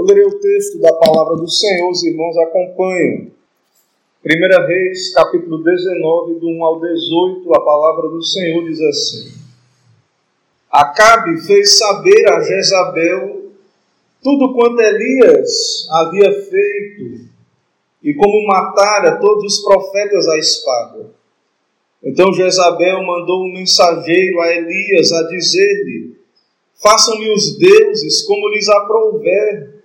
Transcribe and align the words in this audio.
Eu 0.00 0.06
lerei 0.06 0.24
o 0.24 0.40
texto 0.40 0.80
da 0.80 0.94
palavra 0.94 1.36
do 1.36 1.46
Senhor, 1.46 1.90
os 1.90 2.02
irmãos 2.02 2.34
acompanham. 2.38 3.30
Primeira 4.22 4.66
Reis, 4.66 5.12
capítulo 5.12 5.62
19, 5.62 6.40
do 6.40 6.48
1 6.48 6.64
ao 6.64 6.80
18, 6.80 7.54
a 7.54 7.60
palavra 7.62 8.08
do 8.08 8.22
Senhor 8.22 8.64
diz 8.64 8.80
assim: 8.80 9.30
Acabe 10.70 11.42
fez 11.42 11.76
saber 11.76 12.26
a 12.30 12.40
Jezabel 12.40 13.50
tudo 14.22 14.54
quanto 14.54 14.80
Elias 14.80 15.86
havia 15.90 16.32
feito 16.44 17.28
e 18.02 18.14
como 18.14 18.46
matara 18.46 19.20
todos 19.20 19.52
os 19.52 19.62
profetas 19.62 20.26
à 20.28 20.38
espada. 20.38 21.10
Então 22.02 22.32
Jezabel 22.32 23.02
mandou 23.02 23.44
um 23.44 23.52
mensageiro 23.52 24.40
a 24.40 24.50
Elias 24.50 25.12
a 25.12 25.24
dizer-lhe: 25.24 26.16
Façam-me 26.82 27.30
os 27.34 27.58
deuses 27.58 28.22
como 28.22 28.48
lhes 28.48 28.66
aprouver 28.66 29.79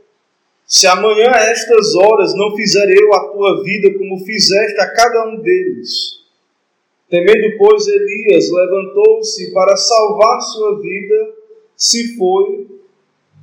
se 0.76 0.88
amanhã 0.88 1.32
a 1.34 1.52
estas 1.52 1.96
horas 1.96 2.36
não 2.36 2.54
fizer 2.54 2.90
eu 2.90 3.14
a 3.14 3.30
tua 3.30 3.64
vida 3.64 3.98
como 3.98 4.26
fizeste 4.26 4.78
a 4.82 4.92
cada 4.92 5.30
um 5.30 5.42
deles. 5.42 6.20
Temendo, 7.10 7.58
pois, 7.58 7.88
Elias 7.88 8.52
levantou-se 8.52 9.54
para 9.54 9.74
salvar 9.78 10.42
sua 10.42 10.82
vida, 10.82 11.34
se 11.78 12.18
foi 12.18 12.68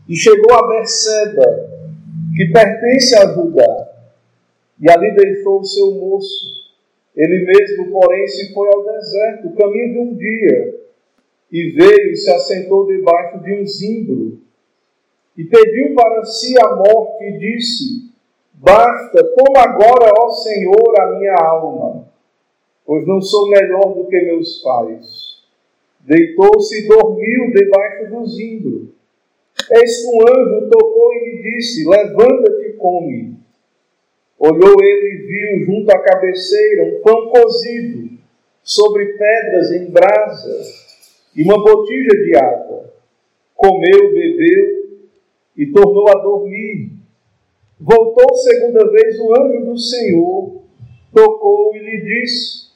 e 0.07 0.15
chegou 0.15 0.53
a 0.53 0.69
Berseba, 0.69 1.71
que 2.37 2.53
pertence 2.53 3.17
a 3.17 3.33
Judá, 3.33 3.89
e 4.79 4.91
ali 4.91 5.15
deixou 5.15 5.61
o 5.61 5.65
seu 5.65 5.91
moço. 5.93 6.71
Ele 7.17 7.47
mesmo, 7.47 7.93
porém, 7.93 8.29
se 8.29 8.53
foi 8.53 8.69
ao 8.69 8.85
deserto, 8.85 9.57
caminho 9.57 9.93
de 9.95 9.99
um 10.01 10.15
dia, 10.17 10.81
e 11.51 11.71
veio 11.71 12.13
e 12.13 12.17
se 12.17 12.31
assentou 12.31 12.87
debaixo 12.87 13.43
de 13.43 13.55
um 13.55 13.67
zimbro, 13.67 14.39
e 15.37 15.45
pediu 15.45 15.95
para 15.95 16.25
si 16.25 16.55
a 16.61 16.77
morte 16.77 17.25
e 17.25 17.39
disse: 17.39 18.13
Basta, 18.55 19.25
toma 19.35 19.61
agora, 19.61 20.13
ó 20.21 20.31
Senhor, 20.31 21.01
a 21.01 21.17
minha 21.17 21.35
alma, 21.35 22.07
pois 22.85 23.07
não 23.07 23.21
sou 23.21 23.49
melhor 23.49 23.95
do 23.95 24.07
que 24.07 24.21
meus 24.21 24.63
pais. 24.63 25.33
Deitou-se 26.01 26.85
e 26.85 26.89
dormiu 26.89 27.51
debaixo 27.53 28.11
do 28.11 28.27
zimbro. 28.27 28.93
Eis 29.71 30.03
que 30.03 30.09
um 30.09 30.21
anjo 30.23 30.71
tocou 30.71 31.15
e 31.15 31.19
lhe 31.19 31.43
disse: 31.43 31.89
Levanta-te 31.89 32.69
e 32.69 32.73
come. 32.75 33.37
Olhou 34.39 34.77
ele 34.83 35.15
e 35.15 35.27
viu 35.27 35.67
junto 35.67 35.91
à 35.91 35.99
cabeceira 36.01 36.85
um 36.85 37.01
pão 37.01 37.31
cozido 37.31 38.19
sobre 38.63 39.07
pedras 39.13 39.73
em 39.73 39.91
brasa 39.91 40.63
e 41.35 41.43
uma 41.45 41.63
botija 41.63 42.17
de 42.25 42.37
água. 42.37 42.93
Comeu, 43.55 44.13
bebeu 44.13 44.82
e 45.63 45.73
tornou 45.73 46.09
a 46.09 46.21
dormir. 46.21 46.91
Voltou 47.81 48.35
segunda 48.35 48.91
vez 48.91 49.19
o 49.21 49.33
anjo 49.41 49.65
do 49.65 49.79
Senhor, 49.79 50.63
tocou 51.15 51.77
e 51.77 51.79
lhe 51.79 52.01
disse: 52.01 52.73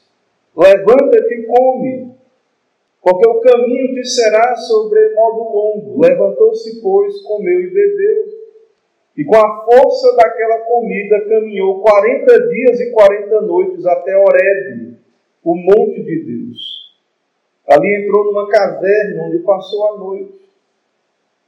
Levanta-te 0.55 1.33
e 1.33 1.45
come, 1.45 2.15
porque 3.01 3.27
o 3.27 3.41
caminho 3.41 3.93
te 3.93 4.05
será 4.05 4.55
sobre 4.55 5.13
modo 5.15 5.43
longo. 5.53 6.01
Levantou-se, 6.01 6.81
pois, 6.81 7.21
comeu 7.23 7.59
e 7.59 7.69
bebeu. 7.69 8.25
E 9.17 9.25
com 9.25 9.35
a 9.35 9.65
força 9.65 10.15
daquela 10.15 10.59
comida 10.59 11.27
caminhou 11.27 11.81
quarenta 11.81 12.47
dias 12.47 12.79
e 12.79 12.91
quarenta 12.91 13.41
noites 13.41 13.85
até 13.85 14.15
Horebe, 14.15 14.97
o 15.43 15.55
monte 15.55 16.03
de 16.03 16.23
Deus. 16.23 16.77
Ali 17.67 17.95
entrou 17.95 18.25
numa 18.25 18.47
caverna 18.47 19.23
onde 19.23 19.39
passou 19.39 19.87
a 19.87 19.97
noite. 19.97 20.46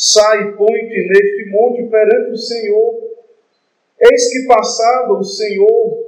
Sai 0.00 0.52
põe-te 0.52 1.08
neste 1.08 1.50
monte 1.50 1.82
perante 1.90 2.30
o 2.30 2.36
Senhor. 2.36 3.02
Eis 4.00 4.32
que 4.32 4.46
passava 4.46 5.12
o 5.14 5.24
Senhor, 5.24 6.06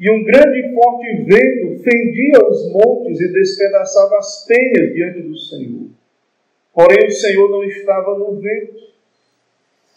e 0.00 0.10
um 0.10 0.24
grande 0.24 0.58
e 0.58 0.74
forte 0.74 1.22
vento 1.22 1.80
fendia 1.84 2.44
os 2.44 2.72
montes 2.72 3.20
e 3.20 3.32
despedaçava 3.32 4.18
as 4.18 4.44
penhas 4.46 4.92
diante 4.94 5.22
do 5.22 5.36
Senhor. 5.36 5.90
Porém, 6.74 7.06
o 7.06 7.12
Senhor 7.12 7.48
não 7.48 7.62
estava 7.62 8.18
no 8.18 8.34
vento. 8.40 8.88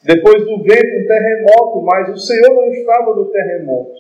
Depois 0.04 0.44
do 0.44 0.62
vento, 0.62 0.98
um 0.98 1.08
terremoto, 1.08 1.82
mas 1.82 2.10
o 2.10 2.18
Senhor 2.18 2.54
não 2.54 2.72
estava 2.72 3.16
no 3.16 3.26
terremoto. 3.26 4.00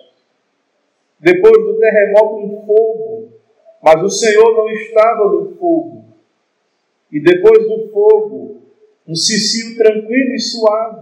Depois 1.19 1.53
do 1.53 1.79
terremoto, 1.79 2.35
um 2.35 2.65
fogo, 2.67 3.29
mas 3.83 4.03
o 4.03 4.09
Senhor 4.09 4.55
não 4.55 4.69
estava 4.69 5.25
no 5.25 5.55
fogo. 5.55 6.05
E 7.11 7.19
depois 7.19 7.67
do 7.67 7.89
fogo, 7.89 8.60
um 9.07 9.15
cicio 9.15 9.75
tranquilo 9.77 10.33
e 10.33 10.39
suave. 10.39 11.01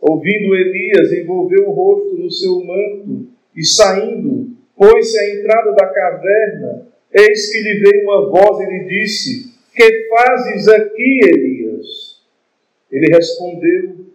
Ouvindo 0.00 0.54
Elias, 0.54 1.12
envolveu 1.12 1.68
o 1.68 1.72
rosto 1.72 2.16
no 2.16 2.30
seu 2.30 2.62
manto 2.64 3.28
e 3.54 3.64
saindo, 3.64 4.56
pôs-se 4.76 5.18
à 5.18 5.34
entrada 5.34 5.72
da 5.72 5.86
caverna. 5.86 6.86
Eis 7.12 7.50
que 7.50 7.60
lhe 7.60 7.80
veio 7.80 8.04
uma 8.04 8.30
voz 8.30 8.60
e 8.60 8.70
lhe 8.70 8.84
disse: 8.84 9.52
Que 9.74 10.08
fazes 10.08 10.68
aqui, 10.68 11.20
Elias? 11.24 12.22
Ele 12.92 13.06
respondeu: 13.12 14.06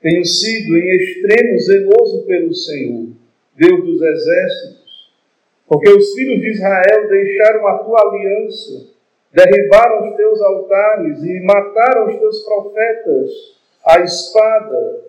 Tenho 0.00 0.24
sido 0.24 0.76
em 0.76 0.96
extremo 0.96 1.58
zeloso 1.58 2.26
pelo 2.26 2.54
Senhor, 2.54 3.08
Deus 3.56 3.84
dos 3.84 4.02
exércitos, 4.02 5.12
porque 5.66 5.90
os 5.90 6.12
filhos 6.14 6.40
de 6.40 6.50
Israel 6.50 7.08
deixaram 7.08 7.66
a 7.66 7.78
tua 7.78 8.00
aliança 8.00 8.95
derribaram 9.36 10.08
os 10.08 10.16
teus 10.16 10.40
altares 10.40 11.22
e 11.22 11.40
mataram 11.44 12.08
os 12.08 12.18
teus 12.18 12.42
profetas 12.42 13.30
à 13.84 14.00
espada, 14.00 15.04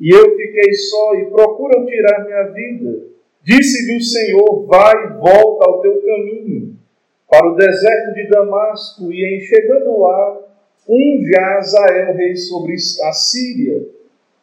e 0.00 0.10
eu 0.10 0.36
fiquei 0.36 0.72
só 0.72 1.14
e 1.16 1.26
procuram 1.26 1.84
tirar 1.84 2.24
minha 2.24 2.44
vida. 2.44 3.08
Disse-lhe 3.42 3.98
o 3.98 4.02
Senhor: 4.02 4.66
Vai 4.66 4.94
e 5.04 5.08
volta 5.18 5.68
ao 5.68 5.82
teu 5.82 6.00
caminho, 6.00 6.76
para 7.28 7.46
o 7.46 7.56
deserto 7.56 8.14
de 8.14 8.28
Damasco, 8.28 9.12
e 9.12 9.36
em 9.36 9.40
chegando 9.40 9.98
lá, 9.98 10.40
unge 10.88 11.36
a 11.38 11.58
Azael, 11.58 12.14
rei 12.14 12.34
sobre 12.36 12.72
a 12.72 13.12
Síria, 13.12 13.86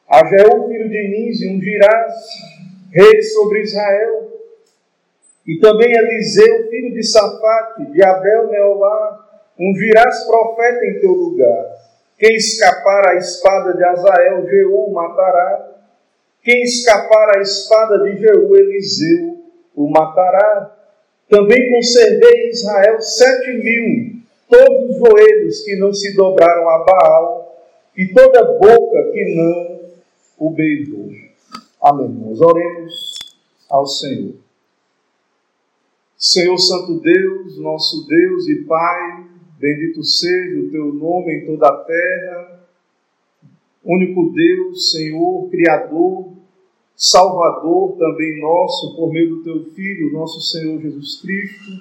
a 0.08 0.24
Jeú, 0.28 0.68
filho 0.68 0.88
de 0.88 1.08
Nise, 1.08 1.48
ungirás, 1.48 2.14
rei 2.94 3.22
sobre 3.24 3.62
Israel. 3.62 4.35
E 5.48 5.60
também 5.60 5.96
Eliseu, 5.96 6.70
filho 6.70 6.94
de 6.94 7.04
Safate, 7.04 7.86
de 7.92 8.04
Abel 8.04 8.48
Meolá, 8.50 9.44
ungirás 9.60 10.24
profeta 10.26 10.86
em 10.86 11.00
teu 11.00 11.12
lugar. 11.12 11.66
Quem 12.18 12.36
escapar 12.36 13.10
à 13.10 13.16
espada 13.16 13.74
de 13.74 13.84
Azael, 13.84 14.48
Jeú 14.48 14.92
matará. 14.92 15.72
Quem 16.42 16.64
escapar 16.64 17.38
à 17.38 17.42
espada 17.42 18.00
de 18.00 18.18
Jeú, 18.18 18.56
Eliseu 18.56 19.38
o 19.76 19.90
matará. 19.90 20.72
Também 21.30 21.70
conservei 21.72 22.46
em 22.46 22.50
Israel 22.50 23.02
sete 23.02 23.52
mil, 23.54 24.22
todos 24.50 24.92
os 24.92 24.98
joelhos 24.98 25.62
que 25.62 25.76
não 25.76 25.92
se 25.92 26.16
dobraram 26.16 26.70
a 26.70 26.86
Baal, 26.86 27.56
e 27.98 28.08
toda 28.14 28.44
boca 28.44 29.12
que 29.12 29.36
não 29.36 29.82
o 30.38 30.50
beijou. 30.52 31.10
Amém. 31.82 32.10
Nós 32.10 32.42
oremos 32.42 32.94
ao 33.70 33.86
Senhor. 33.86 34.45
Senhor 36.18 36.58
Santo 36.58 37.00
Deus, 37.00 37.60
nosso 37.60 38.08
Deus 38.08 38.48
e 38.48 38.64
Pai, 38.64 39.26
bendito 39.60 40.04
seja 40.04 40.60
o 40.60 40.72
teu 40.72 40.94
nome 40.94 41.34
em 41.34 41.46
toda 41.46 41.68
a 41.68 41.84
terra, 41.84 42.68
único 43.84 44.32
Deus, 44.32 44.92
Senhor, 44.92 45.50
Criador, 45.50 46.34
Salvador 46.96 47.98
também 47.98 48.40
nosso, 48.40 48.96
por 48.96 49.12
meio 49.12 49.36
do 49.36 49.44
teu 49.44 49.66
Filho, 49.74 50.14
nosso 50.14 50.40
Senhor 50.40 50.80
Jesus 50.82 51.22
Cristo. 51.22 51.72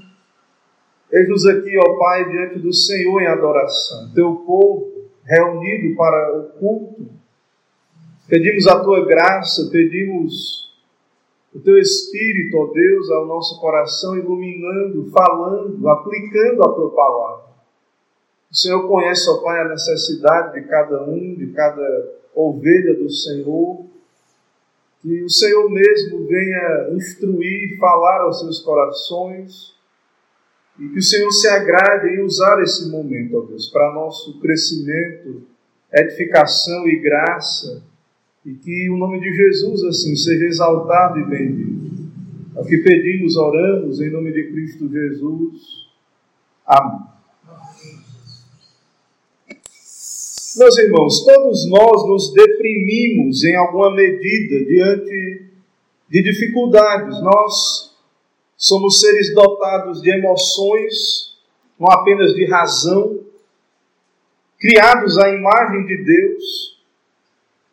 Eis-nos 1.12 1.46
aqui, 1.46 1.78
ó 1.78 1.96
Pai, 1.96 2.28
diante 2.28 2.58
do 2.58 2.72
Senhor 2.72 3.22
em 3.22 3.26
adoração, 3.26 4.12
teu 4.12 4.34
povo 4.36 4.92
reunido 5.24 5.96
para 5.96 6.38
o 6.38 6.42
culto. 6.58 7.06
Pedimos 8.26 8.66
a 8.66 8.82
tua 8.82 9.06
graça, 9.06 9.70
pedimos 9.70 10.63
o 11.54 11.60
teu 11.60 11.78
Espírito, 11.78 12.56
ó 12.56 12.66
Deus, 12.72 13.10
ao 13.10 13.26
nosso 13.26 13.60
coração, 13.60 14.16
iluminando, 14.18 15.08
falando, 15.10 15.88
aplicando 15.88 16.64
a 16.64 16.74
tua 16.74 16.90
palavra. 16.90 17.44
O 18.50 18.56
Senhor 18.56 18.88
conhece, 18.88 19.30
ó 19.30 19.36
Pai, 19.38 19.60
a 19.60 19.68
necessidade 19.68 20.60
de 20.60 20.66
cada 20.66 21.04
um, 21.04 21.34
de 21.34 21.52
cada 21.52 22.12
ovelha 22.34 22.94
do 22.94 23.08
Senhor. 23.08 23.86
que 25.00 25.22
o 25.22 25.30
Senhor 25.30 25.70
mesmo 25.70 26.26
venha 26.26 26.88
instruir, 26.92 27.78
falar 27.78 28.22
aos 28.22 28.40
seus 28.40 28.60
corações 28.60 29.74
e 30.78 30.88
que 30.88 30.98
o 30.98 31.02
Senhor 31.02 31.30
se 31.30 31.46
agrade 31.46 32.08
em 32.08 32.22
usar 32.22 32.60
esse 32.62 32.90
momento, 32.90 33.36
ó 33.36 33.40
Deus, 33.42 33.68
para 33.68 33.92
nosso 33.92 34.40
crescimento, 34.40 35.42
edificação 35.92 36.88
e 36.88 36.98
graça, 37.00 37.82
e 38.44 38.54
que 38.54 38.90
o 38.90 38.96
nome 38.96 39.20
de 39.20 39.34
Jesus, 39.34 39.82
assim, 39.84 40.14
seja 40.14 40.44
exaltado 40.44 41.18
e 41.18 41.24
bendito. 41.24 42.04
É 42.56 42.60
o 42.60 42.64
que 42.64 42.78
pedimos, 42.78 43.36
oramos, 43.36 44.00
em 44.00 44.10
nome 44.10 44.32
de 44.32 44.52
Cristo 44.52 44.88
Jesus. 44.88 45.88
Amém. 46.66 47.00
Meus 50.56 50.78
irmãos, 50.78 51.24
todos 51.24 51.68
nós 51.68 52.06
nos 52.06 52.32
deprimimos 52.32 53.42
em 53.42 53.56
alguma 53.56 53.92
medida 53.92 54.64
diante 54.64 55.42
de 56.08 56.22
dificuldades. 56.22 57.20
Nós 57.22 57.96
somos 58.56 59.00
seres 59.00 59.34
dotados 59.34 60.00
de 60.00 60.10
emoções, 60.10 61.34
não 61.78 61.90
apenas 61.90 62.34
de 62.34 62.44
razão, 62.44 63.18
criados 64.58 65.18
à 65.18 65.28
imagem 65.30 65.86
de 65.86 66.04
Deus. 66.04 66.73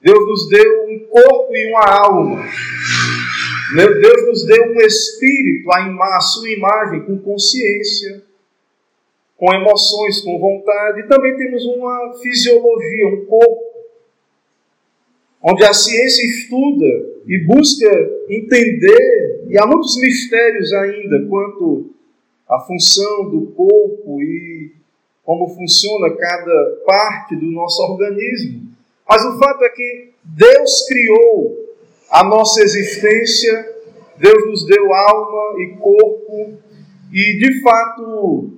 Deus 0.03 0.27
nos 0.27 0.49
deu 0.49 0.85
um 0.87 0.99
corpo 1.07 1.55
e 1.55 1.69
uma 1.69 1.85
alma. 1.85 2.45
Deus 3.75 4.27
nos 4.27 4.45
deu 4.45 4.71
um 4.71 4.81
espírito, 4.81 5.71
a, 5.71 6.19
sua 6.19 6.49
imagem, 6.49 7.01
com 7.05 7.17
consciência 7.19 8.23
com 9.41 9.51
emoções, 9.55 10.21
com 10.21 10.37
vontade, 10.37 10.99
e 10.99 11.07
também 11.07 11.35
temos 11.35 11.65
uma 11.65 12.13
fisiologia, 12.21 13.07
um 13.07 13.25
corpo, 13.25 13.63
onde 15.41 15.63
a 15.63 15.73
ciência 15.73 16.23
estuda 16.23 16.85
e 17.25 17.39
busca 17.39 17.89
entender, 18.29 19.47
e 19.49 19.57
há 19.57 19.65
muitos 19.65 19.99
mistérios 19.99 20.71
ainda 20.73 21.27
quanto 21.27 21.89
à 22.47 22.59
função 22.59 23.31
do 23.31 23.47
corpo 23.47 24.21
e 24.21 24.73
como 25.23 25.47
funciona 25.47 26.15
cada 26.15 26.83
parte 26.85 27.35
do 27.35 27.47
nosso 27.47 27.81
organismo. 27.81 28.70
Mas 29.11 29.25
o 29.25 29.37
fato 29.37 29.61
é 29.65 29.69
que 29.71 30.11
Deus 30.23 30.87
criou 30.87 31.75
a 32.09 32.23
nossa 32.23 32.63
existência, 32.63 33.75
Deus 34.15 34.47
nos 34.47 34.65
deu 34.65 34.93
alma 34.93 35.61
e 35.61 35.75
corpo, 35.75 36.57
e 37.11 37.37
de 37.37 37.61
fato 37.61 38.51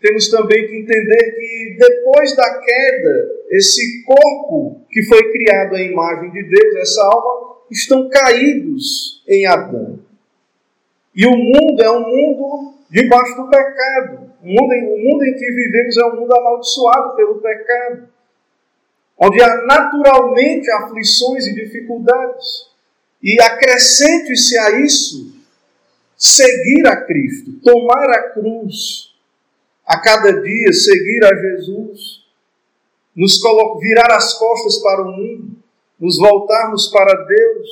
temos 0.00 0.30
também 0.30 0.66
que 0.66 0.78
entender 0.78 1.32
que 1.32 1.76
depois 1.78 2.34
da 2.34 2.58
queda, 2.58 3.32
esse 3.50 4.02
corpo 4.06 4.80
que 4.88 5.02
foi 5.02 5.30
criado 5.30 5.74
à 5.74 5.82
imagem 5.82 6.30
de 6.30 6.42
Deus, 6.42 6.76
essa 6.76 7.04
alma, 7.04 7.56
estão 7.70 8.08
caídos 8.08 9.22
em 9.28 9.44
Adão. 9.44 9.98
E 11.14 11.26
o 11.26 11.36
mundo 11.36 11.82
é 11.82 11.90
um 11.90 12.00
mundo 12.00 12.74
debaixo 12.90 13.36
do 13.36 13.50
pecado. 13.50 14.30
O 14.42 14.46
mundo, 14.46 14.72
em, 14.72 14.86
o 14.86 15.10
mundo 15.10 15.24
em 15.24 15.34
que 15.34 15.50
vivemos 15.50 15.98
é 15.98 16.06
um 16.06 16.16
mundo 16.16 16.34
amaldiçoado 16.34 17.14
pelo 17.14 17.42
pecado, 17.42 18.08
onde 19.18 19.42
há 19.42 19.66
naturalmente 19.66 20.70
aflições 20.70 21.46
e 21.46 21.54
dificuldades. 21.54 22.68
E 23.22 23.40
acrescente-se 23.42 24.56
a 24.56 24.80
isso 24.80 25.36
seguir 26.16 26.86
a 26.86 27.04
Cristo, 27.04 27.52
tomar 27.62 28.10
a 28.10 28.30
cruz, 28.30 29.14
a 29.84 30.00
cada 30.00 30.40
dia 30.40 30.72
seguir 30.72 31.24
a 31.24 31.34
Jesus, 31.34 32.24
nos 33.14 33.40
virar 33.80 34.14
as 34.14 34.34
costas 34.34 34.78
para 34.78 35.02
o 35.02 35.12
mundo, 35.12 35.56
nos 35.98 36.18
voltarmos 36.18 36.88
para 36.88 37.24
Deus. 37.24 37.68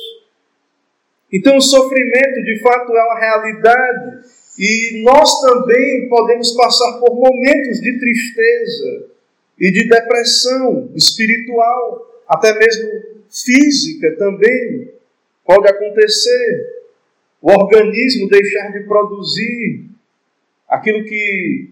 Então, 1.31 1.57
o 1.57 1.61
sofrimento 1.61 2.43
de 2.43 2.59
fato 2.61 2.91
é 2.91 3.03
uma 3.03 3.19
realidade 3.19 4.27
e 4.59 5.03
nós 5.03 5.41
também 5.41 6.09
podemos 6.09 6.51
passar 6.55 6.99
por 6.99 7.15
momentos 7.15 7.79
de 7.79 7.99
tristeza 7.99 9.16
e 9.59 9.71
de 9.71 9.87
depressão 9.87 10.91
espiritual, 10.95 12.23
até 12.27 12.57
mesmo 12.57 12.89
física 13.29 14.15
também 14.17 14.91
pode 15.45 15.67
acontecer. 15.67 16.77
O 17.41 17.51
organismo 17.51 18.29
deixar 18.29 18.71
de 18.71 18.81
produzir 18.81 19.85
aquilo 20.67 21.03
que 21.05 21.69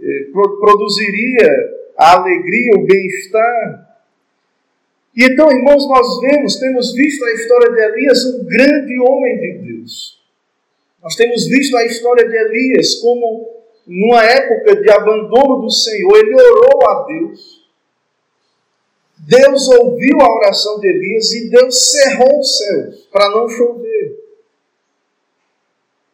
eh, 0.00 0.26
produziria 0.32 1.78
a 1.96 2.16
alegria, 2.18 2.72
o 2.76 2.86
bem-estar. 2.86 3.88
E 5.16 5.24
então, 5.24 5.50
irmãos, 5.50 5.86
nós 5.88 6.20
vemos, 6.20 6.56
temos 6.56 6.94
visto 6.94 7.24
a 7.24 7.32
história 7.32 7.74
de 7.74 7.80
Elias, 7.80 8.24
um 8.24 8.44
grande 8.44 9.00
homem 9.00 9.38
de 9.38 9.52
Deus. 9.58 10.22
Nós 11.02 11.16
temos 11.16 11.46
visto 11.48 11.76
a 11.76 11.84
história 11.84 12.28
de 12.28 12.36
Elias 12.36 12.94
como, 12.96 13.57
numa 13.88 14.22
época 14.22 14.76
de 14.76 14.90
abandono 14.90 15.62
do 15.62 15.70
Senhor, 15.70 16.14
ele 16.18 16.34
orou 16.34 16.88
a 16.88 17.04
Deus. 17.04 17.66
Deus 19.20 19.68
ouviu 19.68 20.20
a 20.20 20.30
oração 20.30 20.78
de 20.78 20.88
Elias 20.88 21.32
e 21.32 21.50
Deus 21.50 21.90
cerrou 21.90 22.38
os 22.38 22.58
céus 22.58 23.08
para 23.10 23.30
não 23.30 23.48
chover. 23.48 24.18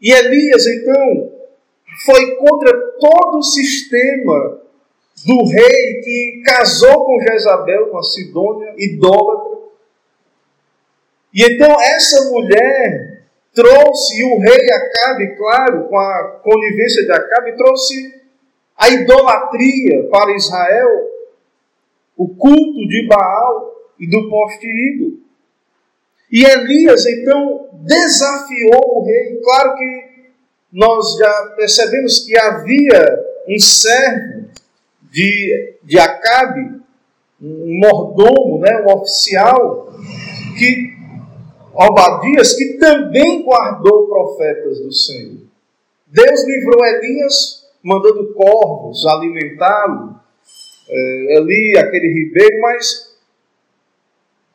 E 0.00 0.12
Elias, 0.12 0.67
então, 0.67 1.32
foi 2.06 2.37
contra 2.37 2.73
todo 3.00 3.38
o 3.38 3.43
sistema 3.43 4.61
do 5.27 5.44
rei 5.50 6.00
que 6.03 6.43
casou 6.44 7.05
com 7.05 7.20
Jezabel, 7.20 7.88
com 7.88 7.99
a 7.99 8.03
Sidônia, 8.03 8.75
idólatra. 8.79 9.59
E 11.32 11.43
então 11.43 11.81
essa 11.81 12.31
mulher 12.31 13.13
trouxe, 13.55 14.25
o 14.25 14.39
rei 14.41 14.71
Acabe, 14.71 15.37
claro, 15.37 15.85
com 15.89 15.99
a 15.99 16.41
conivência 16.43 17.05
de 17.05 17.12
Acabe, 17.12 17.56
trouxe 17.56 18.23
a 18.77 18.89
idolatria 18.91 20.09
para 20.11 20.35
Israel, 20.35 20.89
o 22.17 22.29
culto 22.29 22.87
de 22.89 23.06
Baal 23.06 23.73
e 23.99 24.09
do 24.09 24.29
poste 24.29 24.67
ídolo. 24.67 25.19
E 26.31 26.45
Elias 26.45 27.06
então 27.06 27.69
desafiou 27.75 28.99
o 28.99 29.05
rei. 29.05 29.41
Claro 29.43 29.77
que 29.77 30.05
nós 30.73 31.17
já 31.17 31.55
percebemos 31.56 32.19
que 32.25 32.37
havia 32.37 33.25
um 33.49 33.59
servo 33.59 34.49
de, 35.03 35.77
de 35.85 35.99
Acabe, 35.99 36.81
um 37.41 37.79
mordomo, 37.79 38.59
né, 38.59 38.83
um 38.85 38.93
oficial, 38.93 39.93
que 40.59 40.94
Obadias, 41.75 42.55
que 42.55 42.75
também 42.79 43.43
guardou 43.43 44.06
profetas 44.06 44.81
do 44.81 44.93
Senhor. 44.93 45.39
Deus 46.06 46.44
livrou 46.44 46.84
Elias, 46.87 47.65
mandando 47.82 48.32
corvos 48.34 49.05
alimentá-lo, 49.06 50.20
é, 50.89 51.37
ali, 51.39 51.79
aquele 51.79 52.08
ribeiro, 52.13 52.60
mas 52.60 53.17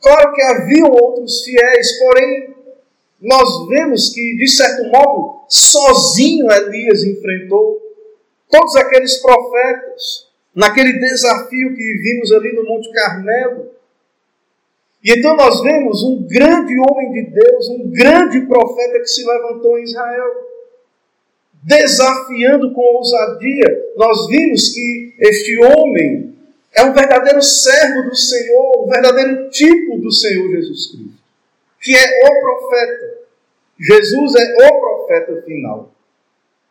claro 0.01 0.34
que 0.34 0.41
haviam 0.41 0.89
outros 0.89 1.43
fiéis, 1.43 2.00
porém 2.00 2.55
nós 3.22 3.67
vemos 3.67 4.13
que, 4.13 4.38
de 4.38 4.48
certo 4.48 4.86
modo, 4.89 5.43
sozinho 5.50 6.50
Elias 6.50 7.03
enfrentou 7.03 7.77
todos 8.50 8.75
aqueles 8.77 9.17
profetas, 9.17 10.29
naquele 10.55 10.93
desafio 11.00 11.75
que 11.75 11.93
vimos 12.01 12.32
ali 12.32 12.53
no 12.53 12.63
Monte 12.63 12.91
Carmelo. 12.91 13.78
E 15.03 15.18
então 15.18 15.36
nós 15.36 15.62
vemos 15.62 16.03
um 16.03 16.27
grande 16.27 16.75
homem 16.77 17.12
de 17.12 17.32
Deus, 17.32 17.70
um 17.70 17.89
grande 17.91 18.41
profeta 18.48 19.00
que 19.00 19.08
se 19.08 19.25
levantou 19.25 19.79
em 19.79 19.84
Israel, 19.84 20.32
desafiando 21.63 22.74
com 22.74 22.82
ousadia. 22.82 23.86
Nós 23.96 24.27
vimos 24.27 24.74
que 24.74 25.15
este 25.20 25.60
homem 25.63 26.36
é 26.74 26.84
um 26.84 26.94
verdadeiro 26.94 27.41
servo 27.41 28.10
do 28.10 28.15
Senhor, 28.15 28.86
um 28.86 28.89
verdadeiro 28.89 29.50
tipo 29.50 29.98
do 29.98 30.12
Senhor 30.12 30.50
Jesus 30.51 30.91
Cristo 30.91 31.20
que 31.82 31.96
é 31.96 32.27
o 32.27 32.39
profeta. 32.39 33.20
Jesus 33.79 34.36
é 34.36 34.68
o 34.68 34.79
profeta 34.79 35.41
final. 35.44 35.91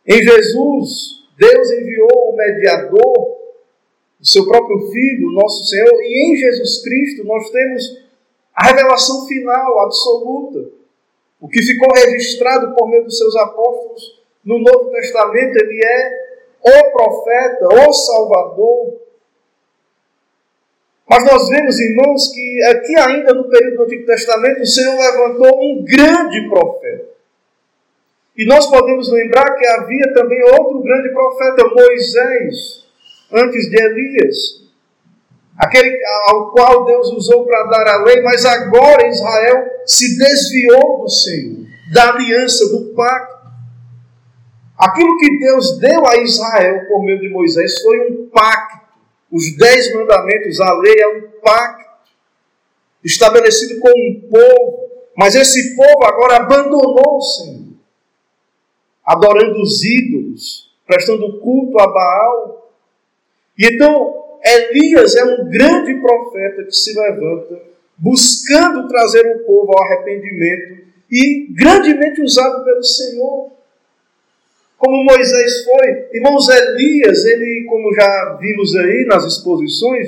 Em 0.07 0.21
Jesus, 0.21 1.23
Deus 1.37 1.71
enviou 1.71 2.31
o 2.31 2.35
mediador, 2.35 3.39
o 4.19 4.25
seu 4.25 4.45
próprio 4.45 4.91
Filho, 4.91 5.31
nosso 5.31 5.65
Senhor, 5.65 5.93
e 6.01 6.31
em 6.31 6.35
Jesus 6.35 6.83
Cristo 6.83 7.23
nós 7.23 7.49
temos 7.49 8.08
a 8.59 8.67
revelação 8.67 9.25
final, 9.25 9.79
absoluta. 9.79 10.69
O 11.39 11.47
que 11.47 11.61
ficou 11.61 11.87
registrado 11.95 12.75
por 12.75 12.89
meio 12.89 13.05
dos 13.05 13.17
seus 13.17 13.33
apóstolos 13.37 14.21
no 14.43 14.59
Novo 14.59 14.91
Testamento, 14.91 15.57
ele 15.57 15.79
é 15.81 16.29
o 16.61 16.91
profeta, 16.91 17.67
o 17.87 17.93
Salvador, 17.93 18.99
mas 21.09 21.23
nós 21.23 21.49
vemos, 21.49 21.79
irmãos, 21.79 22.27
que 22.27 22.63
aqui 22.65 22.99
ainda 22.99 23.33
no 23.33 23.49
período 23.49 23.77
do 23.77 23.83
Antigo 23.83 24.05
Testamento, 24.05 24.61
o 24.61 24.65
Senhor 24.65 24.95
levantou 24.95 25.59
um 25.59 25.83
grande 25.83 26.47
profeta. 26.49 27.09
E 28.37 28.45
nós 28.45 28.69
podemos 28.69 29.11
lembrar 29.11 29.55
que 29.55 29.67
havia 29.67 30.13
também 30.13 30.39
outro 30.43 30.83
grande 30.83 31.09
profeta, 31.09 31.67
Moisés, 31.67 32.85
antes 33.33 33.69
de 33.69 33.83
Elias. 33.83 34.68
Aquele 35.59 35.99
ao 36.27 36.51
qual 36.51 36.85
Deus 36.85 37.11
usou 37.11 37.45
para 37.45 37.65
dar 37.65 37.95
a 37.95 38.03
lei, 38.03 38.21
mas 38.21 38.45
agora 38.45 39.09
Israel 39.09 39.69
se 39.85 40.17
desviou 40.17 41.01
do 41.01 41.09
Senhor, 41.09 41.67
da 41.91 42.13
aliança, 42.13 42.69
do 42.69 42.93
pacto. 42.95 43.49
Aquilo 44.77 45.17
que 45.17 45.37
Deus 45.37 45.77
deu 45.77 46.07
a 46.07 46.15
Israel 46.15 46.87
por 46.87 47.03
meio 47.03 47.19
de 47.19 47.27
Moisés 47.27 47.81
foi 47.81 47.99
um 48.09 48.29
pacto. 48.29 48.79
Os 49.29 49.57
dez 49.57 49.93
mandamentos, 49.93 50.61
a 50.61 50.73
lei 50.75 50.95
é 50.97 51.07
um 51.09 51.21
pacto 51.41 51.89
estabelecido 53.03 53.81
com 53.81 53.89
um 53.89 54.29
povo, 54.31 54.89
mas 55.17 55.35
esse 55.35 55.75
povo 55.75 56.05
agora 56.05 56.37
abandonou 56.37 57.17
o 57.17 57.21
Senhor, 57.21 57.73
adorando 59.05 59.61
os 59.61 59.83
ídolos, 59.83 60.71
prestando 60.87 61.39
culto 61.41 61.77
a 61.79 61.87
Baal. 61.87 62.71
E 63.57 63.75
então 63.75 64.18
Elias 64.43 65.15
é 65.15 65.23
um 65.23 65.49
grande 65.49 65.95
profeta 65.95 66.63
que 66.63 66.71
se 66.71 66.97
levanta, 66.97 67.61
buscando 67.97 68.87
trazer 68.87 69.25
o 69.35 69.39
povo 69.45 69.73
ao 69.73 69.83
arrependimento 69.83 70.83
e 71.11 71.47
grandemente 71.51 72.21
usado 72.21 72.63
pelo 72.63 72.83
Senhor. 72.83 73.51
Como 74.77 75.03
Moisés 75.03 75.65
foi, 75.65 76.07
irmãos, 76.13 76.47
Elias, 76.47 77.25
ele, 77.25 77.65
como 77.67 77.93
já 77.93 78.37
vimos 78.39 78.75
aí 78.77 79.05
nas 79.05 79.25
exposições, 79.25 80.07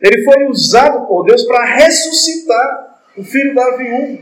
ele 0.00 0.22
foi 0.22 0.44
usado 0.48 1.06
por 1.06 1.24
Deus 1.24 1.44
para 1.44 1.64
ressuscitar 1.64 3.00
o 3.16 3.22
filho 3.22 3.54
da 3.54 3.76
viúva. 3.76 4.18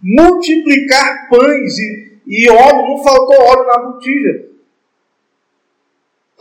Multiplicar 0.00 1.28
pães 1.28 1.78
e, 1.78 2.18
e 2.26 2.48
óleo, 2.48 2.88
não 2.88 3.02
faltou 3.02 3.36
óleo 3.36 3.66
na 3.66 3.78
botija. 3.78 4.51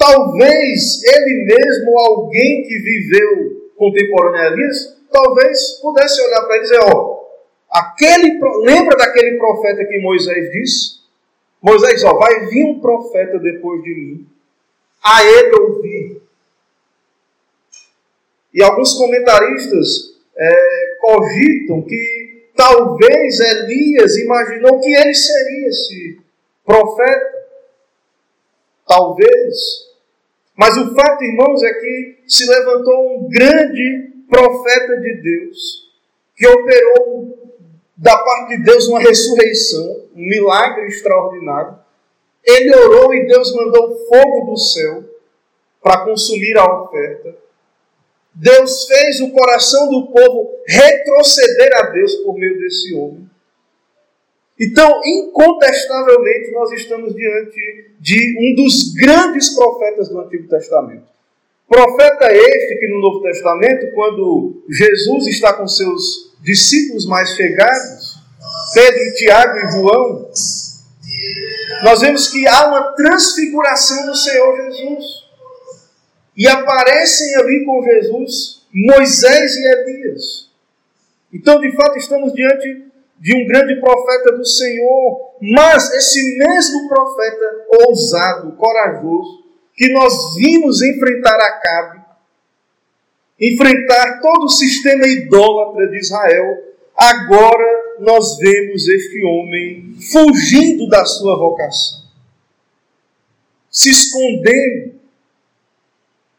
Talvez 0.01 1.03
ele 1.03 1.45
mesmo, 1.45 1.99
alguém 1.99 2.63
que 2.63 2.75
viveu 2.79 3.71
contemporâneo 3.77 4.41
a 4.41 4.47
Elias, 4.47 4.97
talvez 5.11 5.79
pudesse 5.79 6.19
olhar 6.23 6.41
para 6.41 6.55
ele 6.55 6.65
e 6.65 6.69
dizer: 6.69 6.79
Ó, 6.91 7.19
aquele, 7.69 8.39
lembra 8.65 8.97
daquele 8.97 9.37
profeta 9.37 9.85
que 9.85 9.99
Moisés 9.99 10.51
disse? 10.51 11.01
Moisés, 11.61 12.03
ó, 12.03 12.17
vai 12.17 12.47
vir 12.47 12.65
um 12.65 12.79
profeta 12.79 13.37
depois 13.37 13.83
de 13.83 13.93
mim, 13.93 14.27
a 15.03 15.23
ele 15.23 15.55
ouvir. 15.61 16.21
E 18.55 18.63
alguns 18.63 18.95
comentaristas 18.95 20.15
é, 20.35 20.97
cogitam 20.99 21.83
que 21.83 22.49
talvez 22.55 23.39
Elias 23.39 24.17
imaginou 24.17 24.79
que 24.79 24.91
ele 24.91 25.13
seria 25.13 25.67
esse 25.67 26.19
profeta. 26.65 27.41
Talvez. 28.87 29.90
Mas 30.61 30.77
o 30.77 30.93
fato, 30.93 31.23
irmãos, 31.23 31.63
é 31.63 31.73
que 31.73 32.19
se 32.27 32.45
levantou 32.45 33.17
um 33.17 33.27
grande 33.27 34.13
profeta 34.29 34.95
de 34.97 35.19
Deus 35.19 35.89
que 36.35 36.47
operou 36.47 37.51
da 37.97 38.15
parte 38.15 38.57
de 38.57 38.63
Deus 38.65 38.87
uma 38.87 38.99
ressurreição, 38.99 40.05
um 40.15 40.21
milagre 40.21 40.85
extraordinário. 40.85 41.79
Ele 42.45 42.75
orou 42.75 43.11
e 43.11 43.25
Deus 43.25 43.55
mandou 43.55 44.05
fogo 44.05 44.51
do 44.51 44.57
céu 44.57 45.03
para 45.81 46.05
consumir 46.05 46.55
a 46.59 46.83
oferta. 46.83 47.35
Deus 48.35 48.85
fez 48.85 49.19
o 49.19 49.31
coração 49.31 49.89
do 49.89 50.11
povo 50.11 50.59
retroceder 50.67 51.71
a 51.77 51.89
Deus 51.89 52.13
por 52.17 52.35
meio 52.35 52.59
desse 52.59 52.93
homem. 52.93 53.27
Então, 54.61 55.01
incontestavelmente, 55.03 56.51
nós 56.51 56.71
estamos 56.73 57.15
diante 57.15 57.95
de 57.99 58.37
um 58.39 58.55
dos 58.55 58.93
grandes 58.93 59.55
profetas 59.55 60.07
do 60.07 60.19
Antigo 60.19 60.47
Testamento. 60.47 61.09
Profeta 61.67 62.31
este 62.31 62.75
que 62.75 62.87
no 62.89 62.99
Novo 62.99 63.23
Testamento, 63.23 63.91
quando 63.95 64.63
Jesus 64.69 65.25
está 65.25 65.53
com 65.53 65.67
seus 65.67 66.35
discípulos 66.43 67.07
mais 67.07 67.31
chegados, 67.31 68.17
Pedro, 68.75 69.13
Tiago 69.15 69.57
e 69.57 69.71
João, 69.71 70.29
nós 71.83 72.01
vemos 72.01 72.27
que 72.27 72.45
há 72.47 72.67
uma 72.67 72.93
transfiguração 72.93 74.05
do 74.05 74.15
Senhor 74.15 74.55
Jesus. 74.57 75.05
E 76.37 76.47
aparecem 76.47 77.35
ali 77.37 77.65
com 77.65 77.81
Jesus 77.81 78.61
Moisés 78.71 79.55
e 79.55 79.67
Elias. 79.67 80.49
Então, 81.33 81.59
de 81.59 81.75
fato, 81.75 81.97
estamos 81.97 82.31
diante 82.33 82.90
de 83.21 83.35
um 83.35 83.45
grande 83.45 83.79
profeta 83.79 84.31
do 84.31 84.43
Senhor, 84.43 85.35
mas 85.39 85.93
esse 85.93 86.39
mesmo 86.39 86.89
profeta 86.89 87.65
ousado, 87.85 88.53
corajoso, 88.53 89.43
que 89.75 89.93
nós 89.93 90.35
vimos 90.35 90.81
enfrentar 90.81 91.35
Acabe, 91.35 92.01
enfrentar 93.39 94.21
todo 94.21 94.45
o 94.45 94.49
sistema 94.49 95.05
idólatra 95.05 95.87
de 95.87 95.99
Israel, 95.99 96.73
agora 96.97 97.97
nós 97.99 98.37
vemos 98.39 98.87
este 98.87 99.23
homem 99.23 99.95
fugindo 100.11 100.89
da 100.89 101.05
sua 101.05 101.37
vocação, 101.37 102.01
se 103.69 103.91
escondendo. 103.91 104.99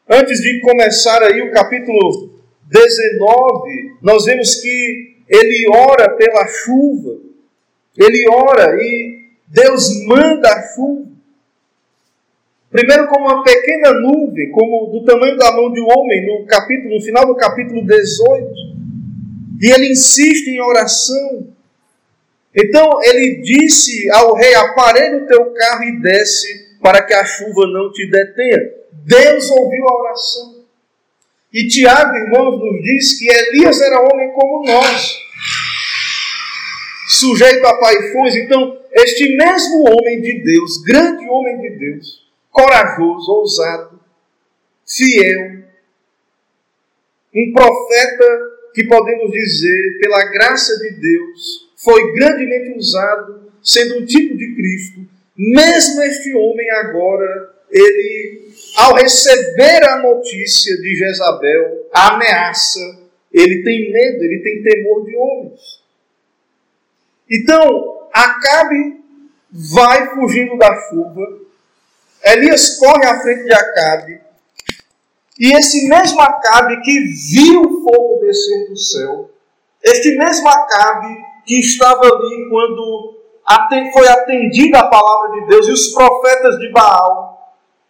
Antes 0.08 0.40
de 0.40 0.60
começar 0.60 1.22
aí 1.22 1.42
o 1.42 1.52
capítulo 1.52 2.40
19, 2.68 3.98
nós 4.02 4.24
vemos 4.24 4.56
que 4.56 5.11
ele 5.28 5.66
ora 5.74 6.10
pela 6.16 6.46
chuva. 6.46 7.18
Ele 7.96 8.24
ora 8.30 8.76
e 8.78 9.22
Deus 9.48 9.88
manda 10.06 10.48
a 10.48 10.62
chuva. 10.74 11.12
Primeiro 12.70 13.06
como 13.08 13.26
uma 13.26 13.44
pequena 13.44 13.92
nuvem, 13.92 14.50
como 14.50 14.86
do 14.86 15.04
tamanho 15.04 15.36
da 15.36 15.52
mão 15.52 15.70
de 15.70 15.78
um 15.78 15.86
homem, 15.86 16.26
no 16.26 16.46
capítulo, 16.46 16.94
no 16.94 17.02
final 17.02 17.26
do 17.26 17.36
capítulo 17.36 17.84
18. 17.86 18.48
E 19.60 19.70
ele 19.70 19.92
insiste 19.92 20.48
em 20.48 20.60
oração. 20.60 21.48
Então 22.56 22.88
ele 23.02 23.42
disse 23.42 24.10
ao 24.10 24.34
rei: 24.34 24.54
aparelha 24.54 25.18
o 25.18 25.26
teu 25.26 25.52
carro 25.52 25.84
e 25.84 26.00
desce, 26.00 26.78
para 26.80 27.02
que 27.02 27.12
a 27.12 27.24
chuva 27.24 27.66
não 27.66 27.92
te 27.92 28.08
detenha. 28.10 28.72
Deus 29.04 29.50
ouviu 29.50 29.88
a 29.88 29.94
oração. 29.94 30.51
E 31.52 31.68
Tiago, 31.68 32.16
irmãos, 32.16 32.58
nos 32.58 32.82
diz 32.82 33.18
que 33.18 33.28
Elias 33.28 33.80
era 33.82 34.00
homem 34.00 34.32
como 34.32 34.64
nós, 34.64 35.18
sujeito 37.10 37.66
a 37.66 37.78
paixões. 37.78 38.36
Então, 38.36 38.80
este 38.92 39.36
mesmo 39.36 39.84
homem 39.86 40.22
de 40.22 40.42
Deus, 40.42 40.82
grande 40.82 41.28
homem 41.28 41.60
de 41.60 41.70
Deus, 41.78 42.26
corajoso, 42.50 43.30
ousado, 43.32 44.00
fiel, 44.86 45.62
um 47.34 47.52
profeta 47.52 48.26
que 48.74 48.84
podemos 48.84 49.30
dizer, 49.30 49.98
pela 50.00 50.24
graça 50.32 50.78
de 50.78 50.90
Deus, 50.92 51.70
foi 51.76 52.12
grandemente 52.14 52.78
usado, 52.78 53.52
sendo 53.62 53.98
um 53.98 54.06
tipo 54.06 54.36
de 54.38 54.54
Cristo, 54.54 55.06
mesmo 55.36 56.02
este 56.02 56.34
homem 56.34 56.70
agora, 56.70 57.54
ele 57.70 58.51
ao 58.76 58.94
receber 58.94 59.84
a 59.88 59.98
notícia 59.98 60.76
de 60.76 60.94
Jezabel, 60.94 61.88
a 61.92 62.14
ameaça, 62.14 62.80
ele 63.32 63.62
tem 63.62 63.92
medo, 63.92 64.24
ele 64.24 64.42
tem 64.42 64.62
temor 64.62 65.04
de 65.04 65.16
homens. 65.16 65.82
Então, 67.30 68.08
Acabe 68.12 69.00
vai 69.50 70.14
fugindo 70.14 70.56
da 70.56 70.74
chuva, 70.88 71.40
Elias 72.24 72.76
corre 72.78 73.06
à 73.06 73.20
frente 73.20 73.44
de 73.44 73.52
Acabe, 73.52 74.20
e 75.38 75.52
esse 75.56 75.88
mesmo 75.88 76.20
Acabe 76.20 76.80
que 76.82 77.00
viu 77.32 77.62
o 77.62 77.82
fogo 77.82 78.20
descer 78.20 78.68
do 78.68 78.76
céu, 78.76 79.30
este 79.82 80.16
mesmo 80.16 80.48
Acabe 80.48 81.16
que 81.46 81.58
estava 81.58 82.04
ali 82.04 82.48
quando 82.48 83.18
foi 83.92 84.08
atendida 84.08 84.78
a 84.78 84.88
palavra 84.88 85.40
de 85.40 85.46
Deus 85.48 85.66
e 85.66 85.72
os 85.72 85.92
profetas 85.92 86.58
de 86.58 86.70
Baal 86.70 87.31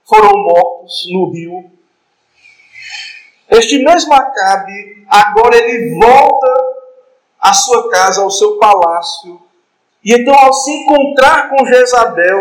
foram 0.04 0.32
mortos 0.42 1.06
no 1.10 1.30
rio. 1.30 1.70
Este 3.50 3.84
mesmo 3.84 4.12
Acabe, 4.14 5.04
agora 5.08 5.56
ele 5.56 5.98
volta 5.98 6.72
à 7.40 7.52
sua 7.52 7.90
casa, 7.90 8.22
ao 8.22 8.30
seu 8.30 8.58
palácio. 8.58 9.40
E 10.04 10.14
então, 10.14 10.34
ao 10.34 10.52
se 10.52 10.70
encontrar 10.70 11.50
com 11.50 11.66
Jezabel, 11.66 12.38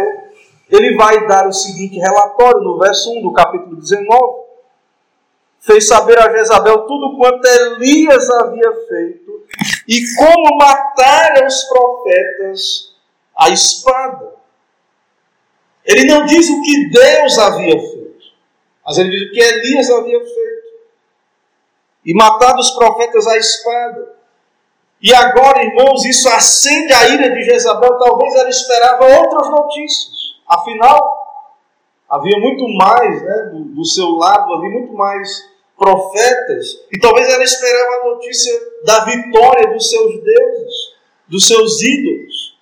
ele 0.70 0.96
vai 0.96 1.28
dar 1.28 1.48
o 1.48 1.54
seguinte 1.54 1.98
relatório 1.98 2.62
no 2.62 2.80
verso 2.80 3.12
1 3.12 3.22
do 3.22 3.34
capítulo 3.34 3.76
19. 3.76 4.42
Fez 5.60 5.88
saber 5.88 6.18
a 6.18 6.32
Jezabel 6.32 6.88
tudo 6.88 7.18
quanto 7.18 7.46
Elias 7.46 8.30
havia 8.30 8.72
feito 8.88 9.46
e 9.88 10.02
como 10.16 10.58
matar 10.58 11.44
os 11.46 11.64
profetas 11.66 12.96
à 13.38 13.50
espada. 13.50 14.41
Ele 15.86 16.06
não 16.06 16.26
diz 16.26 16.50
o 16.50 16.62
que 16.62 16.90
Deus 16.90 17.38
havia 17.38 17.80
feito, 17.80 18.24
mas 18.86 18.98
ele 18.98 19.10
diz 19.10 19.30
o 19.30 19.32
que 19.32 19.40
Elias 19.40 19.90
havia 19.90 20.20
feito. 20.20 20.62
E 22.06 22.14
matado 22.16 22.60
os 22.60 22.72
profetas 22.72 23.28
à 23.28 23.38
espada. 23.38 24.16
E 25.02 25.14
agora, 25.14 25.64
irmãos, 25.64 26.06
isso 26.06 26.30
acende 26.30 26.94
a 26.94 27.08
ira 27.10 27.30
de 27.30 27.44
Jezabel. 27.44 27.98
Talvez 27.98 28.36
ela 28.36 28.50
esperava 28.50 29.20
outras 29.20 29.50
notícias. 29.50 30.36
Afinal, 30.48 31.00
havia 32.10 32.38
muito 32.40 32.68
mais 32.68 33.22
né, 33.24 33.50
do, 33.52 33.64
do 33.66 33.86
seu 33.86 34.10
lado, 34.12 34.54
havia 34.54 34.70
muito 34.70 34.94
mais 34.94 35.50
profetas, 35.78 36.86
e 36.92 37.00
talvez 37.00 37.28
ela 37.28 37.44
esperava 37.44 37.96
a 37.96 38.06
notícia 38.10 38.54
da 38.86 39.04
vitória 39.06 39.74
dos 39.74 39.90
seus 39.90 40.24
deuses, 40.24 40.74
dos 41.28 41.48
seus 41.48 41.82
ídolos. 41.82 42.60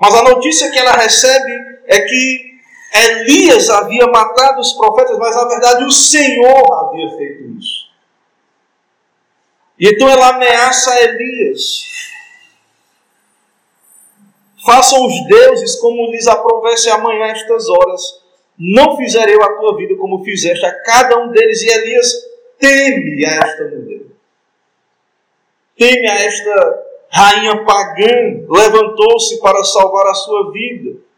Mas 0.00 0.14
a 0.14 0.22
notícia 0.22 0.70
que 0.70 0.78
ela 0.78 0.92
recebe 0.92 1.52
é 1.90 2.00
que 2.02 2.50
Elias 2.94 3.68
havia 3.68 4.06
matado 4.06 4.60
os 4.60 4.72
profetas, 4.74 5.18
mas 5.18 5.34
na 5.34 5.48
verdade 5.48 5.84
o 5.84 5.90
Senhor 5.90 6.72
havia 6.72 7.16
feito 7.16 7.58
isso. 7.58 7.90
E 9.78 9.88
então 9.88 10.08
ela 10.08 10.28
ameaça 10.28 11.00
Elias. 11.00 11.82
Façam 14.64 15.04
os 15.06 15.26
deuses 15.26 15.76
como 15.76 16.10
lhes 16.10 16.26
aprovesse 16.26 16.90
amanhã 16.90 17.26
estas 17.26 17.68
horas. 17.68 18.02
Não 18.58 18.96
fizerei 18.96 19.34
eu 19.34 19.42
a 19.42 19.56
tua 19.56 19.76
vida 19.76 19.96
como 19.96 20.22
fizeste 20.22 20.64
a 20.66 20.82
cada 20.82 21.18
um 21.18 21.30
deles. 21.30 21.62
E 21.62 21.70
Elias 21.70 22.12
teme 22.58 23.24
a 23.24 23.30
esta 23.30 23.64
mulher. 23.64 24.02
Teme 25.78 26.08
a 26.08 26.14
esta 26.14 26.84
rainha 27.10 27.64
pagã. 27.64 28.44
Levantou-se 28.48 29.40
para 29.40 29.64
salvar 29.64 30.06
a 30.08 30.14
sua 30.14 30.52
vida. 30.52 31.09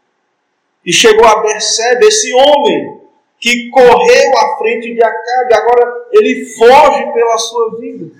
E 0.85 0.91
chegou 0.91 1.25
a 1.25 1.41
Bersebe, 1.41 2.05
esse 2.05 2.33
homem 2.33 3.01
que 3.39 3.69
correu 3.69 4.37
à 4.37 4.57
frente 4.57 4.93
de 4.93 5.03
Acabe. 5.03 5.53
Agora 5.53 6.07
ele 6.11 6.45
foge 6.45 7.13
pela 7.13 7.37
sua 7.37 7.79
vida. 7.79 8.15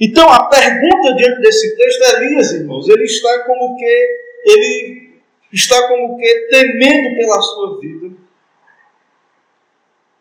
Então 0.00 0.28
a 0.28 0.44
pergunta 0.48 1.14
diante 1.14 1.40
desse 1.40 1.76
texto 1.76 2.02
é 2.02 2.24
Elias, 2.24 2.52
irmãos, 2.52 2.88
ele 2.88 3.04
está 3.04 3.44
como 3.44 3.76
que 3.76 4.08
ele 4.44 5.12
está 5.52 5.86
como 5.86 6.16
que 6.16 6.48
temendo 6.50 7.16
pela 7.16 7.40
sua 7.40 7.78
vida, 7.78 8.16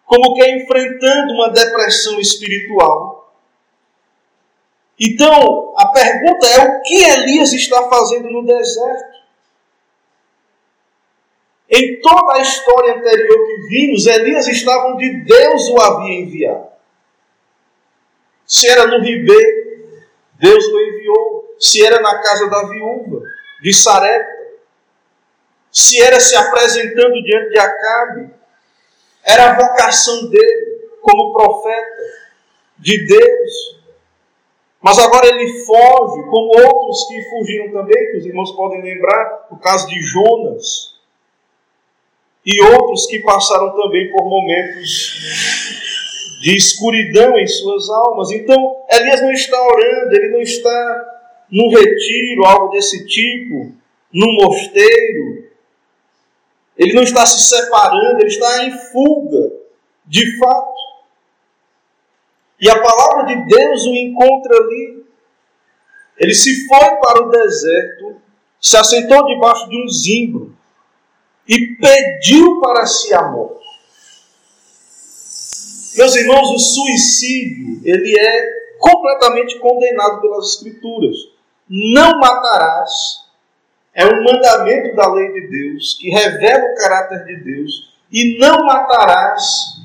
como 0.05 0.35
que 0.35 0.45
enfrentando 0.45 1.33
uma 1.33 1.49
depressão 1.49 2.19
espiritual. 2.19 3.33
Então, 4.99 5.73
a 5.77 5.87
pergunta 5.87 6.45
é 6.45 6.59
o 6.59 6.81
que 6.83 7.03
Elias 7.03 7.53
está 7.53 7.89
fazendo 7.89 8.29
no 8.29 8.45
deserto? 8.45 9.20
Em 11.71 12.01
toda 12.01 12.35
a 12.35 12.41
história 12.41 12.95
anterior 12.95 13.47
que 13.47 13.67
vimos, 13.69 14.05
Elias 14.05 14.45
estava 14.47 14.93
onde 14.93 15.23
Deus 15.23 15.69
o 15.69 15.79
havia 15.79 16.19
enviado. 16.19 16.67
Se 18.45 18.67
era 18.67 18.87
no 18.87 19.01
ribeiro, 19.01 19.87
Deus 20.33 20.65
o 20.65 20.81
enviou. 20.81 21.55
Se 21.57 21.85
era 21.85 22.01
na 22.01 22.19
casa 22.21 22.49
da 22.49 22.67
viúva 22.67 23.21
de 23.61 23.73
Sarepta, 23.73 24.41
se 25.71 26.01
era 26.01 26.19
se 26.19 26.35
apresentando 26.35 27.23
diante 27.23 27.51
de 27.51 27.59
Acabe, 27.59 28.29
era 29.23 29.51
a 29.51 29.55
vocação 29.55 30.27
dele 30.27 30.89
como 31.01 31.31
profeta 31.31 32.03
de 32.79 33.07
Deus. 33.07 33.81
Mas 34.81 34.97
agora 34.97 35.27
ele 35.27 35.63
foge, 35.63 36.23
como 36.23 36.59
outros 36.59 37.07
que 37.07 37.29
fugiram 37.29 37.71
também, 37.71 38.11
que 38.11 38.17
os 38.17 38.25
irmãos 38.25 38.51
podem 38.55 38.81
lembrar, 38.81 39.47
o 39.51 39.57
caso 39.57 39.87
de 39.87 40.01
Jonas, 40.01 40.90
e 42.45 42.61
outros 42.63 43.05
que 43.05 43.19
passaram 43.19 43.75
também 43.75 44.11
por 44.11 44.27
momentos 44.27 46.39
de 46.41 46.55
escuridão 46.55 47.37
em 47.37 47.47
suas 47.47 47.89
almas. 47.89 48.31
Então, 48.31 48.77
Elias 48.89 49.21
não 49.21 49.31
está 49.31 49.61
orando, 49.61 50.15
ele 50.15 50.29
não 50.29 50.41
está 50.41 51.05
num 51.51 51.69
retiro, 51.69 52.45
algo 52.45 52.69
desse 52.69 53.05
tipo, 53.05 53.71
num 54.11 54.33
mosteiro. 54.33 55.51
Ele 56.77 56.93
não 56.93 57.03
está 57.03 57.25
se 57.25 57.47
separando, 57.47 58.19
ele 58.19 58.27
está 58.27 58.65
em 58.65 58.71
fuga, 58.71 59.51
de 60.07 60.37
fato. 60.39 60.81
E 62.59 62.69
a 62.69 62.81
palavra 62.81 63.35
de 63.35 63.47
Deus 63.47 63.85
o 63.85 63.93
encontra 63.93 64.57
ali. 64.57 65.03
Ele 66.17 66.33
se 66.33 66.67
foi 66.67 66.95
para 67.01 67.23
o 67.23 67.29
deserto, 67.29 68.15
se 68.59 68.77
assentou 68.77 69.25
debaixo 69.25 69.69
de 69.69 69.83
um 69.83 69.87
zimbro 69.87 70.55
e 71.47 71.75
pediu 71.75 72.59
para 72.59 72.85
si 72.85 73.13
a 73.13 73.23
morte. 73.23 73.61
Meus 75.97 76.15
irmãos, 76.15 76.49
o 76.49 76.59
suicídio, 76.59 77.81
ele 77.83 78.17
é 78.17 78.61
completamente 78.79 79.59
condenado 79.59 80.21
pelas 80.21 80.55
Escrituras. 80.55 81.17
Não 81.69 82.19
matarás 82.19 82.91
é 83.93 84.05
um 84.05 84.23
mandamento 84.23 84.95
da 84.95 85.13
lei 85.13 85.31
de 85.33 85.47
Deus 85.47 85.97
que 85.99 86.09
revela 86.09 86.71
o 86.71 86.75
caráter 86.75 87.25
de 87.25 87.43
Deus. 87.43 87.91
E 88.11 88.37
não 88.39 88.65
matarás 88.65 89.81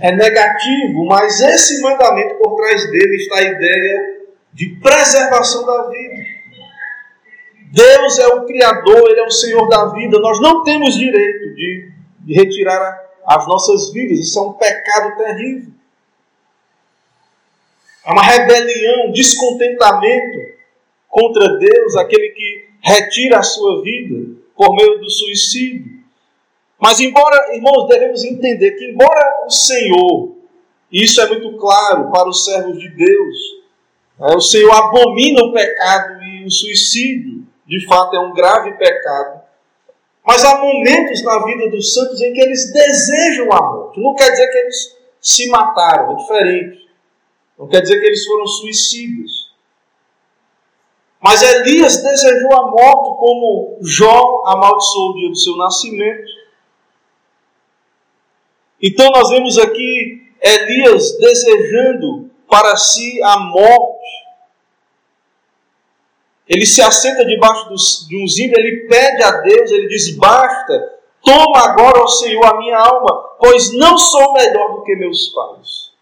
é 0.00 0.10
negativo, 0.14 1.04
mas 1.06 1.40
esse 1.40 1.80
mandamento 1.80 2.34
por 2.36 2.56
trás 2.56 2.90
dele 2.90 3.16
está 3.16 3.38
a 3.38 3.42
ideia 3.42 4.20
de 4.52 4.76
preservação 4.82 5.64
da 5.64 5.88
vida. 5.88 6.21
Deus 7.72 8.18
é 8.18 8.26
o 8.26 8.44
Criador, 8.44 9.10
Ele 9.10 9.20
é 9.20 9.24
o 9.24 9.30
Senhor 9.30 9.66
da 9.66 9.86
vida. 9.86 10.18
Nós 10.18 10.38
não 10.40 10.62
temos 10.62 10.94
direito 10.94 11.54
de, 11.54 11.90
de 12.20 12.34
retirar 12.34 13.00
as 13.26 13.46
nossas 13.46 13.90
vidas. 13.92 14.18
Isso 14.18 14.38
é 14.38 14.42
um 14.42 14.52
pecado 14.52 15.16
terrível. 15.16 15.72
É 18.04 18.12
uma 18.12 18.22
rebelião, 18.22 19.08
um 19.08 19.12
descontentamento 19.12 20.38
contra 21.08 21.56
Deus, 21.56 21.96
aquele 21.96 22.28
que 22.30 22.68
retira 22.82 23.38
a 23.38 23.42
sua 23.42 23.82
vida 23.82 24.36
por 24.54 24.76
meio 24.76 24.98
do 24.98 25.08
suicídio. 25.08 26.02
Mas, 26.78 27.00
embora, 27.00 27.54
irmãos, 27.54 27.88
devemos 27.88 28.22
entender 28.22 28.72
que, 28.72 28.90
embora 28.90 29.46
o 29.46 29.50
Senhor, 29.50 30.36
e 30.90 31.04
isso 31.04 31.22
é 31.22 31.28
muito 31.28 31.56
claro 31.56 32.10
para 32.10 32.28
os 32.28 32.44
servos 32.44 32.78
de 32.78 32.88
Deus, 32.90 33.36
é, 34.20 34.36
o 34.36 34.40
Senhor 34.40 34.72
abomina 34.72 35.42
o 35.44 35.52
pecado 35.52 36.22
e 36.22 36.44
o 36.44 36.50
suicídio, 36.50 37.41
de 37.72 37.86
fato, 37.86 38.14
é 38.14 38.20
um 38.20 38.34
grave 38.34 38.72
pecado. 38.72 39.40
Mas 40.22 40.44
há 40.44 40.58
momentos 40.58 41.24
na 41.24 41.42
vida 41.42 41.70
dos 41.70 41.94
santos 41.94 42.20
em 42.20 42.30
que 42.34 42.40
eles 42.42 42.70
desejam 42.70 43.50
a 43.50 43.62
morte. 43.62 43.98
Não 43.98 44.14
quer 44.14 44.30
dizer 44.30 44.46
que 44.48 44.58
eles 44.58 44.98
se 45.18 45.48
mataram, 45.48 46.12
é 46.12 46.16
diferente. 46.16 46.90
Não 47.58 47.66
quer 47.66 47.80
dizer 47.80 47.98
que 47.98 48.06
eles 48.06 48.26
foram 48.26 48.46
suicidas. 48.46 49.30
Mas 51.18 51.42
Elias 51.42 52.02
desejou 52.02 52.52
a 52.52 52.70
morte 52.70 53.16
como 53.18 53.78
Jó 53.80 54.42
amaldiçoou 54.44 55.12
o 55.12 55.14
dia 55.14 55.28
do 55.30 55.36
seu 55.36 55.56
nascimento. 55.56 56.30
Então 58.82 59.08
nós 59.12 59.30
vemos 59.30 59.56
aqui 59.56 60.30
Elias 60.42 61.16
desejando 61.16 62.30
para 62.50 62.76
si 62.76 63.22
a 63.22 63.38
morte 63.38 64.11
ele 66.52 66.66
se 66.66 66.82
assenta 66.82 67.24
debaixo 67.24 67.70
de 68.06 68.22
um 68.22 68.28
zimbro, 68.28 68.60
ele 68.60 68.86
pede 68.86 69.22
a 69.22 69.30
Deus, 69.40 69.70
ele 69.70 69.88
diz: 69.88 70.14
Basta, 70.16 71.00
toma 71.24 71.60
agora, 71.64 71.98
ó 71.98 72.06
Senhor, 72.06 72.44
a 72.44 72.58
minha 72.58 72.76
alma, 72.78 73.36
pois 73.40 73.72
não 73.72 73.96
sou 73.96 74.34
melhor 74.34 74.76
do 74.76 74.82
que 74.82 74.94
meus 74.94 75.28
pais. 75.28 75.92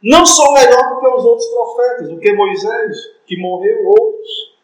Não 0.00 0.24
sou 0.24 0.52
melhor 0.52 0.94
do 0.94 1.00
que 1.00 1.08
os 1.08 1.24
outros 1.24 1.48
profetas, 1.48 2.08
do 2.08 2.20
que 2.20 2.32
Moisés, 2.34 2.96
que 3.26 3.36
morreu, 3.40 3.88
outros. 3.88 4.54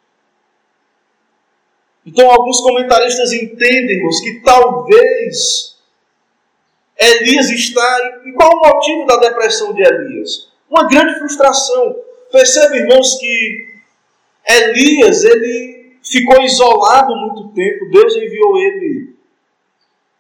Então, 2.07 2.31
alguns 2.31 2.61
comentaristas 2.61 3.33
entendem, 3.33 3.96
irmãos, 3.96 4.20
que 4.20 4.42
talvez 4.44 5.77
Elias 6.96 7.51
está. 7.51 8.20
E 8.27 8.33
qual 8.33 8.48
o 8.53 8.61
motivo 8.61 9.07
da 9.07 9.16
depressão 9.16 9.72
de 9.72 9.83
Elias? 9.83 10.53
Uma 10.70 10.87
grande 10.87 11.18
frustração. 11.18 11.96
Percebe, 12.31 12.79
irmãos, 12.79 13.16
que 13.18 13.71
Elias, 14.48 15.24
ele 15.24 15.96
ficou 16.02 16.42
isolado 16.42 17.14
muito 17.16 17.48
tempo. 17.55 17.90
Deus 17.90 18.16
enviou 18.16 18.59
ele 18.59 19.16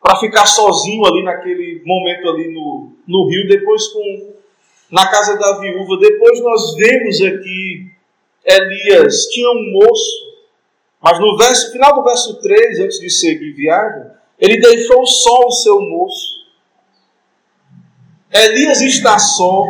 para 0.00 0.18
ficar 0.18 0.46
sozinho 0.46 1.04
ali 1.04 1.22
naquele 1.22 1.82
momento 1.84 2.28
ali 2.28 2.52
no, 2.52 2.92
no 3.06 3.28
rio, 3.28 3.48
depois 3.48 3.86
com 3.88 4.32
na 4.90 5.10
casa 5.10 5.38
da 5.38 5.58
viúva. 5.58 5.96
Depois 5.98 6.40
nós 6.40 6.76
vemos 6.76 7.20
aqui 7.22 7.92
Elias 8.44 9.26
tinha 9.26 9.48
um 9.50 9.72
moço, 9.72 10.32
mas 11.00 11.18
no 11.18 11.36
verso, 11.36 11.72
final 11.72 11.94
do 11.94 12.04
verso 12.04 12.40
3, 12.40 12.80
antes 12.80 12.98
de 12.98 13.08
seguir 13.08 13.52
viagem, 13.52 14.10
ele 14.38 14.60
deixou 14.60 15.06
só 15.06 15.46
o 15.46 15.52
seu 15.52 15.80
moço. 15.80 16.42
Elias 18.32 18.80
está 18.80 19.18
só. 19.18 19.64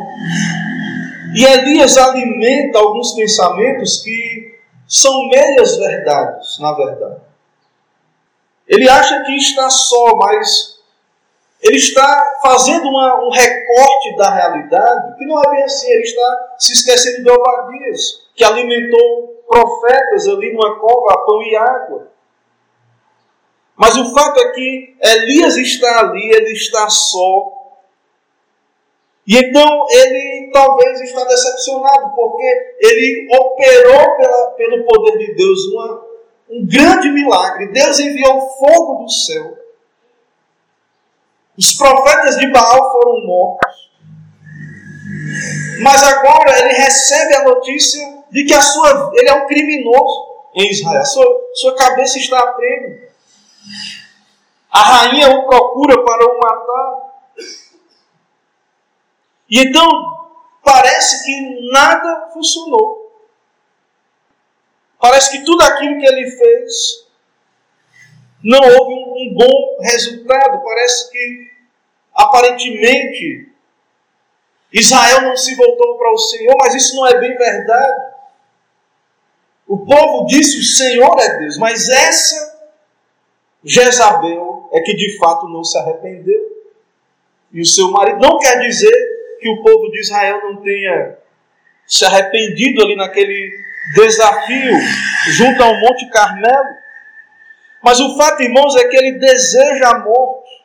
E 1.35 1.45
Elias 1.45 1.99
alimenta 1.99 2.79
alguns 2.79 3.13
pensamentos 3.15 4.03
que 4.03 4.42
são 4.93 5.27
meias 5.29 5.79
verdades, 5.79 6.59
na 6.59 6.75
verdade. 6.75 7.23
Ele 8.69 8.87
acha 8.87 9.23
que 9.23 9.35
está 9.37 9.71
só, 9.71 10.15
mas 10.17 10.83
ele 11.63 11.79
está 11.79 12.41
fazendo 12.43 12.91
uma, 12.91 13.25
um 13.25 13.31
recorte 13.31 14.17
da 14.19 14.35
realidade 14.35 15.17
que 15.17 15.25
não 15.25 15.41
é 15.41 15.51
bem 15.51 15.63
assim. 15.63 15.91
Ele 15.91 16.03
está 16.03 16.55
se 16.59 16.75
esquecendo 16.75 17.25
de 17.25 17.31
Obadias, 17.31 18.23
que 18.37 18.45
alimentou 18.45 19.43
profetas 19.49 20.29
ali 20.29 20.53
numa 20.53 20.79
cova 20.79 21.15
a 21.15 21.19
pão 21.25 21.43
e 21.43 21.57
água. 21.57 22.13
Mas 23.75 23.97
o 23.97 24.13
fato 24.13 24.41
é 24.41 24.53
que 24.53 24.97
Elias 25.01 25.57
está 25.57 26.01
ali, 26.01 26.33
ele 26.35 26.53
está 26.53 26.91
só, 26.91 27.51
E 29.27 29.37
então 29.37 29.87
ele 29.89 30.51
talvez 30.53 31.01
está 31.01 31.25
decepcionado, 31.25 32.15
porque 32.15 32.77
ele 32.81 33.29
operou 33.33 34.17
pela, 34.17 34.51
pelo 34.51 34.85
poder 34.85 35.19
de 35.19 35.35
Deus 35.35 35.61
uma, 35.73 36.05
um 36.51 36.67
grande 36.67 37.09
milagre. 37.11 37.69
Deus 37.69 38.01
enviou 38.01 38.41
fogo 38.59 39.05
do 39.05 39.11
céu. 39.11 39.59
Os 41.57 41.75
profetas 41.75 42.37
de 42.39 42.51
Baal 42.51 42.93
foram 42.93 43.27
mortos. 43.27 43.93
Mas 45.81 46.03
agora 46.03 46.59
ele 46.59 46.73
recebe 46.73 47.35
a 47.35 47.45
notícia 47.45 48.25
de 48.31 48.45
que 48.45 48.55
a 48.55 48.61
sua, 48.61 49.13
ele 49.15 49.29
é 49.29 49.35
um 49.35 49.47
criminoso 49.47 50.33
em 50.55 50.71
Israel. 50.71 51.05
Sua, 51.05 51.27
sua 51.55 51.77
cabeça 51.77 52.19
está 52.19 52.39
a 52.39 52.53
prego. 52.53 53.03
A 54.71 54.83
rainha 54.83 55.31
o 55.31 55.47
procura 55.47 56.03
para 56.03 56.27
o 56.27 56.39
matar. 56.39 57.12
E 59.53 59.59
então 59.59 59.87
parece 60.65 61.27
que 61.27 61.71
nada 61.71 62.31
funcionou. 62.33 63.13
Parece 64.99 65.31
que 65.31 65.45
tudo 65.45 65.63
aquilo 65.63 65.99
que 66.01 66.07
ele 66.07 66.31
fez 66.31 67.07
não 68.43 68.61
houve 68.61 68.95
um 68.95 69.35
bom 69.35 69.79
resultado. 69.83 70.65
Parece 70.65 71.11
que 71.11 71.51
aparentemente 72.15 73.53
Israel 74.73 75.21
não 75.21 75.37
se 75.37 75.55
voltou 75.55 75.99
para 75.99 76.13
o 76.13 76.19
Senhor, 76.19 76.57
mas 76.59 76.75
isso 76.75 76.97
não 76.97 77.07
é 77.07 77.21
bem 77.21 77.37
verdade. 77.37 78.13
O 79.69 79.85
povo 79.85 80.25
disse: 80.29 80.61
O 80.61 80.63
Senhor 80.63 81.15
é 81.21 81.41
Deus, 81.41 81.59
mas 81.59 81.91
essa 81.91 82.71
Jezabel 83.63 84.71
é 84.73 84.81
que 84.81 84.97
de 84.97 85.19
fato 85.19 85.47
não 85.47 85.63
se 85.63 85.77
arrependeu. 85.77 86.41
E 87.53 87.61
o 87.61 87.67
seu 87.67 87.91
marido 87.91 88.19
não 88.19 88.39
quer 88.39 88.59
dizer 88.61 89.12
que 89.43 89.49
o 89.49 89.63
povo 89.63 89.91
de 89.91 90.01
Israel 90.01 90.41
não 90.45 90.63
tenha 90.63 91.19
se 91.87 92.05
arrependido 92.05 92.81
ali 92.83 92.97
naquele 92.97 93.53
desafio 93.95 94.73
junto 95.33 95.63
ao 95.63 95.79
Monte 95.81 96.09
Carmelo. 96.11 96.77
Mas 97.83 97.99
o 97.99 98.17
fato, 98.17 98.43
irmãos, 98.43 98.77
é 98.77 98.87
que 98.87 98.97
ele 98.97 99.19
deseja 99.19 99.91
a 99.91 99.99
morte. 99.99 100.63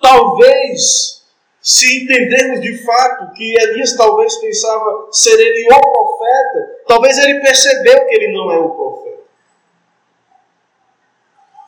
Talvez, 0.00 1.26
se 1.60 2.02
entendermos 2.02 2.62
de 2.62 2.78
fato 2.82 3.32
que 3.34 3.54
Elias 3.60 3.94
talvez 3.94 4.34
pensava 4.36 5.08
ser 5.12 5.38
ele 5.38 5.66
o 5.70 5.78
profeta, 5.78 6.82
talvez 6.88 7.18
ele 7.18 7.40
percebeu 7.40 8.06
que 8.06 8.14
ele 8.14 8.32
não 8.32 8.50
é 8.50 8.58
o 8.58 8.70
profeta. 8.70 9.20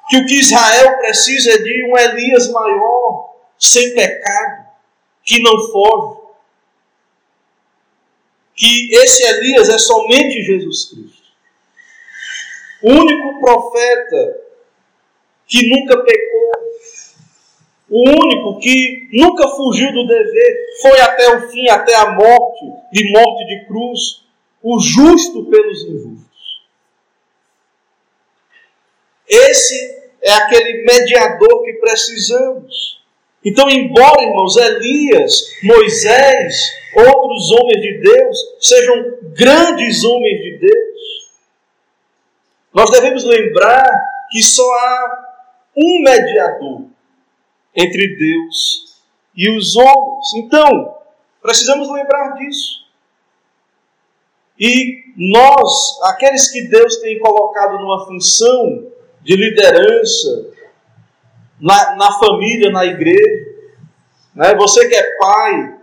Que 0.09 0.17
o 0.17 0.27
que 0.27 0.41
Israel 0.41 0.97
precisa 0.99 1.53
é 1.53 1.59
de 1.59 1.85
um 1.91 1.99
Elias 1.99 2.51
maior, 2.51 3.35
sem 3.59 3.95
pecado, 3.95 4.62
que 5.33 5.43
não 5.43 5.59
foge. 5.71 6.21
Que 8.55 8.95
esse 8.97 9.25
Elias 9.25 9.71
é 9.71 9.79
somente 9.79 10.43
Jesus 10.43 10.91
Cristo. 10.91 11.23
O 12.83 12.91
único 12.91 13.41
profeta 13.41 14.43
que 15.47 15.69
nunca 15.71 16.03
pecou, 16.03 16.53
o 17.89 18.11
único 18.11 18.59
que 18.61 19.09
nunca 19.13 19.49
fugiu 19.49 19.91
do 19.93 20.07
dever, 20.07 20.67
foi 20.83 21.01
até 21.01 21.37
o 21.37 21.49
fim, 21.49 21.69
até 21.69 21.95
a 21.95 22.13
morte, 22.13 22.65
de 22.93 23.11
morte 23.11 23.47
de 23.47 23.67
cruz, 23.67 24.25
o 24.63 24.79
justo 24.79 25.47
pelos 25.47 25.83
injustos. 25.85 26.63
Esse 29.27 30.11
é 30.21 30.33
aquele 30.33 30.85
mediador 30.85 31.65
que 31.65 31.73
precisamos. 31.75 33.02
Então, 33.45 33.69
embora, 33.69 34.23
irmãos, 34.23 34.57
Elias, 34.57 35.33
Moisés, 35.65 36.55
outros 36.95 37.51
homens 37.51 37.81
de 37.81 37.99
Deus 37.99 38.39
sejam 38.61 39.19
grandes 39.35 40.05
homens 40.05 40.41
de 40.43 40.59
Deus, 40.59 41.33
nós 42.73 42.91
devemos 42.91 43.25
lembrar 43.25 43.85
que 44.31 44.43
só 44.43 44.63
há 44.63 45.37
um 45.77 46.03
mediador 46.03 46.87
entre 47.75 48.17
Deus 48.17 48.97
e 49.35 49.51
os 49.57 49.75
homens. 49.77 50.35
Então, 50.37 50.97
precisamos 51.41 51.91
lembrar 51.91 52.35
disso. 52.35 52.83
E 54.59 55.03
nós, 55.17 56.01
aqueles 56.05 56.51
que 56.51 56.69
Deus 56.69 56.97
tem 56.99 57.19
colocado 57.19 57.79
numa 57.79 58.07
função 58.07 58.87
de 59.23 59.35
liderança 59.35 60.52
na, 61.63 61.95
na 61.95 62.13
família, 62.19 62.73
na 62.73 62.85
igreja, 62.85 63.53
né? 64.35 64.53
você 64.57 64.89
que 64.89 64.97
é 64.97 65.17
pai, 65.17 65.79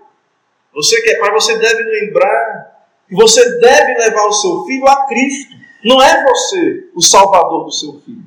você 0.74 1.02
que 1.02 1.12
é 1.12 1.20
pai, 1.20 1.32
você 1.32 1.58
deve 1.58 1.84
lembrar 1.84 2.86
que 3.08 3.16
você 3.16 3.60
deve 3.60 3.94
levar 3.94 4.26
o 4.26 4.34
seu 4.34 4.66
filho 4.66 4.86
a 4.88 5.08
Cristo. 5.08 5.58
Não 5.86 6.04
é 6.04 6.24
você 6.24 6.90
o 6.94 7.02
salvador 7.02 7.64
do 7.64 7.72
seu 7.72 8.02
filho. 8.02 8.26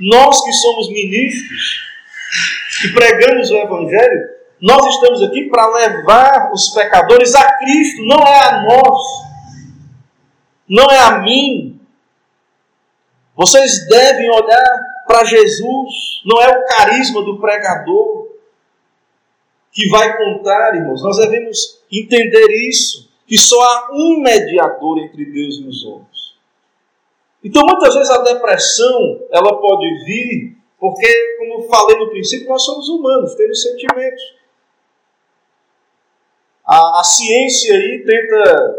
Nós 0.00 0.42
que 0.42 0.52
somos 0.54 0.88
ministros, 0.88 1.82
que 2.80 2.88
pregamos 2.94 3.50
o 3.50 3.56
Evangelho, 3.56 4.28
nós 4.62 4.86
estamos 4.94 5.22
aqui 5.22 5.50
para 5.50 5.66
levar 5.68 6.50
os 6.52 6.70
pecadores 6.70 7.34
a 7.34 7.58
Cristo, 7.58 8.02
não 8.04 8.26
é 8.26 8.38
a 8.38 8.62
nós, 8.62 9.02
não 10.66 10.90
é 10.90 10.98
a 10.98 11.18
mim. 11.18 11.78
Vocês 13.36 13.86
devem 13.88 14.30
olhar 14.30 14.89
para 15.10 15.24
Jesus, 15.24 16.22
não 16.24 16.40
é 16.40 16.48
o 16.56 16.66
carisma 16.66 17.20
do 17.24 17.40
pregador 17.40 18.28
que 19.72 19.88
vai 19.88 20.16
contar, 20.16 20.76
irmãos. 20.76 21.02
Nós 21.02 21.16
devemos 21.16 21.82
entender 21.92 22.46
isso 22.68 23.10
que 23.26 23.36
só 23.36 23.60
há 23.60 23.88
um 23.92 24.20
mediador 24.20 25.00
entre 25.00 25.24
Deus 25.24 25.56
e 25.58 25.66
os 25.66 25.84
homens. 25.84 26.36
Então, 27.42 27.64
muitas 27.66 27.92
vezes 27.92 28.08
a 28.08 28.22
depressão 28.22 29.26
ela 29.32 29.60
pode 29.60 30.04
vir 30.04 30.56
porque, 30.78 31.36
como 31.38 31.68
falei 31.68 31.98
no 31.98 32.10
princípio, 32.10 32.48
nós 32.48 32.64
somos 32.64 32.88
humanos, 32.88 33.34
temos 33.34 33.60
sentimentos. 33.62 34.22
A, 36.64 37.00
a 37.00 37.04
ciência 37.04 37.74
aí 37.74 38.04
tenta 38.06 38.76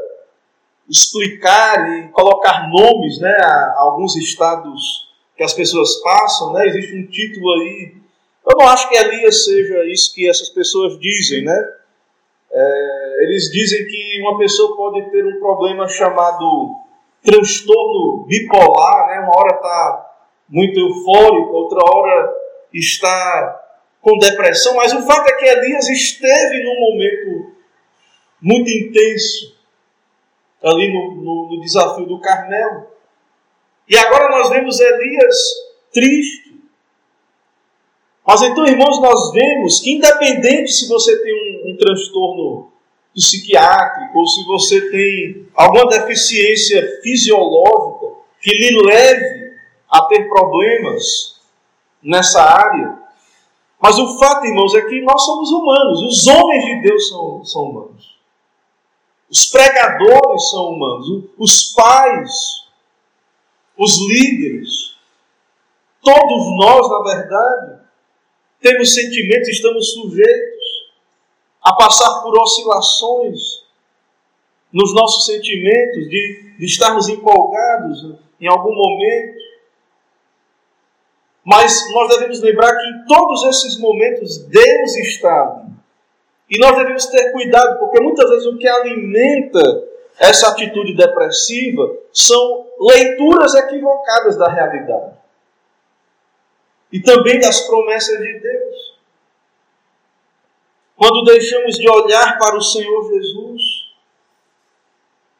explicar 0.89 1.89
e 1.99 2.07
colocar 2.09 2.69
nomes 2.69 3.19
né, 3.19 3.35
a, 3.41 3.73
a 3.75 3.81
alguns 3.81 4.15
estados 4.15 5.10
que 5.41 5.45
as 5.45 5.53
pessoas 5.53 5.95
passam. 6.03 6.53
Né? 6.53 6.67
Existe 6.67 6.95
um 6.95 7.07
título 7.07 7.51
aí. 7.53 7.95
Eu 8.47 8.57
não 8.57 8.67
acho 8.67 8.87
que 8.87 8.95
Elias 8.95 9.43
seja 9.43 9.83
isso 9.85 10.13
que 10.13 10.29
essas 10.29 10.49
pessoas 10.49 10.99
dizem, 10.99 11.43
né? 11.43 11.69
É, 12.53 13.23
eles 13.23 13.51
dizem 13.51 13.87
que 13.87 14.21
uma 14.21 14.37
pessoa 14.37 14.75
pode 14.75 15.09
ter 15.09 15.25
um 15.25 15.39
problema 15.39 15.87
chamado 15.87 16.75
transtorno 17.23 18.25
bipolar, 18.27 19.07
né? 19.07 19.19
uma 19.21 19.37
hora 19.37 19.55
está 19.55 20.11
muito 20.49 20.79
eufórico, 20.79 21.53
outra 21.53 21.79
hora 21.89 22.35
está 22.73 23.61
com 24.01 24.17
depressão, 24.17 24.75
mas 24.75 24.91
o 24.91 25.01
fato 25.03 25.29
é 25.29 25.37
que 25.37 25.45
Elias 25.45 25.87
esteve 25.87 26.63
num 26.63 26.79
momento 26.79 27.55
muito 28.41 28.69
intenso 28.69 29.55
ali 30.63 30.91
no, 30.91 31.15
no, 31.15 31.49
no 31.51 31.61
desafio 31.61 32.05
do 32.05 32.19
Carmelo. 32.19 32.90
E 33.91 33.97
agora 33.97 34.29
nós 34.29 34.49
vemos 34.49 34.79
Elias 34.79 35.35
triste, 35.91 36.55
mas 38.25 38.41
então, 38.43 38.65
irmãos, 38.65 39.01
nós 39.01 39.33
vemos 39.33 39.81
que, 39.81 39.91
independente 39.91 40.71
se 40.71 40.87
você 40.87 41.21
tem 41.21 41.33
um, 41.33 41.71
um 41.71 41.77
transtorno 41.77 42.71
psiquiátrico 43.13 44.17
ou 44.17 44.25
se 44.25 44.45
você 44.45 44.89
tem 44.89 45.45
alguma 45.53 45.87
deficiência 45.87 47.01
fisiológica 47.03 48.15
que 48.39 48.51
lhe 48.51 48.81
leve 48.87 49.57
a 49.89 50.03
ter 50.03 50.25
problemas 50.29 51.41
nessa 52.01 52.41
área, 52.41 52.97
mas 53.77 53.99
o 53.99 54.17
fato, 54.17 54.45
irmãos, 54.45 54.73
é 54.73 54.83
que 54.83 55.01
nós 55.01 55.21
somos 55.25 55.51
humanos, 55.51 56.01
os 56.03 56.27
homens 56.27 56.63
de 56.63 56.81
Deus 56.83 57.09
são, 57.09 57.43
são 57.43 57.63
humanos, 57.63 58.17
os 59.29 59.47
pregadores 59.47 60.49
são 60.49 60.69
humanos, 60.69 61.25
os 61.37 61.73
pais, 61.73 62.61
os 63.77 63.97
líderes, 64.07 64.97
todos 66.01 66.57
nós, 66.57 66.89
na 66.89 67.13
verdade, 67.13 67.81
temos 68.59 68.93
sentimentos, 68.93 69.49
estamos 69.49 69.93
sujeitos 69.93 70.61
a 71.63 71.73
passar 71.73 72.21
por 72.21 72.39
oscilações 72.39 73.61
nos 74.71 74.93
nossos 74.93 75.25
sentimentos, 75.25 76.09
de, 76.09 76.55
de 76.57 76.65
estarmos 76.65 77.09
empolgados 77.09 78.15
em 78.39 78.47
algum 78.47 78.73
momento. 78.73 79.41
Mas 81.43 81.91
nós 81.91 82.09
devemos 82.09 82.39
lembrar 82.41 82.77
que 82.77 82.87
em 82.87 83.05
todos 83.05 83.43
esses 83.45 83.79
momentos 83.79 84.37
Deus 84.45 84.95
está 84.95 85.65
E 86.49 86.59
nós 86.59 86.77
devemos 86.77 87.05
ter 87.07 87.31
cuidado, 87.31 87.79
porque 87.79 88.01
muitas 88.01 88.29
vezes 88.29 88.45
o 88.45 88.57
que 88.57 88.67
alimenta 88.67 89.90
essa 90.19 90.49
atitude 90.49 90.95
depressiva 90.95 91.89
são 92.13 92.67
leituras 92.79 93.55
equivocadas 93.55 94.37
da 94.37 94.49
realidade 94.49 95.13
e 96.91 97.01
também 97.01 97.39
das 97.39 97.61
promessas 97.61 98.17
de 98.19 98.39
Deus. 98.39 98.91
quando 100.95 101.23
deixamos 101.23 101.77
de 101.77 101.89
olhar 101.89 102.37
para 102.37 102.55
o 102.55 102.61
Senhor 102.61 103.09
Jesus, 103.09 103.61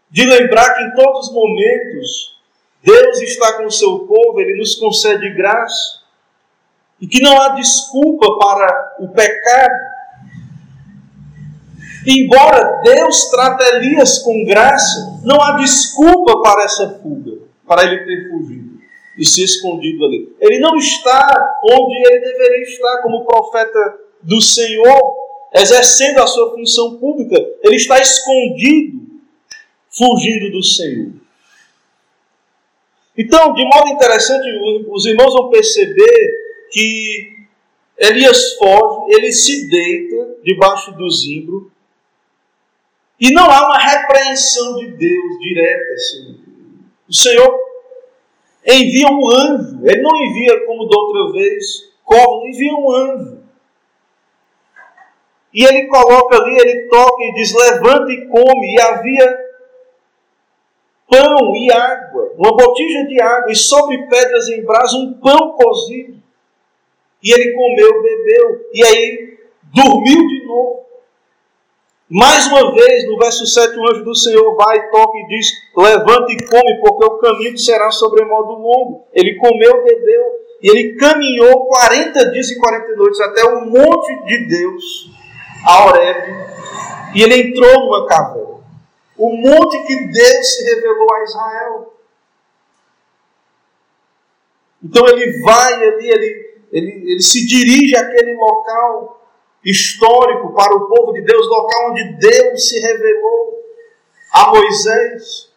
de 0.10 0.26
lembrar 0.26 0.74
que 0.74 0.84
em 0.84 0.96
todos 0.96 1.28
os 1.28 1.34
momentos 1.34 2.40
Deus 2.82 3.22
está 3.22 3.58
com 3.58 3.66
o 3.66 3.72
seu 3.72 4.00
povo, 4.00 4.40
Ele 4.40 4.58
nos 4.58 4.76
concede 4.76 5.30
graça, 5.36 6.02
e 7.00 7.08
que 7.08 7.22
não 7.22 7.40
há 7.40 7.50
desculpa 7.50 8.38
para 8.40 8.96
o 9.00 9.10
pecado. 9.10 9.91
Embora 12.06 12.82
Deus 12.84 13.30
trate 13.30 13.64
Elias 13.76 14.20
com 14.20 14.44
graça, 14.46 15.20
não 15.24 15.40
há 15.42 15.58
desculpa 15.58 16.42
para 16.42 16.64
essa 16.64 17.00
fuga, 17.02 17.40
para 17.68 17.84
ele 17.84 18.06
ter 18.06 18.30
fugido 18.30 18.80
e 19.18 19.26
se 19.26 19.44
escondido 19.44 20.06
ali. 20.06 20.36
Ele 20.40 20.60
não 20.60 20.76
está 20.76 21.60
onde 21.64 21.96
ele 21.96 22.20
deveria 22.20 22.64
estar 22.64 23.02
como 23.04 23.26
profeta 23.26 24.00
do 24.22 24.42
Senhor, 24.42 25.16
exercendo 25.54 26.20
a 26.20 26.28
sua 26.28 26.52
função 26.52 26.98
pública. 26.98 27.38
Ele 27.64 27.76
está 27.76 28.00
escondido, 28.00 29.00
fugindo 29.90 30.52
do 30.52 30.64
Senhor. 30.64 31.12
Então, 33.18 33.54
de 33.54 33.64
modo 33.66 33.90
interessante, 33.90 34.48
os 34.90 35.06
irmãos 35.06 35.34
vão 35.34 35.50
perceber 35.50 36.34
que 36.72 37.42
Elias 37.98 38.56
foge, 38.56 39.14
ele 39.14 39.32
se 39.32 39.70
deita 39.70 40.38
debaixo 40.44 40.92
do 40.94 41.08
zimbro, 41.12 41.71
e 43.22 43.32
não 43.32 43.44
há 43.44 43.68
uma 43.68 43.78
repreensão 43.78 44.78
de 44.78 44.88
Deus 44.88 45.40
direta. 45.40 45.94
Assim. 45.94 46.40
O 47.08 47.14
Senhor 47.14 47.60
envia 48.66 49.08
um 49.08 49.30
anjo, 49.30 49.80
ele 49.84 50.02
não 50.02 50.16
envia 50.26 50.66
como 50.66 50.90
da 50.90 51.00
outra 51.00 51.32
vez, 51.32 51.94
como 52.04 52.48
envia 52.48 52.74
um 52.74 52.92
anjo. 52.92 53.42
E 55.54 55.64
ele 55.64 55.86
coloca 55.86 56.36
ali, 56.38 56.58
ele 56.58 56.88
toca 56.88 57.24
e 57.24 57.34
diz: 57.34 57.54
levanta 57.54 58.12
e 58.12 58.28
come. 58.28 58.74
E 58.74 58.82
havia 58.82 59.52
pão 61.08 61.56
e 61.56 61.72
água, 61.72 62.34
uma 62.38 62.56
botija 62.56 63.06
de 63.06 63.22
água, 63.22 63.52
e 63.52 63.56
sobre 63.56 64.08
pedras 64.08 64.48
em 64.48 64.64
brasa 64.64 64.98
um 64.98 65.14
pão 65.14 65.52
cozido. 65.52 66.20
E 67.22 67.32
ele 67.32 67.52
comeu, 67.52 68.02
bebeu, 68.02 68.70
e 68.74 68.84
aí 68.84 69.38
dormiu 69.76 70.28
de 70.28 70.46
novo. 70.48 70.91
Mais 72.14 72.46
uma 72.48 72.74
vez, 72.74 73.08
no 73.08 73.18
verso 73.18 73.48
7, 73.48 73.80
o 73.80 73.90
anjo 73.90 74.04
do 74.04 74.14
Senhor 74.14 74.54
vai, 74.56 74.90
toca 74.90 75.18
e 75.18 75.28
diz: 75.28 75.48
Levanta 75.76 76.32
e 76.34 76.46
come, 76.46 76.80
porque 76.82 77.06
o 77.06 77.18
caminho 77.20 77.58
será 77.58 77.90
sobremodo 77.90 78.52
longo. 78.52 79.08
Ele 79.14 79.38
comeu, 79.38 79.84
bebeu, 79.84 80.24
e 80.62 80.70
ele 80.70 80.96
caminhou 80.96 81.68
40 81.68 82.32
dias 82.32 82.50
e 82.52 82.60
40 82.60 82.96
noites 82.98 83.20
até 83.22 83.46
o 83.46 83.66
monte 83.66 84.26
de 84.26 84.48
Deus, 84.48 85.10
a 85.66 85.86
Horebe, 85.86 86.34
e 87.16 87.24
ele 87.24 87.50
entrou 87.50 87.80
numa 87.80 88.06
caverna 88.06 88.52
o 89.22 89.36
monte 89.36 89.86
que 89.86 90.08
Deus 90.08 90.56
se 90.56 90.64
revelou 90.74 91.14
a 91.14 91.24
Israel. 91.24 91.94
Então 94.84 95.08
ele 95.08 95.40
vai 95.42 95.74
ali, 95.76 96.10
ele, 96.10 96.60
ele, 96.72 97.12
ele 97.12 97.22
se 97.22 97.46
dirige 97.46 97.96
àquele 97.96 98.34
local 98.34 99.21
histórico 99.64 100.54
para 100.54 100.76
o 100.76 100.88
povo 100.88 101.14
de 101.14 101.22
Deus, 101.22 101.48
local 101.48 101.92
onde 101.92 102.18
Deus 102.18 102.68
se 102.68 102.80
revelou 102.80 103.62
a 104.32 104.50
Moisés. 104.50 105.50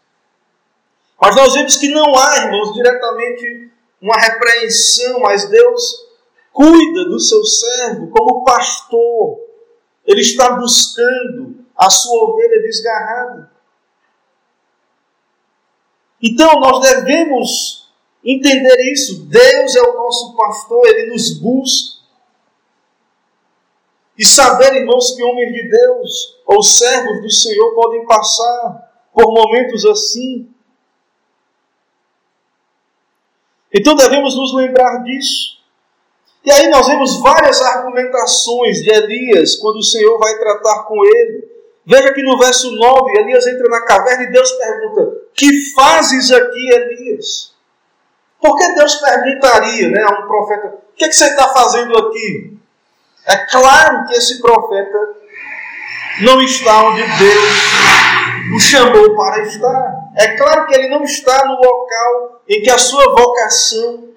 Mas 1.21 1.37
nós 1.37 1.55
vemos 1.55 1.77
que 1.77 1.89
não 1.89 2.15
há, 2.17 2.45
irmãos, 2.45 2.75
diretamente 2.75 3.71
uma 4.01 4.17
repreensão, 4.17 5.21
mas 5.21 5.49
Deus 5.49 6.07
cuida 6.53 7.05
do 7.07 7.19
seu 7.19 7.43
servo 7.45 8.09
como 8.09 8.45
pastor. 8.45 9.41
Ele 10.07 10.21
está 10.21 10.51
buscando 10.53 11.65
a 11.77 11.89
sua 11.89 12.31
ovelha 12.31 12.61
desgarrada. 12.63 13.51
Então 16.23 16.61
nós 16.61 16.81
devemos 16.81 17.91
entender 18.25 18.93
isso. 18.93 19.25
Deus 19.27 19.75
é 19.77 19.83
o 19.83 19.95
nosso 19.95 20.37
pastor, 20.37 20.87
ele 20.87 21.11
nos 21.11 21.39
busca. 21.39 21.94
E 24.17 24.25
saber, 24.25 24.75
irmãos, 24.75 25.13
que 25.15 25.23
homens 25.23 25.53
de 25.53 25.69
Deus 25.69 26.41
ou 26.47 26.63
servos 26.63 27.21
do 27.21 27.31
Senhor 27.31 27.75
podem 27.75 28.07
passar 28.07 29.09
por 29.13 29.33
momentos 29.33 29.85
assim. 29.85 30.49
Então 33.73 33.97
devemos 33.97 34.37
nos 34.37 34.55
lembrar 34.55 35.03
disso. 35.03 35.55
E 36.45 36.51
aí 36.51 36.69
nós 36.69 36.87
vemos 36.87 37.21
várias 37.21 37.61
argumentações 37.61 38.83
de 38.83 38.91
Elias 38.93 39.57
quando 39.57 39.77
o 39.77 39.83
Senhor 39.83 40.17
vai 40.19 40.39
tratar 40.39 40.85
com 40.85 41.05
ele. 41.05 41.49
Veja 41.87 42.13
que 42.13 42.23
no 42.23 42.39
verso 42.39 42.71
9, 42.71 43.21
Elias 43.21 43.47
entra 43.47 43.69
na 43.69 43.85
caverna 43.85 44.25
e 44.25 44.31
Deus 44.31 44.51
pergunta: 44.53 45.23
Que 45.35 45.73
fazes 45.73 46.31
aqui, 46.31 46.73
Elias? 46.73 47.55
Por 48.41 48.57
que 48.57 48.75
Deus 48.75 48.95
perguntaria 48.97 49.89
né, 49.89 50.03
a 50.03 50.21
um 50.21 50.27
profeta: 50.27 50.79
O 50.93 50.95
que, 50.95 51.05
é 51.05 51.09
que 51.09 51.15
você 51.15 51.27
está 51.27 51.49
fazendo 51.49 51.97
aqui? 51.99 52.54
É 53.27 53.37
claro 53.47 54.07
que 54.07 54.15
esse 54.15 54.41
profeta 54.41 54.99
não 56.21 56.41
está 56.41 56.85
onde 56.85 57.03
Deus 57.03 58.55
o 58.55 58.61
chamou 58.61 59.17
para 59.17 59.43
estar. 59.43 60.11
É 60.17 60.37
claro 60.37 60.67
que 60.67 60.75
ele 60.75 60.89
não 60.89 61.03
está 61.03 61.45
no 61.47 61.57
local 61.57 62.43
em 62.49 62.63
que 62.63 62.71
a 62.71 62.79
sua 62.79 63.15
vocação 63.15 64.09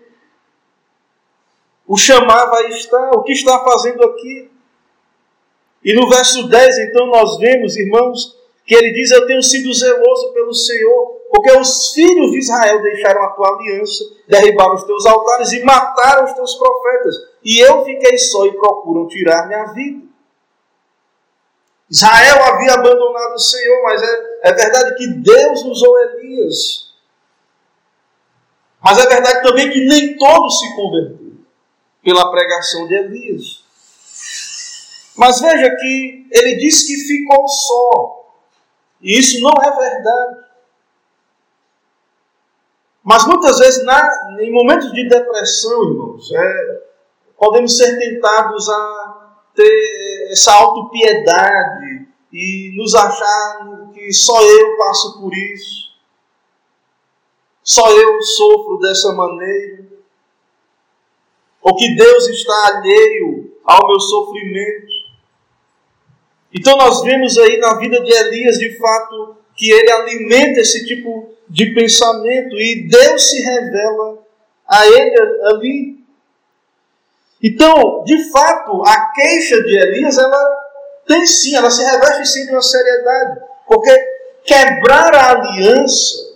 o 1.87 1.95
chamava 1.97 2.57
a 2.57 2.69
estar. 2.69 3.11
O 3.11 3.23
que 3.23 3.31
está 3.31 3.63
fazendo 3.63 4.03
aqui? 4.03 4.51
E 5.83 5.93
no 5.93 6.09
verso 6.09 6.49
10, 6.49 6.77
então, 6.79 7.07
nós 7.07 7.37
vemos, 7.37 7.77
irmãos, 7.77 8.36
que 8.67 8.75
ele 8.75 8.91
diz: 8.91 9.09
Eu 9.11 9.25
tenho 9.25 9.41
sido 9.41 9.73
zeloso 9.73 10.33
pelo 10.33 10.53
Senhor, 10.53 11.21
porque 11.31 11.51
os 11.53 11.93
filhos 11.93 12.31
de 12.31 12.39
Israel 12.39 12.81
deixaram 12.81 13.23
a 13.23 13.29
tua 13.29 13.47
aliança, 13.47 14.03
derribaram 14.27 14.75
os 14.75 14.83
teus 14.83 15.05
altares 15.05 15.53
e 15.53 15.63
mataram 15.63 16.25
os 16.25 16.33
teus 16.33 16.55
profetas. 16.55 17.15
E 17.43 17.59
eu 17.59 17.85
fiquei 17.85 18.17
só 18.17 18.45
e 18.45 18.51
procuram 18.51 19.07
tirar 19.07 19.47
minha 19.47 19.65
vida. 19.67 20.05
Israel 21.89 22.43
havia 22.43 22.73
abandonado 22.73 23.35
o 23.35 23.39
Senhor, 23.39 23.81
mas 23.83 24.03
é, 24.03 24.39
é 24.43 24.53
verdade 24.53 24.95
que 24.97 25.07
Deus 25.07 25.63
usou 25.63 25.97
Elias. 25.99 26.87
Mas 28.83 28.99
é 28.99 29.07
verdade 29.07 29.41
também 29.47 29.71
que 29.71 29.85
nem 29.85 30.17
todos 30.17 30.59
se 30.59 30.75
converteram 30.75 31.37
pela 32.03 32.29
pregação 32.31 32.85
de 32.87 32.95
Elias. 32.95 33.63
Mas 35.15 35.39
veja 35.39 35.73
que 35.77 36.27
ele 36.31 36.57
diz 36.57 36.85
que 36.85 36.97
ficou 36.97 37.47
só. 37.47 38.16
E 39.01 39.19
isso 39.19 39.41
não 39.41 39.51
é 39.63 39.75
verdade. 39.75 40.47
Mas 43.03 43.25
muitas 43.25 43.59
vezes, 43.59 43.85
na, 43.85 44.37
em 44.41 44.51
momentos 44.51 44.91
de 44.91 45.07
depressão, 45.07 45.83
irmãos, 45.91 46.29
é, 46.33 46.81
podemos 47.37 47.77
ser 47.77 47.97
tentados 47.97 48.67
a 48.69 49.37
ter 49.55 50.29
essa 50.31 50.53
autopiedade 50.53 52.07
e 52.33 52.73
nos 52.75 52.93
achar 52.93 53.89
que 53.93 54.11
só 54.11 54.41
eu 54.43 54.77
passo 54.77 55.21
por 55.21 55.33
isso, 55.33 55.87
só 57.63 57.89
eu 57.91 58.21
sofro 58.21 58.77
dessa 58.79 59.13
maneira, 59.13 59.87
ou 61.61 61.75
que 61.75 61.95
Deus 61.95 62.27
está 62.27 62.75
alheio 62.75 63.57
ao 63.63 63.87
meu 63.87 63.99
sofrimento. 63.99 64.96
Então 66.53 66.77
nós 66.77 67.01
vemos 67.01 67.37
aí 67.37 67.57
na 67.57 67.77
vida 67.77 68.01
de 68.01 68.11
Elias, 68.11 68.57
de 68.57 68.77
fato, 68.77 69.37
que 69.55 69.71
ele 69.71 69.91
alimenta 69.91 70.61
esse 70.61 70.85
tipo 70.85 71.29
de 71.49 71.73
pensamento 71.73 72.55
e 72.57 72.87
Deus 72.87 73.29
se 73.29 73.41
revela 73.41 74.19
a 74.67 74.87
ele 74.87 75.15
ali. 75.45 75.97
Então, 77.41 78.03
de 78.03 78.29
fato, 78.31 78.83
a 78.85 79.11
queixa 79.13 79.61
de 79.63 79.77
Elias, 79.77 80.17
ela 80.17 80.57
tem 81.07 81.25
sim, 81.25 81.55
ela 81.55 81.69
se 81.69 81.83
reveste 81.83 82.25
sim 82.27 82.45
de 82.45 82.51
uma 82.51 82.61
seriedade, 82.61 83.39
porque 83.67 83.91
quebrar 84.43 85.13
a 85.15 85.31
aliança, 85.31 86.35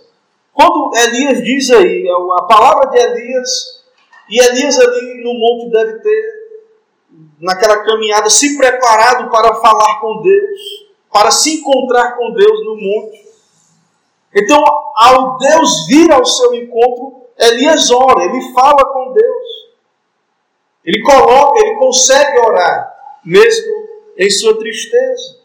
quando 0.52 0.92
Elias 0.96 1.42
diz 1.42 1.70
aí, 1.70 2.06
a 2.08 2.42
palavra 2.44 2.90
de 2.90 2.98
Elias, 2.98 3.82
e 4.30 4.40
Elias 4.40 4.78
ali 4.78 5.22
no 5.22 5.34
monte 5.34 5.72
deve 5.72 5.98
ter 5.98 6.41
naquela 7.42 7.82
caminhada, 7.84 8.30
se 8.30 8.56
preparado 8.56 9.28
para 9.28 9.56
falar 9.56 10.00
com 10.00 10.22
Deus, 10.22 10.60
para 11.12 11.30
se 11.32 11.58
encontrar 11.58 12.16
com 12.16 12.32
Deus 12.32 12.64
no 12.64 12.76
monte. 12.76 13.26
Então, 14.34 14.64
ao 14.96 15.36
Deus 15.36 15.86
vir 15.88 16.10
ao 16.12 16.24
seu 16.24 16.54
encontro, 16.54 17.26
Elias 17.36 17.90
ora, 17.90 18.24
ele 18.24 18.52
fala 18.54 18.84
com 18.84 19.12
Deus. 19.12 19.46
Ele 20.84 21.02
coloca, 21.02 21.60
ele 21.60 21.76
consegue 21.76 22.38
orar, 22.38 22.94
mesmo 23.24 23.72
em 24.16 24.30
sua 24.30 24.56
tristeza. 24.58 25.42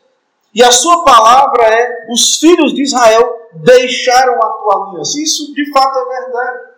E 0.54 0.64
a 0.64 0.72
sua 0.72 1.04
palavra 1.04 1.64
é: 1.64 2.08
os 2.12 2.38
filhos 2.38 2.74
de 2.74 2.84
Israel 2.84 3.50
deixaram 3.54 4.36
a 4.36 4.50
tua 4.50 4.88
aliança. 4.88 5.20
Isso 5.20 5.54
de 5.54 5.72
fato 5.72 5.98
é 5.98 6.22
verdade. 6.22 6.77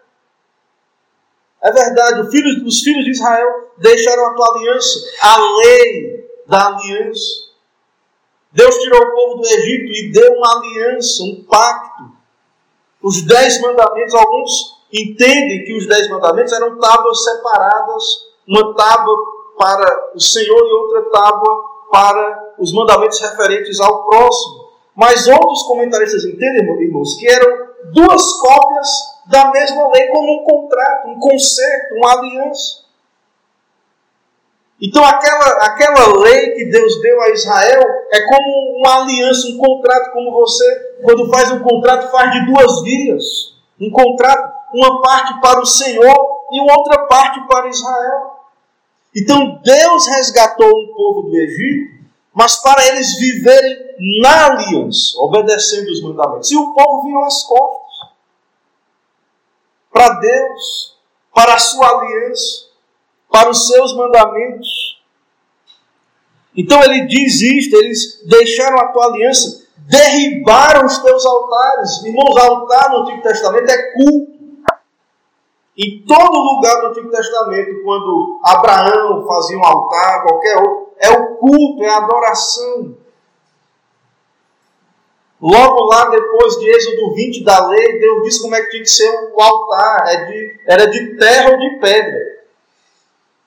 É 1.62 1.72
verdade, 1.72 2.22
os 2.22 2.30
filhos, 2.30 2.64
os 2.66 2.82
filhos 2.82 3.04
de 3.04 3.12
Israel 3.12 3.74
deixaram 3.78 4.28
a 4.28 4.34
tua 4.34 4.56
aliança, 4.56 5.00
a 5.22 5.38
lei 5.58 6.30
da 6.48 6.68
aliança. 6.68 7.50
Deus 8.52 8.78
tirou 8.78 9.02
o 9.02 9.12
povo 9.12 9.42
do 9.42 9.48
Egito 9.48 9.92
e 9.92 10.12
deu 10.12 10.34
uma 10.34 10.58
aliança, 10.58 11.24
um 11.24 11.44
pacto. 11.44 12.04
Os 13.02 13.22
dez 13.24 13.62
mandamentos, 13.62 14.16
alguns 14.16 14.80
entendem 14.92 15.66
que 15.66 15.78
os 15.78 15.88
dez 15.88 16.10
mandamentos 16.10 16.52
eram 16.54 16.80
tábuas 16.80 17.24
separadas, 17.24 18.04
uma 18.48 18.74
tábua 18.76 19.18
para 19.58 20.12
o 20.16 20.20
Senhor 20.20 20.66
e 20.66 20.74
outra 20.74 21.12
tábua 21.12 21.64
para 21.92 22.54
os 22.58 22.74
mandamentos 22.74 23.20
referentes 23.20 23.80
ao 23.80 24.06
próximo. 24.06 24.70
Mas 24.96 25.28
outros 25.28 25.64
comentaristas 25.64 26.26
entendem, 26.26 26.84
irmãos, 26.84 27.16
que 27.16 27.28
eram 27.28 27.68
duas 27.94 28.34
cópias 28.40 28.88
da 29.30 29.52
mesma 29.52 29.88
lei, 29.90 30.08
como 30.08 30.42
um 30.42 30.44
contrato, 30.44 31.08
um 31.08 31.20
concerto, 31.20 31.96
uma 31.96 32.14
aliança. 32.14 32.80
Então, 34.82 35.06
aquela, 35.06 35.46
aquela 35.66 36.20
lei 36.20 36.52
que 36.52 36.66
Deus 36.66 37.00
deu 37.02 37.22
a 37.22 37.30
Israel 37.30 37.84
é 38.12 38.26
como 38.26 38.80
uma 38.80 39.04
aliança, 39.04 39.48
um 39.50 39.58
contrato, 39.58 40.12
como 40.14 40.32
você, 40.32 40.98
quando 41.04 41.30
faz 41.30 41.52
um 41.52 41.60
contrato, 41.60 42.10
faz 42.10 42.32
de 42.32 42.46
duas 42.48 42.82
vias. 42.82 43.24
Um 43.80 43.92
contrato, 43.92 44.52
uma 44.74 45.00
parte 45.02 45.40
para 45.40 45.60
o 45.60 45.66
Senhor 45.66 46.16
e 46.52 46.60
outra 46.62 47.06
parte 47.06 47.46
para 47.48 47.70
Israel. 47.70 48.36
Então, 49.16 49.60
Deus 49.64 50.08
resgatou 50.08 50.68
um 50.68 50.94
povo 50.96 51.30
do 51.30 51.38
Egito, 51.38 52.00
mas 52.34 52.56
para 52.64 52.88
eles 52.88 53.16
viverem 53.20 53.78
na 54.22 54.48
aliança, 54.48 55.20
obedecendo 55.20 55.90
os 55.90 56.02
mandamentos. 56.02 56.50
E 56.50 56.56
o 56.56 56.74
povo 56.74 57.04
virou 57.04 57.24
as 57.26 57.44
costas 57.44 57.89
para 59.92 60.10
Deus, 60.20 60.98
para 61.34 61.54
a 61.56 61.60
sua 61.60 61.88
aliança 61.88 62.70
para 63.32 63.50
os 63.50 63.68
seus 63.68 63.96
mandamentos. 63.96 65.00
Então 66.56 66.84
ele 66.84 67.06
diz 67.06 67.42
isto: 67.42 67.76
eles 67.78 68.24
deixaram 68.28 68.80
a 68.80 68.88
tua 68.88 69.06
aliança, 69.06 69.68
derribaram 69.78 70.86
os 70.86 70.98
teus 70.98 71.26
altares. 71.26 72.04
Irmãos, 72.04 72.38
altar 72.38 72.90
no 72.90 72.98
Antigo 73.04 73.22
Testamento 73.22 73.70
é 73.70 73.92
culto. 73.94 74.40
Em 75.78 76.04
todo 76.06 76.38
lugar 76.38 76.82
do 76.82 76.88
Antigo 76.88 77.10
Testamento, 77.10 77.84
quando 77.86 78.42
Abraão 78.44 79.26
fazia 79.26 79.58
um 79.58 79.64
altar, 79.64 80.24
qualquer 80.24 80.58
outro, 80.58 80.94
é 80.98 81.10
o 81.10 81.38
culto, 81.38 81.82
é 81.84 81.90
a 81.90 81.98
adoração. 81.98 82.98
Logo 85.42 85.86
lá 85.86 86.10
depois 86.10 86.58
de 86.60 86.70
Êxodo 86.70 87.14
20 87.14 87.44
da 87.44 87.68
lei, 87.68 88.00
Deus 88.00 88.24
disse 88.24 88.42
como 88.42 88.56
é 88.56 88.62
que 88.62 88.72
tinha 88.72 88.84
que 88.84 88.90
ser 88.90 89.10
o 89.34 89.42
altar. 89.42 90.04
É 90.08 90.26
de, 90.26 90.60
era 90.68 90.86
de 90.86 91.18
terra 91.18 91.52
ou 91.52 91.58
de 91.58 91.80
pedra. 91.80 92.40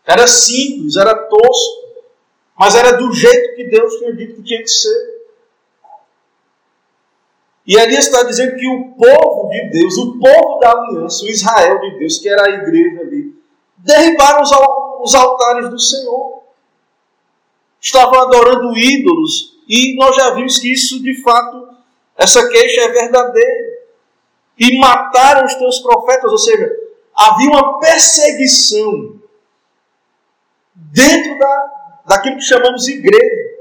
Era 0.07 0.27
simples, 0.27 0.97
era 0.97 1.15
tosco, 1.15 1.83
mas 2.59 2.75
era 2.75 2.93
do 2.93 3.13
jeito 3.13 3.55
que 3.55 3.65
Deus 3.65 3.97
tinha 3.99 4.13
dito 4.15 4.37
que 4.37 4.43
tinha 4.43 4.63
que 4.63 4.69
ser. 4.69 5.13
E 7.67 7.79
ali 7.79 7.95
está 7.95 8.25
dizendo 8.25 8.57
que 8.57 8.67
o 8.67 8.95
povo 8.95 9.49
de 9.51 9.71
Deus, 9.71 9.97
o 9.97 10.19
povo 10.19 10.59
da 10.59 10.73
aliança, 10.73 11.25
o 11.25 11.29
Israel 11.29 11.79
de 11.79 11.99
Deus, 11.99 12.19
que 12.19 12.29
era 12.29 12.47
a 12.47 12.51
igreja 12.51 13.03
ali, 13.03 13.33
derribaram 13.77 14.43
os 15.01 15.15
altares 15.15 15.71
do 15.71 15.79
Senhor. 15.79 16.43
Estavam 17.81 18.21
adorando 18.21 18.77
ídolos. 18.77 19.59
E 19.69 19.95
nós 19.97 20.17
já 20.17 20.31
vimos 20.35 20.59
que 20.59 20.73
isso, 20.73 21.01
de 21.01 21.23
fato, 21.23 21.69
essa 22.16 22.48
queixa 22.48 22.83
é 22.83 22.88
verdadeira. 22.88 23.83
E 24.59 24.79
mataram 24.79 25.46
os 25.46 25.55
teus 25.55 25.81
profetas, 25.81 26.31
ou 26.31 26.38
seja, 26.38 26.70
havia 27.14 27.48
uma 27.51 27.79
perseguição 27.81 29.20
dentro 30.75 31.38
da, 31.38 31.72
daquilo 32.07 32.37
que 32.37 32.42
chamamos 32.42 32.87
igreja, 32.87 33.59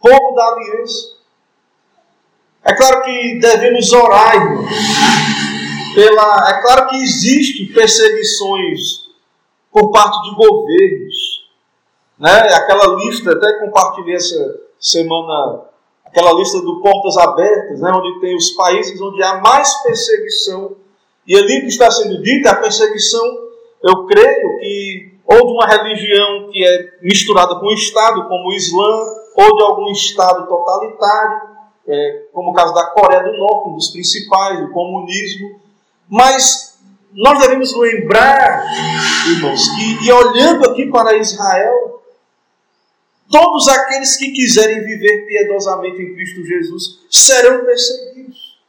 povo 0.00 0.34
da 0.34 0.46
aliança. 0.46 1.22
É 2.64 2.74
claro 2.74 3.02
que 3.02 3.38
devemos 3.40 3.92
orar, 3.92 4.34
irmãos, 4.36 4.70
pela. 5.94 6.50
É 6.50 6.62
claro 6.62 6.88
que 6.88 7.02
existe 7.02 7.66
perseguições 7.66 9.02
por 9.70 9.90
parte 9.90 10.22
de 10.28 10.36
governos. 10.36 11.42
Né? 12.18 12.30
Aquela 12.54 12.94
lista, 12.96 13.32
até 13.32 13.58
compartilhei 13.58 14.14
essa 14.14 14.60
semana, 14.78 15.64
aquela 16.12 16.32
lista 16.34 16.60
do 16.60 16.80
Portas 16.80 17.16
Abertas, 17.16 17.80
né? 17.80 17.90
onde 17.90 18.20
tem 18.20 18.36
os 18.36 18.50
países 18.50 19.00
onde 19.00 19.22
há 19.22 19.40
mais 19.40 19.82
perseguição. 19.82 20.76
E 21.26 21.34
ali 21.34 21.62
que 21.62 21.68
está 21.68 21.90
sendo 21.90 22.22
dita, 22.22 22.50
a 22.50 22.56
perseguição, 22.56 23.24
eu 23.82 24.06
creio 24.06 24.58
que 24.60 25.12
ou 25.24 25.46
de 25.46 25.52
uma 25.52 25.66
religião 25.66 26.50
que 26.52 26.62
é 26.62 26.90
misturada 27.00 27.54
com 27.54 27.66
o 27.66 27.72
Estado, 27.72 28.28
como 28.28 28.48
o 28.48 28.52
Islã, 28.52 29.06
ou 29.36 29.56
de 29.56 29.62
algum 29.62 29.90
Estado 29.90 30.46
totalitário, 30.46 31.40
é, 31.88 32.24
como 32.32 32.50
o 32.50 32.52
caso 32.52 32.74
da 32.74 32.86
Coreia 32.86 33.22
do 33.22 33.38
Norte, 33.38 33.70
um 33.70 33.74
dos 33.74 33.88
principais, 33.88 34.60
o 34.60 34.70
comunismo. 34.72 35.60
Mas 36.10 36.78
nós 37.14 37.38
devemos 37.38 37.74
lembrar, 37.74 38.66
irmãos, 39.30 39.68
que, 39.70 40.06
e 40.06 40.12
olhando 40.12 40.68
aqui 40.68 40.86
para 40.86 41.16
Israel, 41.16 42.01
todos 43.32 43.66
aqueles 43.66 44.16
que 44.16 44.30
quiserem 44.30 44.84
viver 44.84 45.26
piedosamente 45.26 46.02
em 46.02 46.14
Cristo 46.14 46.44
Jesus 46.44 47.00
serão 47.10 47.64
perseguidos. 47.64 48.60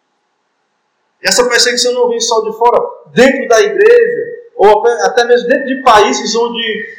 Essa 1.21 1.47
perseguição 1.47 1.93
não 1.93 2.09
vem 2.09 2.19
só 2.19 2.41
de 2.41 2.57
fora, 2.57 2.79
dentro 3.13 3.47
da 3.47 3.61
igreja, 3.61 4.21
ou 4.55 4.87
até 4.87 5.25
mesmo 5.25 5.49
dentro 5.49 5.67
de 5.67 5.81
países 5.83 6.33
onde, 6.35 6.95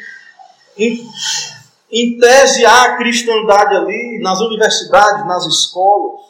em, 0.77 1.09
em 1.91 2.19
tese, 2.19 2.65
há 2.67 2.97
cristandade 2.97 3.75
ali, 3.75 4.21
nas 4.21 4.41
universidades, 4.41 5.27
nas 5.27 5.47
escolas. 5.47 6.21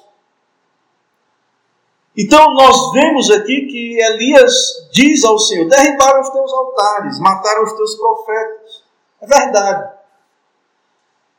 Então, 2.16 2.54
nós 2.54 2.92
vemos 2.92 3.28
aqui 3.30 3.66
que 3.66 4.00
Elias 4.00 4.54
diz 4.92 5.24
ao 5.24 5.38
Senhor: 5.38 5.68
derribaram 5.68 6.20
os 6.20 6.30
teus 6.30 6.52
altares, 6.52 7.18
mataram 7.18 7.64
os 7.64 7.72
teus 7.72 7.96
profetas. 7.96 8.84
É 9.20 9.26
verdade. 9.26 9.93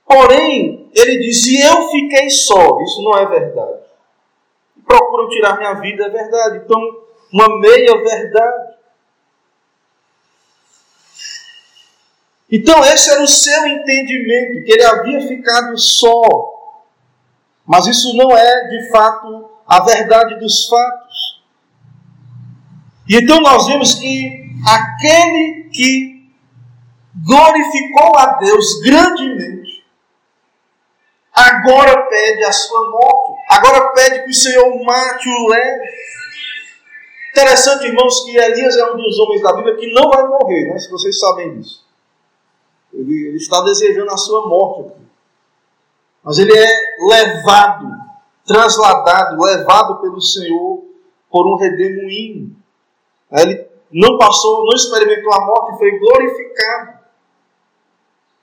Porém, 0.05 0.89
ele 0.93 1.19
diz: 1.19 1.45
e 1.47 1.61
eu 1.61 1.89
fiquei 1.89 2.29
só. 2.29 2.79
Isso 2.81 3.01
não 3.03 3.17
é 3.17 3.25
verdade. 3.25 3.85
Procuram 4.85 5.29
tirar 5.29 5.57
minha 5.57 5.73
vida, 5.75 6.05
é 6.05 6.09
verdade. 6.09 6.61
Então, 6.63 6.79
uma 7.33 7.59
meia 7.59 7.97
verdade. 8.03 8.75
Então, 12.51 12.83
esse 12.85 13.09
era 13.09 13.23
o 13.23 13.27
seu 13.27 13.67
entendimento, 13.67 14.63
que 14.63 14.71
ele 14.71 14.83
havia 14.83 15.27
ficado 15.27 15.77
só. 15.77 16.21
Mas 17.65 17.87
isso 17.87 18.15
não 18.15 18.37
é, 18.37 18.67
de 18.67 18.89
fato, 18.91 19.49
a 19.67 19.83
verdade 19.83 20.39
dos 20.39 20.67
fatos. 20.67 21.43
E 23.07 23.15
então 23.17 23.39
nós 23.41 23.67
vemos 23.67 23.95
que 23.95 24.49
aquele 24.65 25.69
que 25.71 26.31
glorificou 27.25 28.17
a 28.17 28.37
Deus 28.37 28.81
grandemente, 28.81 29.64
agora 31.35 32.03
pede 32.07 32.43
a 32.45 32.51
sua 32.51 32.89
morte, 32.89 33.41
agora 33.49 33.91
pede 33.91 34.23
que 34.23 34.29
o 34.29 34.33
Senhor 34.33 34.83
mate 34.83 35.29
o 35.29 35.47
leve. 35.47 35.85
Interessante, 37.31 37.87
irmãos, 37.87 38.23
que 38.23 38.37
Elias 38.37 38.77
é 38.77 38.91
um 38.91 38.95
dos 38.95 39.19
homens 39.19 39.41
da 39.41 39.53
Bíblia 39.53 39.75
que 39.75 39.91
não 39.91 40.09
vai 40.09 40.25
morrer, 40.25 40.69
né? 40.69 40.79
se 40.79 40.89
vocês 40.89 41.19
sabem 41.19 41.59
disso. 41.59 41.83
Ele, 42.93 43.27
ele 43.27 43.37
está 43.37 43.61
desejando 43.61 44.09
a 44.09 44.17
sua 44.17 44.47
morte 44.47 44.87
aqui. 44.87 45.05
Mas 46.23 46.37
ele 46.39 46.57
é 46.57 46.71
levado, 47.09 47.87
trasladado, 48.47 49.43
levado 49.43 50.01
pelo 50.01 50.21
Senhor 50.21 50.83
por 51.29 51.45
um 51.45 51.57
redemoinho. 51.57 52.55
Ele 53.31 53.67
não 53.91 54.17
passou, 54.17 54.65
não 54.65 54.73
experimentou 54.73 55.33
a 55.33 55.45
morte, 55.45 55.77
foi 55.77 55.99
glorificado. 55.99 56.94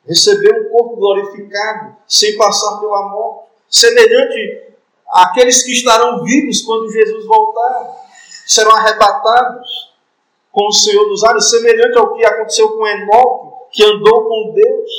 Recebeu 0.07 0.53
um 0.63 0.71
corpo 0.71 0.97
glorificado, 0.97 1.97
sem 2.07 2.37
passar 2.37 2.81
pela 2.81 3.09
morte. 3.09 3.51
Semelhante 3.69 4.75
àqueles 5.13 5.63
que 5.63 5.73
estarão 5.73 6.23
vivos 6.25 6.63
quando 6.63 6.91
Jesus 6.91 7.25
voltar. 7.27 8.03
Serão 8.47 8.73
arrebatados 8.73 9.93
com 10.51 10.67
o 10.67 10.73
Senhor 10.73 11.09
dos 11.09 11.25
ares, 11.25 11.49
semelhante 11.49 11.97
ao 11.97 12.15
que 12.15 12.25
aconteceu 12.25 12.69
com 12.71 12.87
Enoque 12.87 13.53
que 13.73 13.83
andou 13.83 14.29
com 14.29 14.53
Deus 14.55 14.91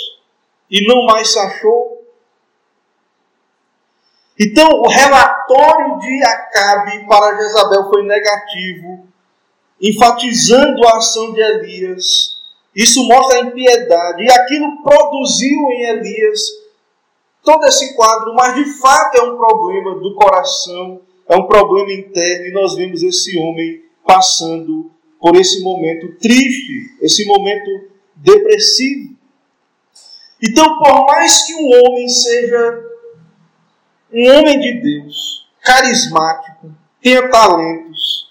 e 0.70 0.86
não 0.88 1.06
mais 1.06 1.32
se 1.32 1.39
achou. 1.39 2.04
Então, 4.39 4.68
o 4.68 4.89
relatório 4.89 5.99
de 5.99 6.24
Acabe 6.24 7.06
para 7.06 7.38
Jezabel 7.38 7.88
foi 7.88 8.04
negativo, 8.04 9.08
enfatizando 9.80 10.86
a 10.88 10.97
ação 10.97 11.32
de 11.34 11.39
Elias. 11.39 12.32
Isso 12.76 13.03
mostra 13.07 13.38
a 13.38 13.41
impiedade, 13.41 14.24
e 14.24 14.32
aquilo 14.32 14.82
produziu 14.82 15.59
em 15.71 15.84
Elias 15.84 16.41
todo 17.43 17.65
esse 17.67 17.93
quadro, 17.95 18.34
mas 18.34 18.55
de 18.55 18.65
fato 18.80 19.17
é 19.17 19.24
um 19.24 19.38
problema 19.38 19.95
do 19.99 20.15
coração, 20.15 21.01
é 21.28 21.36
um 21.36 21.45
problema 21.45 21.91
interno, 21.91 22.45
e 22.47 22.53
nós 22.53 22.76
vemos 22.76 23.03
esse 23.03 23.38
homem 23.38 23.84
passando 24.05 24.91
por 25.19 25.36
esse 25.36 25.61
momento 25.61 26.17
triste, 26.19 26.97
esse 27.01 27.26
momento 27.26 27.69
depressivo. 28.15 29.15
Então, 30.41 30.80
por 30.80 31.05
mais 31.05 31.45
que 31.45 31.53
um 31.53 31.69
homem 31.69 32.09
seja 32.09 32.84
um 34.11 34.32
homem 34.32 34.59
de 34.59 34.82
Deus, 34.82 35.47
carismático, 35.61 36.71
tenha 37.01 37.30
talentos, 37.30 38.22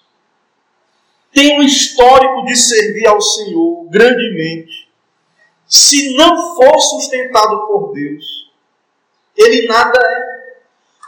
tenha 1.33 1.59
um 1.59 1.63
histórico 1.63 2.45
de 2.45 2.57
servir 2.57 3.07
ao 3.07 3.21
Senhor 3.21 3.89
grandemente, 3.91 4.91
se 5.67 6.15
não 6.17 6.55
for 6.55 6.79
sustentado 6.79 7.67
por 7.67 7.93
Deus, 7.93 8.51
ele 9.37 9.67
nada 9.67 9.99
é. 9.99 10.43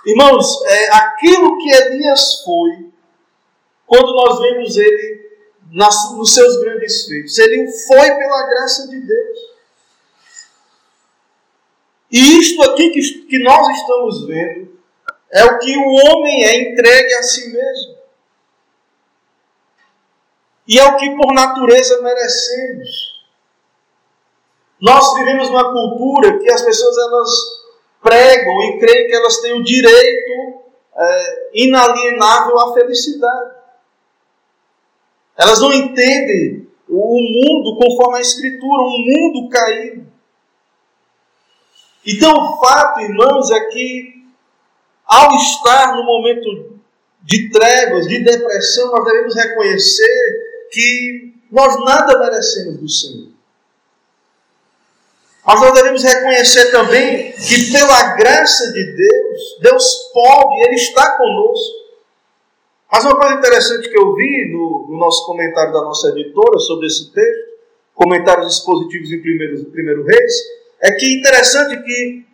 Irmãos, 0.06 0.62
é 0.66 0.94
aquilo 0.94 1.58
que 1.58 1.70
Elias 1.70 2.42
foi, 2.44 2.90
quando 3.86 4.14
nós 4.14 4.40
vemos 4.40 4.76
ele 4.76 5.24
nas, 5.70 6.12
nos 6.12 6.32
seus 6.32 6.60
grandes 6.62 7.06
feitos, 7.06 7.38
ele 7.38 7.70
foi 7.86 8.10
pela 8.16 8.48
graça 8.48 8.88
de 8.88 9.00
Deus. 9.00 9.38
E 12.10 12.38
isto 12.38 12.62
aqui 12.62 12.90
que, 12.90 13.00
que 13.26 13.38
nós 13.40 13.68
estamos 13.76 14.26
vendo 14.26 14.78
é 15.30 15.44
o 15.44 15.58
que 15.58 15.76
o 15.76 15.88
homem 15.88 16.44
é 16.44 16.70
entregue 16.70 17.14
a 17.14 17.22
si 17.22 17.50
mesmo. 17.50 17.96
E 20.66 20.78
é 20.78 20.84
o 20.84 20.96
que 20.96 21.10
por 21.16 21.32
natureza 21.34 22.00
merecemos. 22.00 23.22
Nós 24.80 25.14
vivemos 25.14 25.48
uma 25.48 25.72
cultura 25.72 26.38
que 26.38 26.50
as 26.50 26.62
pessoas 26.62 26.96
elas 26.98 27.30
pregam 28.02 28.62
e 28.62 28.78
creem 28.78 29.06
que 29.06 29.14
elas 29.14 29.40
têm 29.40 29.58
o 29.58 29.64
direito 29.64 30.62
é, 30.96 31.50
inalienável 31.54 32.58
à 32.60 32.74
felicidade. 32.74 33.54
Elas 35.36 35.60
não 35.60 35.72
entendem 35.72 36.68
o 36.88 37.20
mundo 37.22 37.76
conforme 37.76 38.18
a 38.18 38.20
Escritura, 38.20 38.82
um 38.82 38.98
mundo 38.98 39.48
caído. 39.48 40.06
Então, 42.06 42.32
o 42.32 42.60
fato, 42.60 43.00
irmãos, 43.00 43.50
é 43.50 43.60
que 43.66 44.22
ao 45.06 45.34
estar 45.36 45.96
no 45.96 46.04
momento 46.04 46.78
de 47.22 47.48
trevas, 47.50 48.06
de 48.06 48.22
depressão, 48.22 48.90
nós 48.90 49.04
devemos 49.04 49.34
reconhecer 49.34 50.43
que 50.74 51.34
nós 51.52 51.84
nada 51.84 52.18
merecemos 52.18 52.80
do 52.80 52.88
Senhor. 52.88 53.28
Mas 55.46 55.60
nós 55.60 55.74
devemos 55.74 56.02
reconhecer 56.02 56.70
também 56.72 57.32
que, 57.32 57.70
pela 57.70 58.14
graça 58.16 58.72
de 58.72 58.84
Deus, 58.96 59.58
Deus 59.60 60.10
pode, 60.12 60.62
Ele 60.62 60.74
está 60.74 61.16
conosco. 61.16 61.84
Mas 62.90 63.04
uma 63.04 63.16
coisa 63.16 63.34
interessante 63.34 63.88
que 63.88 63.98
eu 63.98 64.14
vi 64.14 64.50
no, 64.52 64.86
no 64.88 64.98
nosso 64.98 65.26
comentário 65.26 65.72
da 65.72 65.82
nossa 65.82 66.08
editora 66.08 66.58
sobre 66.58 66.86
esse 66.86 67.12
texto, 67.12 67.54
comentários 67.94 68.52
expositivos 68.56 69.12
em 69.12 69.20
primeiro, 69.20 69.64
primeiro 69.66 70.04
Reis, 70.04 70.32
é 70.80 70.92
que 70.92 71.18
interessante 71.18 71.82
que 71.82 72.24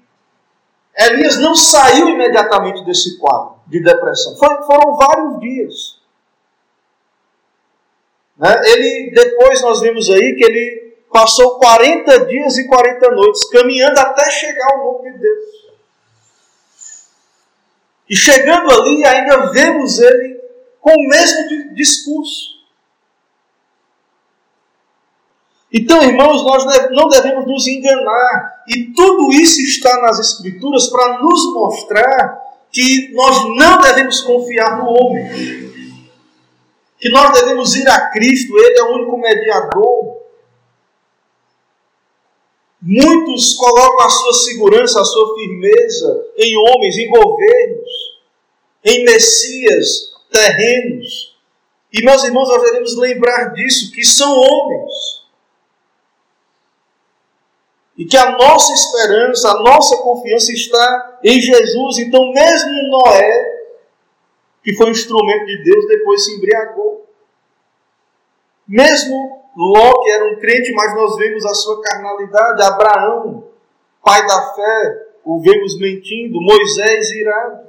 Elias 0.96 1.36
não 1.38 1.54
saiu 1.54 2.08
imediatamente 2.08 2.84
desse 2.84 3.18
quadro 3.18 3.56
de 3.66 3.82
depressão. 3.82 4.36
Foram 4.36 4.96
vários 4.96 5.40
dias. 5.40 5.99
Né? 8.40 8.60
Ele, 8.64 9.10
depois 9.14 9.60
nós 9.60 9.80
vimos 9.80 10.08
aí 10.08 10.34
que 10.34 10.44
ele 10.44 10.96
passou 11.12 11.58
40 11.58 12.26
dias 12.26 12.56
e 12.56 12.66
40 12.66 13.10
noites 13.10 13.50
caminhando 13.50 13.98
até 13.98 14.30
chegar 14.30 14.72
ao 14.72 14.94
nome 14.94 15.12
de 15.12 15.18
Deus. 15.18 15.60
E 18.08 18.16
chegando 18.16 18.72
ali, 18.72 19.04
ainda 19.04 19.52
vemos 19.52 19.98
ele 19.98 20.40
com 20.80 20.90
o 20.90 21.08
mesmo 21.08 21.74
discurso. 21.74 22.58
Então, 25.72 26.02
irmãos, 26.02 26.42
nós 26.42 26.64
não 26.90 27.08
devemos 27.08 27.46
nos 27.46 27.68
enganar. 27.68 28.64
E 28.66 28.86
tudo 28.86 29.32
isso 29.32 29.60
está 29.60 30.00
nas 30.02 30.18
Escrituras 30.18 30.88
para 30.88 31.18
nos 31.20 31.52
mostrar 31.52 32.40
que 32.72 33.12
nós 33.14 33.44
não 33.56 33.78
devemos 33.78 34.20
confiar 34.22 34.78
no 34.78 34.90
homem. 34.90 35.69
Que 37.00 37.08
nós 37.08 37.32
devemos 37.32 37.74
ir 37.76 37.88
a 37.88 38.10
Cristo, 38.10 38.56
Ele 38.58 38.78
é 38.78 38.82
o 38.82 38.94
único 38.96 39.16
mediador. 39.16 40.20
Muitos 42.82 43.54
colocam 43.54 44.06
a 44.06 44.10
sua 44.10 44.32
segurança, 44.34 45.00
a 45.00 45.04
sua 45.04 45.34
firmeza 45.34 46.26
em 46.36 46.56
homens, 46.56 46.96
em 46.98 47.08
governos, 47.08 47.90
em 48.84 49.04
messias 49.04 50.12
terrenos. 50.30 51.36
E, 51.92 52.04
meus 52.04 52.22
irmãos, 52.24 52.48
nós 52.48 52.62
devemos 52.62 52.96
lembrar 52.96 53.52
disso, 53.52 53.92
que 53.92 54.04
são 54.04 54.32
homens. 54.32 55.20
E 57.98 58.06
que 58.06 58.16
a 58.16 58.32
nossa 58.32 58.72
esperança, 58.72 59.50
a 59.50 59.62
nossa 59.62 59.98
confiança 59.98 60.52
está 60.52 61.18
em 61.22 61.40
Jesus. 61.40 61.98
Então, 61.98 62.32
mesmo 62.32 62.88
Noé, 62.88 63.59
que 64.62 64.74
foi 64.74 64.88
um 64.88 64.90
instrumento 64.90 65.46
de 65.46 65.62
Deus, 65.64 65.86
depois 65.86 66.24
se 66.24 66.36
embriagou. 66.36 67.08
Mesmo 68.66 69.40
Ló, 69.56 70.02
que 70.02 70.10
era 70.10 70.26
um 70.26 70.38
crente, 70.38 70.72
mas 70.72 70.94
nós 70.94 71.16
vemos 71.16 71.44
a 71.44 71.54
sua 71.54 71.80
carnalidade. 71.82 72.62
Abraão, 72.62 73.48
pai 74.04 74.26
da 74.26 74.54
fé, 74.54 75.06
o 75.24 75.40
vemos 75.40 75.78
mentindo. 75.78 76.40
Moisés 76.40 77.10
irado. 77.10 77.68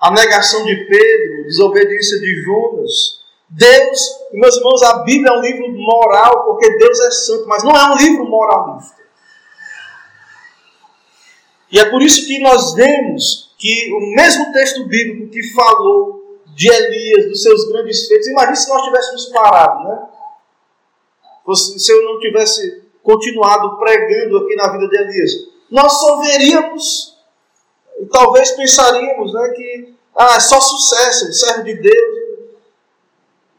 A 0.00 0.10
negação 0.10 0.64
de 0.64 0.74
Pedro, 0.74 1.44
desobediência 1.44 2.18
de 2.18 2.42
Judas. 2.42 3.24
Deus, 3.48 4.00
meus 4.32 4.56
irmãos, 4.56 4.82
a 4.82 5.04
Bíblia 5.04 5.32
é 5.32 5.38
um 5.38 5.40
livro 5.40 5.68
moral, 5.70 6.44
porque 6.46 6.76
Deus 6.76 7.00
é 7.00 7.10
santo, 7.10 7.46
mas 7.46 7.62
não 7.62 7.76
é 7.76 7.92
um 7.92 7.96
livro 7.96 8.24
moralista. 8.24 9.02
E 11.70 11.78
é 11.78 11.90
por 11.90 12.02
isso 12.02 12.26
que 12.26 12.40
nós 12.40 12.74
vemos 12.74 13.45
que 13.58 13.92
o 13.92 14.14
mesmo 14.14 14.52
texto 14.52 14.86
bíblico 14.86 15.30
que 15.30 15.42
falou 15.54 16.16
de 16.56 16.72
Elias, 16.72 17.26
dos 17.26 17.42
seus 17.42 17.68
grandes 17.68 18.08
feitos. 18.08 18.26
Imagine 18.28 18.56
se 18.56 18.68
nós 18.70 18.82
tivéssemos 18.82 19.26
parado, 19.26 19.84
né? 19.84 20.08
Se 21.54 21.92
eu 21.92 22.02
não 22.02 22.18
tivesse 22.18 22.82
continuado 23.02 23.78
pregando 23.78 24.38
aqui 24.38 24.56
na 24.56 24.72
vida 24.72 24.88
de 24.88 24.96
Elias, 24.96 25.32
nós 25.70 25.92
só 25.92 26.20
veríamos 26.20 27.16
e 28.00 28.06
talvez 28.06 28.50
pensaríamos 28.52 29.32
né, 29.32 29.48
que 29.50 29.94
ah, 30.16 30.36
é 30.36 30.40
só 30.40 30.60
sucesso, 30.60 31.32
servo 31.32 31.62
de 31.62 31.74
Deus. 31.74 32.16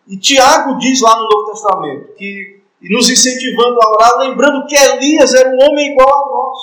E 0.07 0.17
Tiago 0.17 0.77
diz 0.79 0.99
lá 1.01 1.15
no 1.17 1.29
Novo 1.29 1.51
Testamento 1.51 2.13
que 2.15 2.61
nos 2.81 3.09
incentivando 3.09 3.79
a 3.81 3.91
orar, 3.91 4.17
lembrando 4.19 4.65
que 4.67 4.75
Elias 4.75 5.33
era 5.33 5.49
um 5.49 5.59
homem 5.61 5.91
igual 5.91 6.09
a 6.09 6.29
nós, 6.29 6.57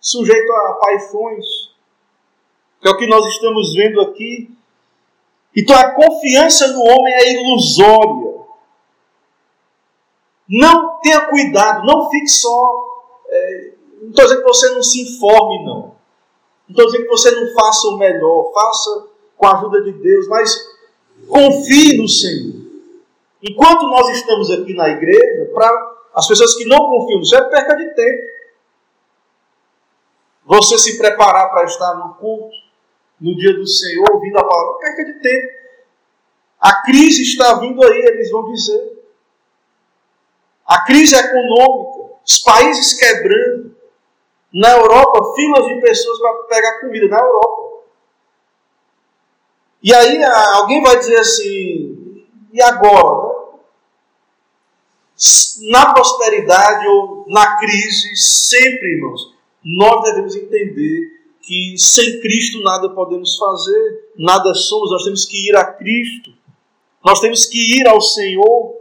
sujeito 0.00 0.52
a 0.52 0.72
paixões, 0.74 1.44
que 2.84 2.88
é 2.88 2.92
o 2.92 2.98
que 2.98 3.06
nós 3.06 3.24
estamos 3.24 3.74
vendo 3.74 4.00
aqui 4.02 4.54
então 5.56 5.76
a 5.76 5.92
confiança 5.92 6.68
no 6.68 6.80
homem 6.80 7.14
é 7.14 7.32
ilusória. 7.32 8.34
Não 10.48 11.00
tenha 11.00 11.20
cuidado, 11.28 11.86
não 11.86 12.10
fique 12.10 12.28
só. 12.28 12.72
É, 13.28 13.72
não 14.02 14.10
estou 14.10 14.24
dizendo 14.24 14.42
que 14.42 14.48
você 14.48 14.70
não 14.70 14.82
se 14.82 15.02
informe, 15.02 15.64
não. 15.64 15.94
Não 16.66 16.70
estou 16.70 16.86
dizendo 16.86 17.04
que 17.04 17.10
você 17.10 17.30
não 17.30 17.54
faça 17.54 17.88
o 17.88 17.96
melhor, 17.96 18.52
faça 18.52 19.06
com 19.36 19.46
a 19.46 19.56
ajuda 19.58 19.82
de 19.82 19.92
Deus, 19.92 20.28
mas 20.28 20.54
confie 21.28 21.96
no 21.96 22.08
Senhor. 22.08 22.64
Enquanto 23.42 23.86
nós 23.86 24.08
estamos 24.10 24.50
aqui 24.50 24.74
na 24.74 24.88
igreja, 24.88 25.50
para 25.54 25.94
as 26.14 26.26
pessoas 26.26 26.54
que 26.54 26.64
não 26.64 26.78
confiam 26.78 27.18
no 27.18 27.24
Senhor, 27.24 27.44
é 27.44 27.48
perca 27.48 27.76
de 27.76 27.94
tempo. 27.94 28.34
Você 30.46 30.78
se 30.78 30.98
preparar 30.98 31.50
para 31.50 31.64
estar 31.64 31.94
no 31.94 32.14
culto, 32.14 32.63
no 33.24 33.34
dia 33.34 33.54
do 33.54 33.66
Senhor, 33.66 34.04
ouvindo 34.12 34.38
a 34.38 34.44
palavra, 34.44 34.78
perca 34.80 35.04
de 35.06 35.14
tempo. 35.14 35.52
A 36.60 36.82
crise 36.82 37.22
está 37.22 37.54
vindo 37.58 37.82
aí, 37.82 37.98
eles 37.98 38.30
vão 38.30 38.52
dizer. 38.52 39.02
A 40.66 40.84
crise 40.84 41.16
econômica, 41.16 42.16
os 42.24 42.38
países 42.38 42.92
quebrando. 42.92 43.74
Na 44.52 44.72
Europa, 44.72 45.34
filas 45.34 45.66
de 45.66 45.80
pessoas 45.80 46.18
para 46.18 46.34
pegar 46.44 46.80
comida, 46.80 47.08
na 47.08 47.18
Europa. 47.18 47.82
E 49.82 49.92
aí 49.92 50.22
alguém 50.22 50.82
vai 50.82 50.98
dizer 50.98 51.16
assim, 51.16 52.26
e 52.52 52.62
agora? 52.62 53.34
Na 55.70 55.92
prosperidade 55.94 56.86
ou 56.88 57.24
na 57.28 57.56
crise, 57.58 58.16
sempre, 58.16 58.96
irmãos, 58.96 59.34
nós 59.64 60.04
devemos 60.04 60.36
entender 60.36 61.23
que 61.46 61.76
sem 61.76 62.20
Cristo 62.20 62.62
nada 62.62 62.88
podemos 62.90 63.36
fazer, 63.36 64.10
nada 64.16 64.54
somos, 64.54 64.90
nós 64.90 65.04
temos 65.04 65.26
que 65.26 65.48
ir 65.48 65.56
a 65.56 65.64
Cristo, 65.64 66.32
nós 67.04 67.20
temos 67.20 67.44
que 67.44 67.80
ir 67.80 67.86
ao 67.86 68.00
Senhor. 68.00 68.74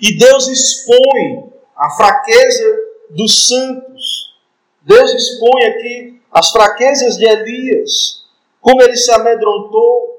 E 0.00 0.16
Deus 0.16 0.48
expõe 0.48 1.52
a 1.76 1.90
fraqueza 1.90 2.78
dos 3.10 3.46
santos. 3.46 4.34
Deus 4.82 5.12
expõe 5.12 5.64
aqui 5.64 6.20
as 6.30 6.50
fraquezas 6.50 7.16
de 7.16 7.26
Elias, 7.26 8.24
como 8.60 8.82
ele 8.82 8.96
se 8.96 9.10
amedrontou, 9.12 10.16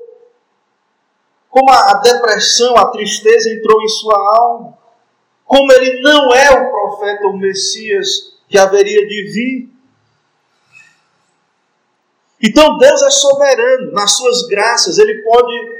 como 1.50 1.72
a 1.72 1.94
depressão, 1.96 2.78
a 2.78 2.92
tristeza 2.92 3.52
entrou 3.52 3.82
em 3.82 3.88
sua 3.88 4.16
alma, 4.38 4.78
como 5.46 5.72
ele 5.72 6.02
não 6.02 6.32
é 6.32 6.52
o 6.52 6.70
profeta, 6.70 7.28
o 7.28 7.38
Messias 7.38 8.38
que 8.48 8.58
haveria 8.58 9.08
de 9.08 9.32
vir. 9.34 9.79
Então 12.42 12.78
Deus 12.78 13.02
é 13.02 13.10
soberano 13.10 13.92
nas 13.92 14.18
suas 14.18 14.48
graças, 14.48 14.98
ele 14.98 15.22
pode. 15.24 15.80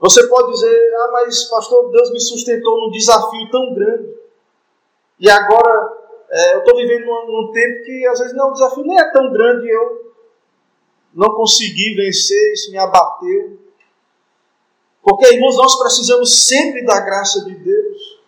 Você 0.00 0.26
pode 0.28 0.52
dizer, 0.52 0.94
ah, 0.94 1.10
mas 1.12 1.44
pastor, 1.44 1.90
Deus 1.90 2.12
me 2.12 2.20
sustentou 2.20 2.80
num 2.80 2.90
desafio 2.90 3.50
tão 3.50 3.74
grande. 3.74 4.16
E 5.18 5.28
agora 5.28 5.98
é, 6.30 6.54
eu 6.54 6.58
estou 6.60 6.76
vivendo 6.76 7.04
num, 7.04 7.26
num, 7.26 7.52
tempo 7.52 7.84
que 7.84 8.06
às 8.06 8.18
vezes 8.18 8.36
não, 8.36 8.50
o 8.50 8.52
desafio 8.52 8.84
nem 8.84 8.98
é 8.98 9.10
tão 9.10 9.32
grande 9.32 9.66
e 9.66 9.70
eu 9.70 10.14
não 11.14 11.34
consegui 11.34 11.94
vencer, 11.94 12.52
isso 12.52 12.70
me 12.70 12.78
abateu. 12.78 13.58
Porque, 15.02 15.26
irmãos, 15.26 15.56
nós 15.56 15.78
precisamos 15.78 16.46
sempre 16.46 16.84
da 16.84 17.00
graça 17.00 17.44
de 17.44 17.54
Deus. 17.54 18.20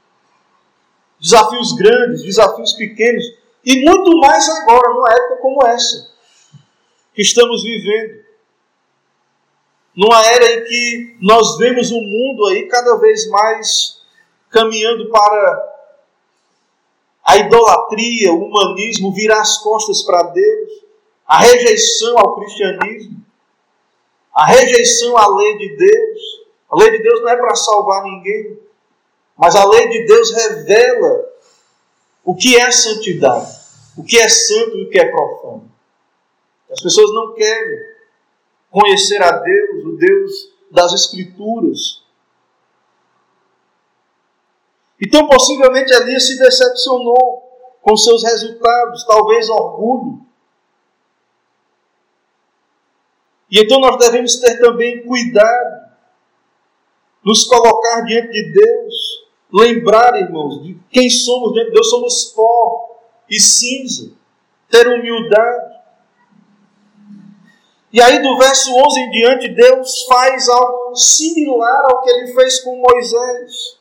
Desafios 1.20 1.72
grandes, 1.74 2.22
desafios 2.22 2.72
pequenos, 2.72 3.22
e 3.64 3.84
muito 3.84 4.18
mais 4.18 4.48
agora, 4.48 4.94
numa 4.94 5.12
época 5.12 5.36
como 5.42 5.66
essa, 5.66 6.09
que 7.14 7.22
estamos 7.22 7.62
vivendo. 7.62 8.24
Numa 9.94 10.24
era 10.26 10.52
em 10.52 10.64
que 10.64 11.16
nós 11.20 11.58
vemos 11.58 11.90
o 11.90 12.00
mundo 12.00 12.46
aí 12.46 12.66
cada 12.68 12.96
vez 12.96 13.28
mais 13.28 14.00
caminhando 14.48 15.10
para 15.10 15.70
a 17.24 17.36
idolatria, 17.38 18.32
o 18.32 18.44
humanismo, 18.44 19.12
virar 19.12 19.40
as 19.40 19.58
costas 19.58 20.02
para 20.02 20.22
Deus, 20.30 20.70
a 21.26 21.38
rejeição 21.38 22.18
ao 22.18 22.36
cristianismo, 22.36 23.24
a 24.34 24.46
rejeição 24.46 25.16
à 25.16 25.28
lei 25.36 25.58
de 25.58 25.76
Deus. 25.76 26.40
A 26.70 26.76
lei 26.76 26.90
de 26.92 27.02
Deus 27.02 27.20
não 27.20 27.28
é 27.28 27.36
para 27.36 27.54
salvar 27.54 28.04
ninguém, 28.04 28.58
mas 29.36 29.56
a 29.56 29.64
lei 29.64 29.88
de 29.88 30.06
Deus 30.06 30.32
revela 30.32 31.28
o 32.24 32.34
que 32.34 32.56
é 32.56 32.70
santidade, 32.70 33.50
o 33.96 34.04
que 34.04 34.18
é 34.18 34.28
santo 34.28 34.76
e 34.76 34.84
o 34.84 34.90
que 34.90 34.98
é 34.98 35.10
profano. 35.10 35.69
As 36.70 36.80
pessoas 36.80 37.12
não 37.12 37.34
querem 37.34 37.78
conhecer 38.70 39.22
a 39.22 39.32
Deus, 39.32 39.84
o 39.84 39.96
Deus 39.96 40.52
das 40.70 40.92
Escrituras, 40.92 42.00
então, 45.00 45.26
possivelmente, 45.26 45.92
Elias 45.94 46.26
se 46.26 46.38
decepcionou 46.38 47.42
com 47.80 47.96
seus 47.96 48.22
resultados, 48.22 49.04
talvez 49.04 49.48
orgulho. 49.48 50.20
E 53.50 53.60
então 53.60 53.80
nós 53.80 53.96
devemos 53.96 54.36
ter 54.36 54.58
também 54.60 55.02
cuidado, 55.04 55.90
nos 57.24 57.44
colocar 57.44 58.02
diante 58.02 58.30
de 58.30 58.52
Deus, 58.52 58.94
lembrar, 59.52 60.14
irmãos, 60.20 60.62
de 60.62 60.78
quem 60.90 61.08
somos 61.08 61.54
diante 61.54 61.68
de 61.68 61.74
Deus, 61.74 61.90
somos 61.90 62.24
pó 62.36 63.00
e 63.28 63.40
cinza, 63.40 64.12
ter 64.68 64.86
humildade. 64.86 65.79
E 67.92 68.00
aí, 68.00 68.22
do 68.22 68.38
verso 68.38 68.72
11 68.72 69.00
em 69.00 69.10
diante, 69.10 69.48
Deus 69.48 70.04
faz 70.04 70.48
algo 70.48 70.94
similar 70.94 71.86
ao 71.86 72.02
que 72.02 72.10
ele 72.10 72.32
fez 72.32 72.60
com 72.60 72.76
Moisés. 72.76 73.78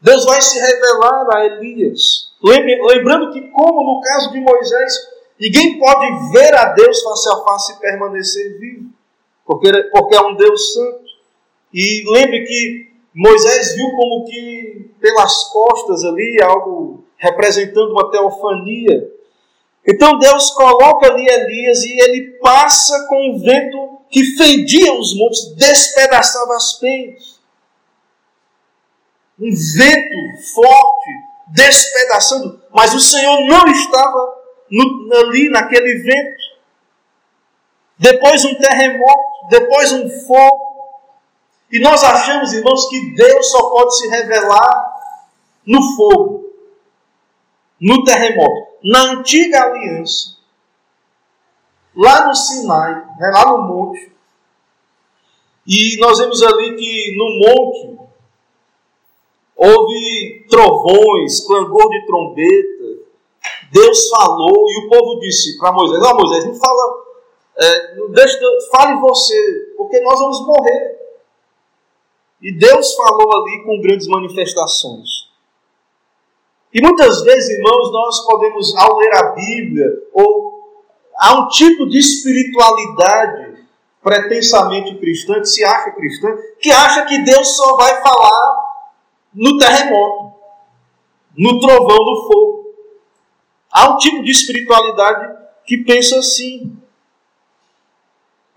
Deus 0.00 0.24
vai 0.24 0.40
se 0.40 0.58
revelar 0.58 1.26
a 1.32 1.46
Elias. 1.46 2.32
Lembrando 2.42 3.32
que, 3.32 3.40
como 3.50 3.84
no 3.84 4.00
caso 4.00 4.32
de 4.32 4.40
Moisés, 4.40 4.92
ninguém 5.38 5.78
pode 5.78 6.32
ver 6.32 6.54
a 6.54 6.72
Deus 6.72 7.02
face 7.02 7.28
a 7.28 7.36
face 7.44 7.72
e 7.72 7.76
permanecer 7.76 8.58
vivo, 8.58 8.90
porque, 9.44 9.70
porque 9.92 10.16
é 10.16 10.20
um 10.20 10.34
Deus 10.34 10.72
santo. 10.72 11.04
E 11.72 12.04
lembre 12.12 12.44
que 12.44 12.92
Moisés 13.14 13.76
viu 13.76 13.90
como 13.90 14.24
que 14.24 14.90
pelas 15.00 15.44
costas 15.52 16.04
ali 16.04 16.42
algo 16.42 17.04
representando 17.16 17.92
uma 17.92 18.10
teofania. 18.10 19.08
Então 19.86 20.18
Deus 20.18 20.50
coloca 20.50 21.06
ali 21.08 21.26
Elias 21.28 21.82
e 21.82 22.00
ele 22.00 22.38
passa 22.40 23.06
com 23.08 23.30
o 23.30 23.38
vento 23.38 23.98
que 24.08 24.24
fendia 24.36 24.92
os 24.92 25.16
montes, 25.16 25.54
despedaçava 25.56 26.54
as 26.54 26.74
penhas 26.74 27.42
um 29.42 29.50
vento 29.50 30.52
forte, 30.54 31.10
despedaçando, 31.48 32.62
mas 32.72 32.94
o 32.94 33.00
Senhor 33.00 33.40
não 33.40 33.66
estava 33.66 34.34
no, 34.70 35.16
ali 35.16 35.48
naquele 35.50 35.94
vento. 35.98 36.42
Depois 37.98 38.44
um 38.44 38.54
terremoto, 38.54 39.48
depois 39.50 39.92
um 39.92 40.08
fogo. 40.26 40.72
E 41.70 41.80
nós 41.80 42.02
achamos, 42.04 42.52
irmãos, 42.52 42.88
que 42.88 43.14
Deus 43.14 43.50
só 43.50 43.70
pode 43.70 43.96
se 43.96 44.08
revelar 44.08 44.92
no 45.66 45.96
fogo, 45.96 46.50
no 47.80 48.04
terremoto. 48.04 48.71
Na 48.84 49.12
antiga 49.12 49.62
aliança, 49.62 50.36
lá 51.94 52.26
no 52.26 52.34
Sinai, 52.34 52.94
né, 53.18 53.30
lá 53.32 53.52
no 53.52 53.62
monte, 53.62 54.12
e 55.66 55.96
nós 56.00 56.18
vemos 56.18 56.42
ali 56.42 56.74
que 56.74 57.16
no 57.16 57.38
monte 57.38 58.02
houve 59.56 60.44
trovões, 60.50 61.40
clangor 61.46 61.88
de 61.88 62.06
trombeta. 62.06 62.82
Deus 63.70 64.08
falou 64.08 64.68
e 64.68 64.84
o 64.84 64.88
povo 64.88 65.20
disse 65.20 65.56
para 65.58 65.72
Moisés: 65.72 66.00
Não, 66.00 66.16
Moisés, 66.16 66.44
não 66.44 66.54
fala, 66.54 67.04
é, 67.56 67.96
não 67.96 68.10
deixa, 68.10 68.38
fale 68.72 69.00
você, 69.00 69.74
porque 69.76 70.00
nós 70.00 70.18
vamos 70.18 70.44
morrer. 70.44 71.00
E 72.40 72.58
Deus 72.58 72.94
falou 72.94 73.32
ali 73.36 73.62
com 73.64 73.80
grandes 73.80 74.08
manifestações. 74.08 75.21
E 76.72 76.80
muitas 76.80 77.22
vezes, 77.22 77.50
irmãos, 77.50 77.92
nós 77.92 78.24
podemos, 78.24 78.74
ao 78.76 78.96
ler 78.96 79.14
a 79.14 79.22
Bíblia, 79.32 79.86
ou 80.14 80.52
há 81.18 81.38
um 81.38 81.48
tipo 81.48 81.86
de 81.86 81.98
espiritualidade 81.98 83.52
pretensamente 84.02 84.96
cristã, 84.96 85.34
que 85.34 85.46
se 85.46 85.62
acha 85.62 85.90
cristã, 85.92 86.28
que 86.60 86.70
acha 86.70 87.04
que 87.04 87.18
Deus 87.24 87.56
só 87.56 87.76
vai 87.76 88.00
falar 88.02 88.56
no 89.34 89.58
terremoto, 89.58 90.32
no 91.36 91.60
trovão 91.60 91.98
do 91.98 92.26
fogo. 92.26 92.74
Há 93.70 93.90
um 93.90 93.96
tipo 93.98 94.22
de 94.22 94.30
espiritualidade 94.30 95.36
que 95.66 95.78
pensa 95.78 96.18
assim. 96.18 96.76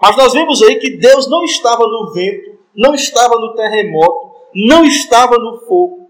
Mas 0.01 0.17
nós 0.17 0.33
vemos 0.33 0.61
aí 0.61 0.77
que 0.77 0.97
Deus 0.97 1.29
não 1.29 1.43
estava 1.43 1.85
no 1.85 2.11
vento, 2.13 2.57
não 2.75 2.93
estava 2.93 3.37
no 3.39 3.53
terremoto, 3.55 4.35
não 4.53 4.83
estava 4.85 5.37
no 5.37 5.59
fogo. 5.65 6.09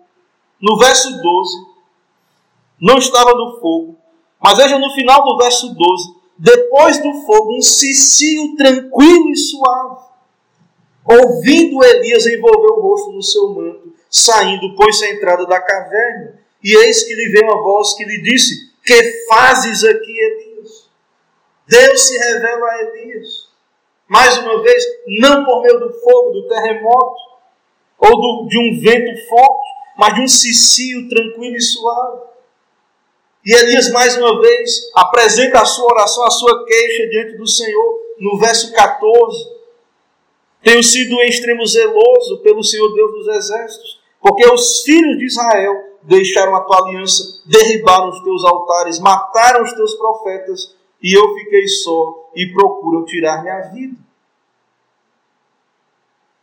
No 0.61 0.77
verso 0.77 1.11
12, 1.21 1.74
não 2.79 2.97
estava 2.97 3.33
no 3.33 3.59
fogo. 3.59 3.97
Mas 4.41 4.57
veja 4.57 4.77
no 4.77 4.93
final 4.93 5.23
do 5.23 5.37
verso 5.37 5.73
12: 5.73 6.15
depois 6.37 7.01
do 7.01 7.13
fogo, 7.25 7.57
um 7.57 7.61
cicio 7.61 8.55
tranquilo 8.55 9.29
e 9.29 9.37
suave. 9.37 10.05
Ouvindo 11.07 11.83
Elias, 11.83 12.25
envolveu 12.25 12.77
o 12.77 12.81
rosto 12.81 13.11
no 13.11 13.21
seu 13.21 13.53
manto 13.53 13.95
Saindo, 14.17 14.73
pôs-se 14.75 15.03
à 15.03 15.11
entrada 15.11 15.45
da 15.45 15.59
caverna, 15.59 16.39
e 16.63 16.73
eis 16.73 17.03
que 17.03 17.13
lhe 17.13 17.31
veio 17.33 17.43
uma 17.43 17.61
voz 17.61 17.95
que 17.95 18.05
lhe 18.05 18.21
disse: 18.21 18.71
Que 18.85 19.25
fazes 19.27 19.83
aqui, 19.83 20.17
Elias? 20.17 20.89
Deus 21.67 22.01
se 22.01 22.17
revela 22.17 22.65
a 22.65 22.81
Elias. 22.81 23.49
Mais 24.07 24.37
uma 24.37 24.63
vez, 24.63 24.83
não 25.19 25.43
por 25.43 25.63
meio 25.63 25.79
do 25.81 25.91
fogo, 25.99 26.31
do 26.31 26.47
terremoto, 26.47 27.21
ou 27.99 28.11
do, 28.11 28.47
de 28.47 28.57
um 28.57 28.79
vento 28.79 29.27
forte, 29.27 29.69
mas 29.97 30.15
de 30.15 30.21
um 30.21 30.27
cicio 30.29 31.09
tranquilo 31.09 31.57
e 31.57 31.61
suave. 31.61 32.21
E 33.45 33.53
Elias, 33.53 33.91
mais 33.91 34.17
uma 34.17 34.41
vez, 34.41 34.89
apresenta 34.95 35.61
a 35.61 35.65
sua 35.65 35.85
oração, 35.85 36.25
a 36.25 36.31
sua 36.31 36.65
queixa 36.65 37.07
diante 37.09 37.37
do 37.37 37.45
Senhor, 37.45 37.99
no 38.19 38.39
verso 38.39 38.73
14. 38.73 39.55
Tenho 40.63 40.81
sido 40.81 41.13
em 41.21 41.29
extremo 41.29 41.63
zeloso 41.63 42.39
pelo 42.41 42.63
Senhor 42.63 42.91
Deus 42.95 43.11
dos 43.11 43.27
exércitos, 43.27 44.01
porque 44.19 44.43
os 44.47 44.81
filhos 44.81 45.19
de 45.19 45.25
Israel 45.25 45.75
deixaram 46.01 46.55
a 46.55 46.61
tua 46.61 46.87
aliança, 46.87 47.39
derribaram 47.45 48.09
os 48.09 48.23
teus 48.23 48.43
altares, 48.43 48.99
mataram 48.99 49.63
os 49.63 49.73
teus 49.73 49.93
profetas, 49.93 50.75
e 50.99 51.13
eu 51.13 51.35
fiquei 51.35 51.67
só 51.67 52.31
e 52.35 52.51
procuram 52.51 53.05
tirar 53.05 53.43
minha 53.43 53.61
vida. 53.69 53.95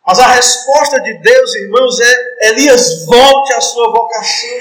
Mas 0.07 0.21
a 0.21 0.29
resposta 0.29 1.01
de 1.01 1.15
Deus, 1.15 1.55
irmãos, 1.57 1.99
é: 2.01 2.49
Elias, 2.51 3.05
volte 3.07 3.53
à 3.55 3.61
sua 3.61 3.91
vocação. 3.91 4.59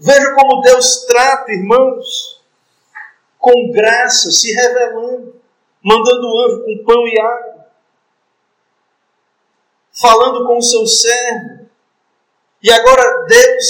Veja 0.00 0.34
como 0.34 0.62
Deus 0.62 1.04
trata, 1.04 1.52
irmãos, 1.52 2.42
com 3.38 3.70
graça, 3.70 4.30
se 4.30 4.52
revelando, 4.52 5.34
mandando 5.84 6.26
o 6.26 6.46
anjo 6.46 6.64
com 6.64 6.84
pão 6.84 7.06
e 7.06 7.20
água 7.20 7.60
falando 10.00 10.46
com 10.46 10.56
o 10.56 10.62
seu 10.62 10.86
servo. 10.86 11.68
E 12.62 12.70
agora 12.70 13.24
Deus, 13.26 13.64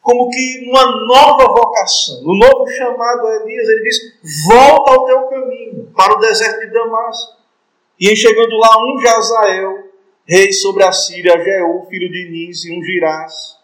como 0.00 0.28
que 0.30 0.66
numa 0.66 1.06
nova 1.06 1.44
vocação, 1.46 2.22
no 2.22 2.38
novo 2.38 2.66
chamado 2.68 3.26
a 3.26 3.36
Elias, 3.36 3.68
ele 3.68 3.82
diz: 3.82 4.44
volta 4.46 4.92
ao 4.92 5.04
teu 5.04 5.22
caminho, 5.28 5.92
para 5.96 6.14
o 6.14 6.20
deserto 6.20 6.60
de 6.60 6.72
Damasco. 6.72 7.36
E 7.98 8.10
em 8.10 8.16
chegando 8.16 8.56
lá, 8.56 8.76
um 8.78 9.00
Jazael 9.00 9.86
rei 10.28 10.52
sobre 10.52 10.82
a 10.82 10.92
Síria, 10.92 11.40
Jeú, 11.42 11.86
filho 11.88 12.10
de 12.10 12.30
Nis, 12.30 12.64
e 12.64 12.76
ungirás. 12.76 13.55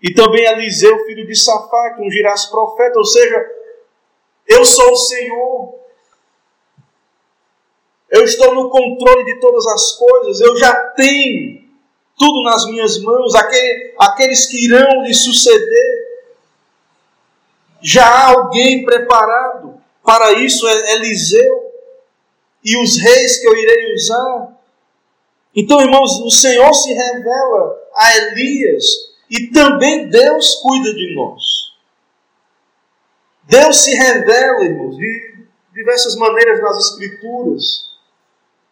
E 0.00 0.14
também 0.14 0.44
Eliseu, 0.44 1.04
filho 1.04 1.26
de 1.26 1.34
Safá, 1.34 1.94
que 1.94 2.02
ungirás 2.02 2.46
profeta. 2.46 2.98
Ou 2.98 3.04
seja, 3.04 3.50
eu 4.46 4.64
sou 4.64 4.92
o 4.92 4.96
Senhor. 4.96 5.74
Eu 8.10 8.22
estou 8.24 8.54
no 8.54 8.70
controle 8.70 9.24
de 9.24 9.40
todas 9.40 9.66
as 9.66 9.92
coisas. 9.92 10.40
Eu 10.40 10.56
já 10.56 10.72
tenho 10.90 11.64
tudo 12.16 12.42
nas 12.44 12.66
minhas 12.66 12.98
mãos. 13.02 13.34
Aquele, 13.34 13.94
aqueles 13.98 14.46
que 14.46 14.64
irão 14.64 15.02
lhe 15.02 15.12
suceder. 15.12 16.08
Já 17.80 18.06
há 18.06 18.28
alguém 18.28 18.84
preparado 18.84 19.80
para 20.04 20.32
isso, 20.32 20.66
é 20.66 20.94
Eliseu. 20.94 21.72
E 22.64 22.76
os 22.80 22.98
reis 22.98 23.40
que 23.40 23.48
eu 23.48 23.56
irei 23.56 23.94
usar. 23.94 24.52
Então, 25.54 25.80
irmãos, 25.80 26.20
o 26.20 26.30
Senhor 26.30 26.72
se 26.72 26.92
revela 26.92 27.76
a 27.94 28.16
Elias 28.16 29.07
e 29.30 29.48
também 29.48 30.08
Deus 30.08 30.56
cuida 30.56 30.92
de 30.94 31.14
nós. 31.14 31.72
Deus 33.44 33.76
se 33.78 33.94
revela, 33.94 34.64
irmãos, 34.64 34.96
de 34.96 35.38
diversas 35.72 36.16
maneiras 36.16 36.60
nas 36.60 36.78
Escrituras. 36.78 37.88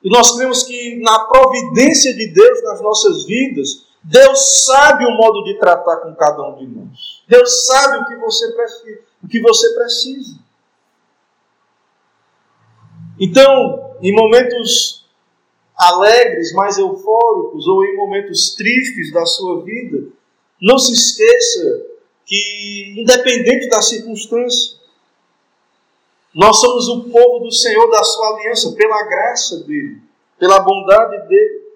E 0.02 0.10
nós 0.10 0.36
cremos 0.36 0.62
que 0.64 1.00
na 1.00 1.24
providência 1.24 2.14
de 2.14 2.28
Deus 2.28 2.62
nas 2.62 2.80
nossas 2.80 3.24
vidas, 3.24 3.86
Deus 4.02 4.64
sabe 4.64 5.04
o 5.04 5.16
modo 5.16 5.42
de 5.44 5.58
tratar 5.58 5.96
com 5.96 6.14
cada 6.14 6.42
um 6.50 6.56
de 6.56 6.66
nós. 6.66 7.24
Deus 7.26 7.66
sabe 7.66 7.98
o 7.98 8.06
que 8.06 8.16
você. 8.16 8.46
O 9.22 9.28
que 9.28 9.40
você 9.40 9.74
precisa. 9.74 10.38
Então, 13.18 13.96
em 14.00 14.14
momentos 14.14 15.06
alegres, 15.76 16.52
mais 16.52 16.78
eufóricos, 16.78 17.66
ou 17.66 17.84
em 17.84 17.96
momentos 17.96 18.54
tristes 18.54 19.12
da 19.12 19.26
sua 19.26 19.62
vida, 19.64 20.06
não 20.60 20.78
se 20.78 20.92
esqueça 20.92 21.86
que, 22.24 22.94
independente 22.96 23.68
da 23.68 23.82
circunstância, 23.82 24.76
nós 26.34 26.60
somos 26.60 26.88
o 26.88 27.04
povo 27.04 27.44
do 27.44 27.52
Senhor 27.52 27.90
da 27.90 28.02
sua 28.04 28.34
aliança, 28.34 28.72
pela 28.72 29.02
graça 29.04 29.60
dele, 29.60 30.02
pela 30.38 30.60
bondade 30.60 31.28
dele. 31.28 31.66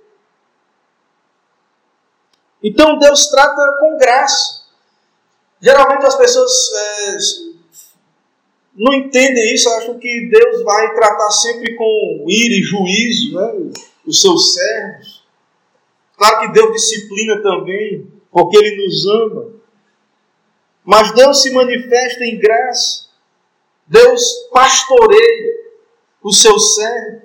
Então 2.62 2.98
Deus 2.98 3.26
trata 3.28 3.76
com 3.78 3.96
graça. 3.96 4.60
Geralmente 5.62 6.04
as 6.04 6.16
pessoas 6.16 6.52
é, 6.74 7.16
não 8.74 8.94
entendem 8.94 9.54
isso, 9.54 9.68
acham 9.70 9.98
que 9.98 10.28
Deus 10.30 10.62
vai 10.62 10.94
tratar 10.94 11.30
sempre 11.30 11.74
com 11.76 12.24
ira 12.28 12.54
e 12.54 12.62
juízo 12.62 13.34
né, 13.34 13.72
os 14.06 14.20
seus 14.20 14.54
servos. 14.54 15.24
Claro 16.16 16.40
que 16.40 16.52
Deus 16.52 16.72
disciplina 16.72 17.42
também, 17.42 18.09
porque 18.30 18.56
Ele 18.56 18.84
nos 18.84 19.06
ama. 19.06 19.52
Mas 20.84 21.12
Deus 21.14 21.42
se 21.42 21.52
manifesta 21.52 22.24
em 22.24 22.38
graça. 22.38 23.08
Deus 23.86 24.48
pastoreia 24.52 25.60
o 26.22 26.32
seu 26.32 26.58
servo, 26.58 27.22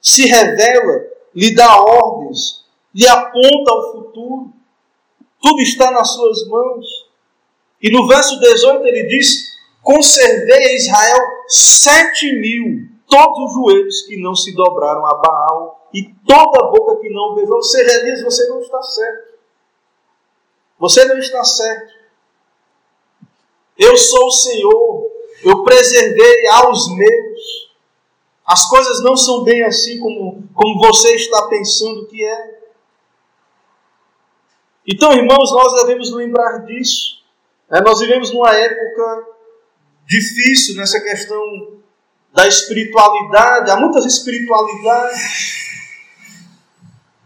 se 0.00 0.26
revela, 0.26 1.06
lhe 1.34 1.54
dá 1.54 1.80
ordens, 1.80 2.64
lhe 2.94 3.06
aponta 3.08 3.72
ao 3.72 3.92
futuro. 3.92 4.52
Tudo 5.42 5.60
está 5.60 5.90
nas 5.90 6.10
suas 6.12 6.46
mãos. 6.46 6.86
E 7.82 7.90
no 7.90 8.06
verso 8.06 8.38
18 8.38 8.86
ele 8.86 9.08
diz: 9.08 9.44
Conservei 9.82 10.68
a 10.68 10.74
Israel 10.74 11.20
sete 11.48 12.32
mil, 12.38 12.88
todos 13.08 13.50
os 13.50 13.54
joelhos 13.54 14.02
que 14.02 14.20
não 14.20 14.34
se 14.34 14.54
dobraram 14.54 15.04
a 15.04 15.14
Baal 15.16 15.88
e 15.92 16.14
toda 16.26 16.64
a 16.64 16.70
boca 16.70 17.00
que 17.00 17.10
não 17.10 17.34
beijou. 17.34 17.56
Ou 17.56 17.62
seja, 17.62 18.00
Elias, 18.00 18.22
você 18.22 18.46
não 18.48 18.60
está 18.60 18.80
certo. 18.82 19.33
Você 20.84 21.02
não 21.06 21.16
está 21.16 21.42
certo. 21.42 21.94
Eu 23.78 23.96
sou 23.96 24.26
o 24.26 24.30
Senhor, 24.30 25.10
eu 25.42 25.64
preservei 25.64 26.46
aos 26.48 26.94
meus. 26.94 27.72
As 28.44 28.68
coisas 28.68 29.02
não 29.02 29.16
são 29.16 29.44
bem 29.44 29.62
assim 29.62 29.98
como, 29.98 30.46
como 30.52 30.86
você 30.86 31.14
está 31.14 31.48
pensando 31.48 32.06
que 32.06 32.22
é. 32.22 32.60
Então, 34.86 35.14
irmãos, 35.14 35.50
nós 35.52 35.72
devemos 35.80 36.12
lembrar 36.12 36.66
disso. 36.66 37.24
É, 37.70 37.80
nós 37.80 38.00
vivemos 38.00 38.30
numa 38.30 38.54
época 38.54 39.26
difícil 40.06 40.76
nessa 40.76 41.00
questão 41.00 41.78
da 42.34 42.46
espiritualidade. 42.46 43.70
Há 43.70 43.78
muitas 43.78 44.04
espiritualidades. 44.04 45.54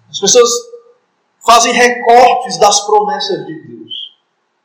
As 0.08 0.20
pessoas 0.20 0.48
fazem 1.48 1.72
recortes 1.72 2.58
das 2.58 2.84
promessas 2.84 3.46
de 3.46 3.54
Deus. 3.54 4.14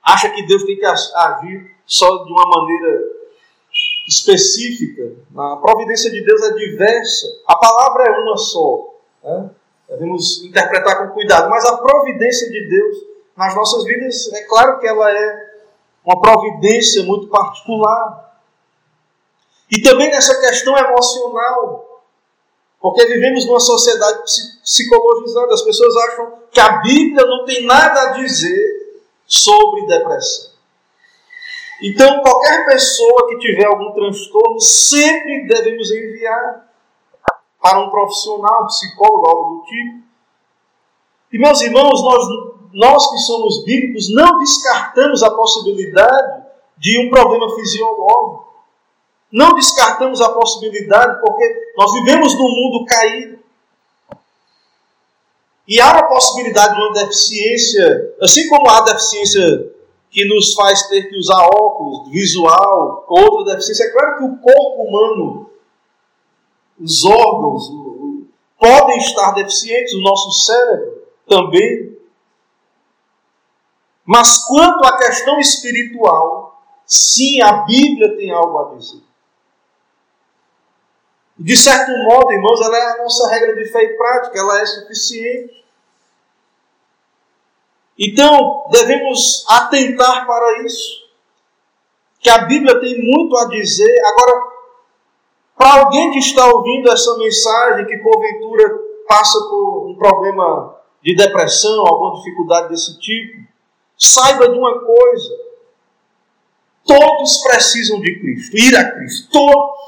Acha 0.03 0.29
que 0.29 0.45
Deus 0.45 0.65
tem 0.65 0.75
que 0.75 0.85
agir 0.85 1.71
só 1.85 2.25
de 2.25 2.31
uma 2.33 2.43
maneira 2.45 3.01
específica. 4.05 5.13
A 5.37 5.55
providência 5.55 6.11
de 6.11 6.25
Deus 6.25 6.41
é 6.43 6.51
diversa. 6.51 7.25
A 7.47 7.55
palavra 7.55 8.03
é 8.03 8.19
uma 8.19 8.35
só. 8.35 8.95
Né? 9.23 9.49
Devemos 9.87 10.43
interpretar 10.43 10.99
com 10.99 11.13
cuidado. 11.13 11.49
Mas 11.49 11.63
a 11.63 11.77
providência 11.77 12.51
de 12.51 12.67
Deus 12.67 12.97
nas 13.37 13.55
nossas 13.55 13.85
vidas, 13.85 14.31
é 14.33 14.43
claro 14.43 14.77
que 14.79 14.85
ela 14.85 15.09
é 15.09 15.53
uma 16.05 16.19
providência 16.19 17.03
muito 17.03 17.27
particular. 17.27 18.41
E 19.71 19.81
também 19.81 20.11
nessa 20.11 20.37
questão 20.41 20.77
emocional. 20.77 21.92
Porque 22.83 23.05
vivemos 23.05 23.45
numa 23.45 23.61
sociedade 23.61 24.23
psicologizada. 24.61 25.53
As 25.53 25.61
pessoas 25.61 25.95
acham 25.95 26.33
que 26.51 26.59
a 26.59 26.81
Bíblia 26.81 27.25
não 27.25 27.45
tem 27.45 27.65
nada 27.65 28.01
a 28.01 28.11
dizer 28.11 29.01
sobre 29.25 29.85
depressão. 29.87 30.51
Então, 31.81 32.21
qualquer 32.21 32.65
pessoa 32.65 33.29
que 33.29 33.37
tiver 33.37 33.67
algum 33.67 33.93
transtorno, 33.93 34.59
sempre 34.59 35.47
devemos 35.47 35.91
enviar 35.91 36.73
para 37.61 37.79
um 37.79 37.89
profissional, 37.89 38.63
um 38.63 38.67
psicólogo, 38.67 39.29
algo 39.29 39.55
do 39.55 39.63
tipo. 39.63 40.03
E, 41.31 41.39
meus 41.39 41.61
irmãos, 41.61 42.03
nós, 42.03 42.27
nós 42.73 43.11
que 43.11 43.17
somos 43.19 43.63
bíblicos, 43.63 44.13
não 44.13 44.39
descartamos 44.39 45.23
a 45.23 45.31
possibilidade 45.31 46.43
de 46.77 46.99
um 46.99 47.09
problema 47.09 47.49
fisiológico. 47.55 48.52
Não 49.33 49.55
descartamos 49.55 50.21
a 50.21 50.29
possibilidade, 50.29 51.19
porque 51.19 51.73
nós 51.75 51.91
vivemos 51.93 52.35
num 52.35 52.51
mundo 52.51 52.85
caído. 52.85 53.39
E 55.67 55.81
há 55.81 55.91
uma 55.91 56.07
possibilidade 56.07 56.75
de 56.75 56.81
uma 56.81 56.93
deficiência, 56.93 58.15
assim 58.21 58.47
como 58.47 58.69
há 58.69 58.81
deficiência 58.81 59.73
que 60.11 60.23
nos 60.25 60.53
faz 60.53 60.87
ter 60.87 61.09
que 61.09 61.17
usar 61.17 61.47
óculos, 61.47 62.11
visual, 62.11 63.05
outra 63.09 63.55
deficiência. 63.55 63.85
É 63.85 63.91
claro 63.91 64.17
que 64.17 64.23
o 64.25 64.37
corpo 64.37 64.83
humano, 64.83 65.49
os 66.79 67.03
órgãos, 67.03 67.71
podem 68.59 68.97
estar 68.99 69.31
deficientes, 69.31 69.95
o 69.95 70.01
nosso 70.01 70.31
cérebro 70.45 71.07
também. 71.27 71.97
Mas 74.05 74.45
quanto 74.45 74.85
à 74.85 74.95
questão 74.97 75.39
espiritual, 75.39 76.63
sim, 76.85 77.41
a 77.41 77.63
Bíblia 77.63 78.15
tem 78.15 78.29
algo 78.29 78.59
a 78.59 78.75
dizer. 78.75 79.12
De 81.37 81.57
certo 81.57 81.91
modo, 82.03 82.31
irmãos, 82.31 82.61
ela 82.61 82.77
é 82.77 82.91
a 82.91 82.97
nossa 82.97 83.29
regra 83.29 83.55
de 83.55 83.65
fé 83.71 83.83
e 83.83 83.97
prática, 83.97 84.37
ela 84.37 84.61
é 84.61 84.65
suficiente. 84.65 85.63
Então, 87.97 88.65
devemos 88.71 89.45
atentar 89.47 90.25
para 90.25 90.63
isso. 90.63 91.03
Que 92.19 92.29
a 92.29 92.45
Bíblia 92.45 92.79
tem 92.79 93.01
muito 93.01 93.35
a 93.37 93.45
dizer. 93.49 93.95
Agora, 94.05 94.53
para 95.57 95.81
alguém 95.81 96.11
que 96.11 96.19
está 96.19 96.45
ouvindo 96.47 96.91
essa 96.91 97.17
mensagem, 97.17 97.85
que 97.85 97.97
porventura 97.97 98.79
passa 99.07 99.39
por 99.49 99.89
um 99.89 99.95
problema 99.95 100.75
de 101.01 101.15
depressão, 101.15 101.85
alguma 101.85 102.15
dificuldade 102.15 102.69
desse 102.69 102.99
tipo, 102.99 103.43
saiba 103.97 104.49
de 104.49 104.57
uma 104.57 104.79
coisa: 104.79 105.33
todos 106.85 107.37
precisam 107.43 107.99
de 107.99 108.19
Cristo, 108.19 108.57
ir 108.57 108.75
a 108.75 108.91
Cristo, 108.91 109.29
todos. 109.31 109.82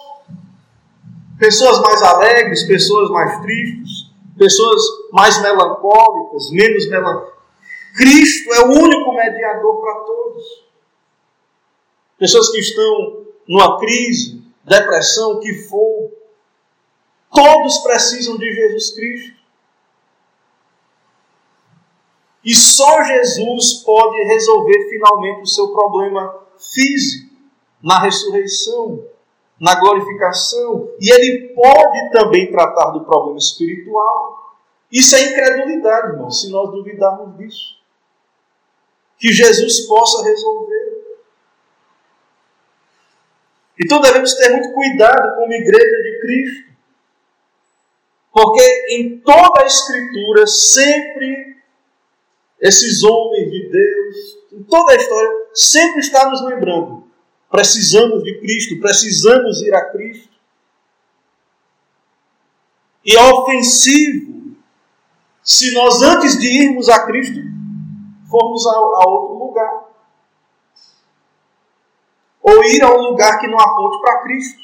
Pessoas 1.39 1.79
mais 1.81 2.01
alegres, 2.01 2.63
pessoas 2.63 3.09
mais 3.09 3.41
tristes, 3.41 4.11
pessoas 4.37 4.81
mais 5.11 5.41
melancólicas, 5.41 6.49
menos 6.51 6.89
melancólicas. 6.89 7.35
Cristo 7.95 8.53
é 8.53 8.59
o 8.61 8.71
único 8.71 9.13
mediador 9.13 9.81
para 9.81 9.95
todos. 10.01 10.65
Pessoas 12.17 12.49
que 12.51 12.59
estão 12.59 13.25
numa 13.47 13.77
crise, 13.79 14.43
depressão, 14.63 15.33
o 15.33 15.39
que 15.39 15.53
for, 15.67 16.11
todos 17.33 17.77
precisam 17.79 18.37
de 18.37 18.51
Jesus 18.53 18.91
Cristo. 18.91 19.35
E 22.43 22.53
só 22.53 23.03
Jesus 23.03 23.83
pode 23.83 24.23
resolver 24.25 24.89
finalmente 24.89 25.41
o 25.41 25.47
seu 25.47 25.69
problema 25.69 26.41
físico 26.73 27.33
na 27.81 27.99
ressurreição, 27.99 29.03
na 29.59 29.79
glorificação. 29.79 30.89
E 30.99 31.11
ele 31.11 31.53
pode 31.53 32.11
também 32.11 32.51
tratar 32.51 32.91
do 32.91 33.05
problema 33.05 33.37
espiritual. 33.37 34.57
Isso 34.91 35.15
é 35.15 35.31
incredulidade, 35.31 36.13
irmão, 36.13 36.29
se 36.29 36.49
nós 36.51 36.69
duvidarmos 36.71 37.37
disso. 37.37 37.75
Que 39.17 39.31
Jesus 39.31 39.81
possa 39.81 40.23
resolver. 40.23 40.85
Então 43.83 43.99
devemos 43.99 44.33
ter 44.33 44.49
muito 44.49 44.73
cuidado 44.73 45.35
como 45.35 45.53
igreja 45.53 46.03
de 46.03 46.19
Cristo. 46.21 46.75
Porque 48.31 48.87
em 48.89 49.19
toda 49.19 49.63
a 49.63 49.65
Escritura, 49.65 50.45
sempre 50.45 51.55
esses 52.59 53.03
homens 53.03 53.51
de 53.51 53.69
Deus, 53.69 54.15
em 54.53 54.63
toda 54.63 54.93
a 54.93 54.95
história, 54.95 55.29
sempre 55.53 55.99
está 55.99 56.29
nos 56.29 56.43
lembrando. 56.45 57.04
Precisamos 57.55 58.21
de 58.21 58.37
Cristo, 58.41 58.81
precisamos 58.81 59.61
ir 59.61 59.73
a 59.73 59.89
Cristo. 59.89 60.27
E 63.05 63.15
é 63.15 63.23
ofensivo 63.31 64.57
se 65.41 65.73
nós, 65.73 66.01
antes 66.01 66.37
de 66.37 66.47
irmos 66.47 66.89
a 66.89 67.05
Cristo, 67.05 67.39
formos 68.29 68.67
a, 68.67 68.71
a 68.71 69.07
outro 69.07 69.37
lugar. 69.37 69.85
Ou 72.41 72.61
ir 72.65 72.83
a 72.83 72.93
um 72.93 73.03
lugar 73.03 73.39
que 73.39 73.47
não 73.47 73.57
aponte 73.57 74.01
para 74.01 74.23
Cristo. 74.23 74.61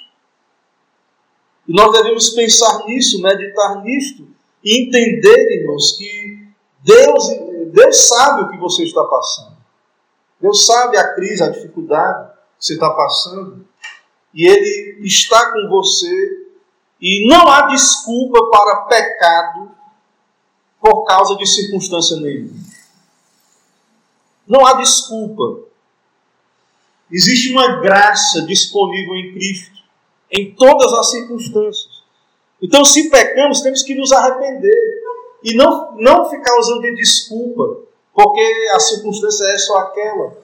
E 1.70 1.74
nós 1.74 1.94
devemos 1.94 2.32
pensar 2.32 2.84
nisso, 2.88 3.22
meditar 3.22 3.82
nisto 3.84 4.28
e 4.62 4.84
entender, 4.84 5.62
irmãos, 5.62 5.96
que 5.98 6.46
Deus, 6.84 7.24
Deus 7.72 8.08
sabe 8.10 8.42
o 8.42 8.50
que 8.50 8.58
você 8.58 8.84
está 8.84 9.02
passando. 9.06 9.56
Deus 10.42 10.66
sabe 10.66 10.98
a 10.98 11.14
crise, 11.14 11.42
a 11.42 11.50
dificuldade 11.50 12.31
você 12.62 12.76
está 12.76 12.92
passando. 12.92 13.66
E 14.34 14.48
Ele 14.48 15.06
está 15.06 15.52
com 15.52 15.68
você. 15.68 16.48
E 17.02 17.28
não 17.28 17.48
há 17.48 17.64
desculpa 17.64 18.48
para 18.52 18.82
pecado 18.84 19.72
por 20.80 21.04
causa 21.06 21.36
de 21.36 21.48
circunstância 21.48 22.18
nenhuma. 22.18 22.54
Não 24.48 24.66
há 24.66 24.74
desculpa. 24.74 25.68
Existe 27.12 27.52
uma 27.52 27.82
graça 27.82 28.44
disponível 28.44 29.16
em 29.16 29.34
Cristo, 29.34 29.72
em 30.32 30.54
todas 30.54 30.94
as 30.94 31.10
circunstâncias. 31.10 32.02
Então, 32.62 32.86
se 32.86 33.10
pecamos, 33.10 33.62
temos 33.62 33.82
que 33.82 33.96
nos 33.96 34.12
arrepender 34.12 35.02
e 35.44 35.56
não, 35.56 35.96
não 35.98 36.30
ficar 36.30 36.58
usando 36.60 36.82
de 36.82 36.96
desculpa, 36.96 37.82
porque 38.14 38.70
a 38.74 38.80
circunstância 38.80 39.46
é 39.46 39.58
só 39.58 39.78
aquela. 39.80 40.41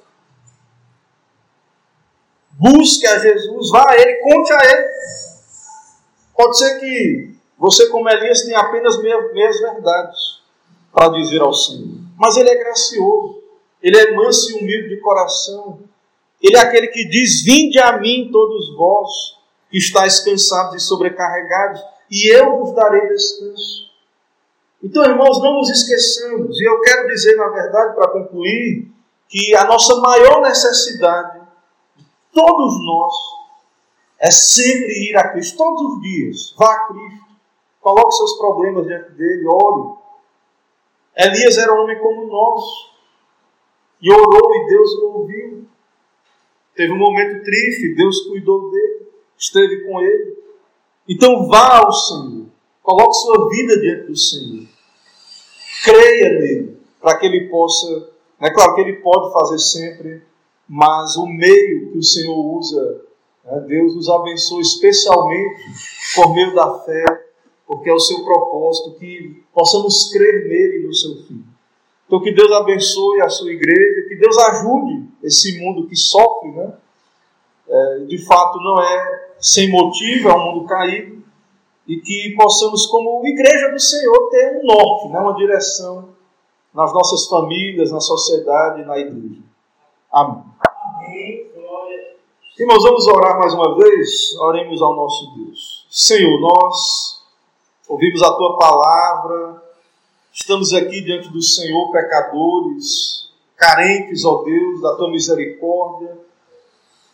Busque 2.60 3.06
a 3.06 3.20
Jesus, 3.20 3.70
vá 3.70 3.90
a 3.90 3.96
Ele, 3.96 4.16
conte 4.16 4.52
a 4.52 4.66
Ele. 4.66 4.88
Pode 6.36 6.58
ser 6.58 6.80
que 6.80 7.36
você, 7.58 7.88
como 7.90 8.10
Elias, 8.10 8.42
tenha 8.42 8.60
apenas 8.60 9.02
meias, 9.02 9.60
verdades 9.60 10.42
para 10.92 11.10
dizer 11.10 11.42
ao 11.42 11.54
Senhor. 11.54 12.00
Mas 12.18 12.36
Ele 12.36 12.50
é 12.50 12.56
gracioso, 12.56 13.44
Ele 13.82 13.98
é 13.98 14.12
manso 14.16 14.52
e 14.52 14.56
humilde 14.56 14.90
de 14.90 15.00
coração. 15.02 15.80
Ele 16.42 16.56
é 16.56 16.60
aquele 16.60 16.88
que 16.88 17.08
diz: 17.08 17.44
Vinde 17.44 17.80
a 17.80 17.98
mim, 17.98 18.30
todos 18.32 18.76
vós 18.76 19.38
que 19.70 19.78
estáis 19.78 20.20
cansados 20.22 20.76
e 20.76 20.80
sobrecarregados, 20.80 21.82
e 22.10 22.34
eu 22.34 22.58
vos 22.58 22.74
darei 22.74 23.08
descanso. 23.08 23.88
Então, 24.82 25.04
irmãos, 25.04 25.42
não 25.42 25.56
nos 25.56 25.70
esqueçamos, 25.70 26.60
e 26.60 26.64
eu 26.64 26.80
quero 26.82 27.08
dizer, 27.08 27.36
na 27.36 27.50
verdade, 27.50 27.96
para 27.96 28.08
concluir, 28.10 28.88
que 29.28 29.56
a 29.56 29.66
nossa 29.66 29.96
maior 29.96 30.42
necessidade, 30.42 31.42
todos 32.38 32.86
nós, 32.86 33.14
é 34.20 34.30
sempre 34.30 35.10
ir 35.10 35.18
a 35.18 35.32
Cristo, 35.32 35.58
todos 35.58 35.82
os 35.82 36.02
dias. 36.02 36.56
Vá 36.56 36.72
a 36.72 36.88
Cristo, 36.88 37.26
coloque 37.82 38.16
seus 38.16 38.38
problemas 38.38 38.86
diante 38.86 39.12
dele, 39.14 39.48
ore. 39.48 39.98
Elias 41.16 41.58
era 41.58 41.74
um 41.74 41.84
homem 41.84 41.98
como 42.00 42.28
nós, 42.28 42.64
e 44.00 44.12
orou 44.12 44.56
e 44.56 44.68
Deus 44.68 44.94
o 44.94 45.06
ouviu. 45.18 45.66
Teve 46.76 46.94
um 46.94 46.98
momento 46.98 47.44
triste, 47.44 47.96
Deus 47.96 48.22
cuidou 48.28 48.70
dele, 48.70 49.08
esteve 49.36 49.84
com 49.88 50.00
ele. 50.00 50.38
Então 51.10 51.48
vá 51.48 51.80
ao 51.80 51.92
Senhor. 51.92 52.46
Coloque 52.84 53.16
sua 53.16 53.50
vida 53.50 53.80
diante 53.80 54.08
do 54.08 54.16
Senhor. 54.16 54.68
Creia 55.84 56.40
nele, 56.40 56.78
para 57.02 57.18
que 57.18 57.26
ele 57.26 57.50
possa. 57.50 58.12
É 58.40 58.52
claro 58.52 58.76
que 58.76 58.82
ele 58.82 58.98
pode 58.98 59.34
fazer 59.34 59.58
sempre, 59.58 60.22
mas 60.68 61.16
o 61.16 61.26
meio 61.26 61.92
que 61.92 61.98
o 61.98 62.04
Senhor 62.04 62.36
usa, 62.58 63.02
né, 63.46 63.60
Deus 63.68 63.96
nos 63.96 64.10
abençoe 64.10 64.62
especialmente 64.62 65.64
por 66.16 66.34
meio 66.34 66.54
da 66.54 66.80
fé, 66.80 67.06
porque 67.66 67.90
é 67.90 67.94
o 67.94 68.00
seu 68.00 68.24
propósito 68.24 68.98
que 68.98 69.44
possamos 69.54 70.12
crer 70.12 70.48
nele 70.48 70.84
e 70.84 70.88
no 70.88 70.94
seu 70.94 71.16
Filho. 71.24 71.46
Então, 72.06 72.22
que 72.22 72.32
Deus 72.32 72.52
abençoe 72.54 73.22
a 73.22 73.30
sua 73.30 73.52
igreja, 73.52 74.08
que 74.08 74.16
Deus 74.16 74.38
ajude 74.38 75.10
esse 75.22 75.60
mundo 75.60 75.88
que 75.88 75.96
sofre, 75.96 76.52
né? 76.52 76.74
É, 77.68 78.00
de 78.08 78.26
fato, 78.26 78.58
não 78.60 78.82
é 78.82 79.28
sem 79.40 79.70
motivo, 79.70 80.30
é 80.30 80.36
um 80.36 80.54
mundo 80.54 80.66
caído, 80.66 81.22
e 81.86 81.98
que 81.98 82.34
possamos, 82.38 82.86
como 82.86 83.26
igreja 83.26 83.72
do 83.72 83.80
Senhor, 83.80 84.30
ter 84.30 84.62
um 84.62 84.66
norte, 84.66 85.10
né, 85.10 85.20
uma 85.20 85.36
direção 85.36 86.10
nas 86.74 86.94
nossas 86.94 87.28
famílias, 87.28 87.92
na 87.92 88.00
sociedade 88.00 88.82
e 88.82 88.86
na 88.86 88.98
igreja. 88.98 89.42
Amém. 90.12 90.44
Irmãos, 92.60 92.82
vamos 92.82 93.06
orar 93.06 93.38
mais 93.38 93.54
uma 93.54 93.78
vez? 93.78 94.36
Oremos 94.40 94.82
ao 94.82 94.96
nosso 94.96 95.32
Deus. 95.36 95.86
Senhor, 95.92 96.40
nós 96.40 97.24
ouvimos 97.88 98.24
a 98.24 98.34
tua 98.34 98.58
palavra, 98.58 99.64
estamos 100.34 100.74
aqui 100.74 101.02
diante 101.02 101.30
do 101.30 101.40
Senhor, 101.40 101.92
pecadores, 101.92 103.30
carentes, 103.56 104.26
ó 104.26 104.42
Deus, 104.44 104.82
da 104.82 104.96
tua 104.96 105.12
misericórdia 105.12 106.18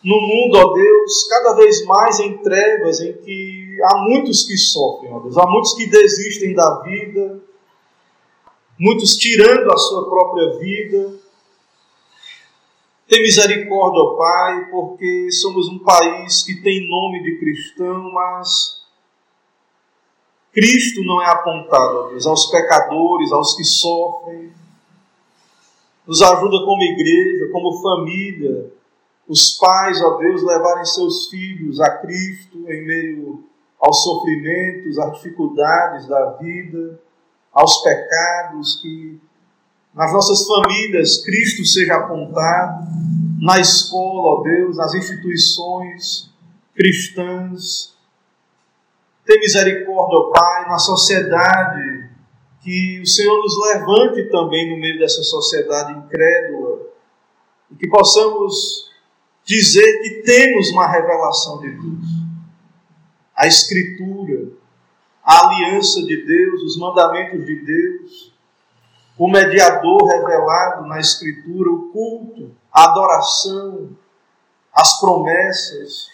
no 0.02 0.16
mundo, 0.16 0.56
ó 0.56 0.72
Deus, 0.72 1.28
cada 1.28 1.54
vez 1.54 1.84
mais 1.84 2.20
em 2.20 2.38
trevas, 2.38 3.00
em 3.00 3.12
que 3.12 3.78
há 3.82 3.98
muitos 3.98 4.44
que 4.44 4.56
sofrem, 4.56 5.12
ó 5.12 5.18
Deus, 5.18 5.36
há 5.36 5.46
muitos 5.46 5.74
que 5.74 5.86
desistem 5.86 6.54
da 6.54 6.80
vida, 6.80 7.42
muitos 8.78 9.14
tirando 9.16 9.70
a 9.70 9.76
sua 9.76 10.08
própria 10.08 10.58
vida. 10.58 11.23
Tem 13.06 13.22
misericórdia, 13.22 14.00
ó 14.00 14.16
Pai, 14.16 14.70
porque 14.70 15.30
somos 15.30 15.68
um 15.68 15.78
país 15.78 16.42
que 16.42 16.62
tem 16.62 16.88
nome 16.88 17.22
de 17.22 17.38
cristão, 17.38 18.10
mas 18.12 18.82
Cristo 20.52 21.02
não 21.04 21.20
é 21.20 21.26
apontado, 21.26 21.98
ó 21.98 22.08
Deus, 22.08 22.26
aos 22.26 22.46
pecadores, 22.50 23.30
aos 23.30 23.56
que 23.56 23.64
sofrem. 23.64 24.52
Nos 26.06 26.22
ajuda 26.22 26.64
como 26.64 26.82
igreja, 26.82 27.50
como 27.52 27.80
família, 27.82 28.72
os 29.28 29.52
pais, 29.52 30.02
ó 30.02 30.16
Deus, 30.16 30.42
levarem 30.42 30.84
seus 30.84 31.28
filhos 31.28 31.80
a 31.80 31.98
Cristo 31.98 32.58
em 32.70 32.86
meio 32.86 33.44
aos 33.80 34.02
sofrimentos, 34.02 34.98
às 34.98 35.12
dificuldades 35.14 36.06
da 36.06 36.30
vida, 36.32 37.00
aos 37.52 37.82
pecados, 37.82 38.80
que 38.80 39.20
nas 39.94 40.12
nossas 40.12 40.46
famílias 40.46 41.18
Cristo 41.24 41.64
seja 41.64 41.94
apontado, 41.96 42.86
na 43.40 43.60
escola, 43.60 44.40
ó 44.40 44.42
Deus, 44.42 44.76
nas 44.76 44.94
instituições 44.94 46.30
cristãs. 46.74 47.94
Tem 49.24 49.38
misericórdia, 49.38 50.18
ó 50.18 50.30
Pai, 50.30 50.68
na 50.68 50.78
sociedade, 50.78 52.10
que 52.62 53.00
o 53.00 53.06
Senhor 53.06 53.36
nos 53.36 53.56
levante 53.66 54.28
também 54.30 54.70
no 54.70 54.80
meio 54.80 54.98
dessa 54.98 55.22
sociedade 55.22 55.92
incrédula 55.92 56.80
e 57.70 57.76
que 57.76 57.86
possamos 57.86 58.90
dizer 59.44 60.00
que 60.02 60.22
temos 60.22 60.70
uma 60.70 60.90
revelação 60.90 61.60
de 61.60 61.70
Deus. 61.70 62.06
A 63.36 63.46
Escritura, 63.46 64.48
a 65.22 65.46
aliança 65.46 66.02
de 66.02 66.24
Deus, 66.24 66.62
os 66.62 66.78
mandamentos 66.78 67.44
de 67.44 67.56
Deus, 67.56 68.33
o 69.16 69.30
mediador 69.30 70.02
revelado 70.04 70.86
na 70.86 70.98
Escritura, 70.98 71.70
o 71.70 71.90
culto, 71.90 72.50
a 72.72 72.84
adoração, 72.84 73.90
as 74.72 75.00
promessas. 75.00 76.08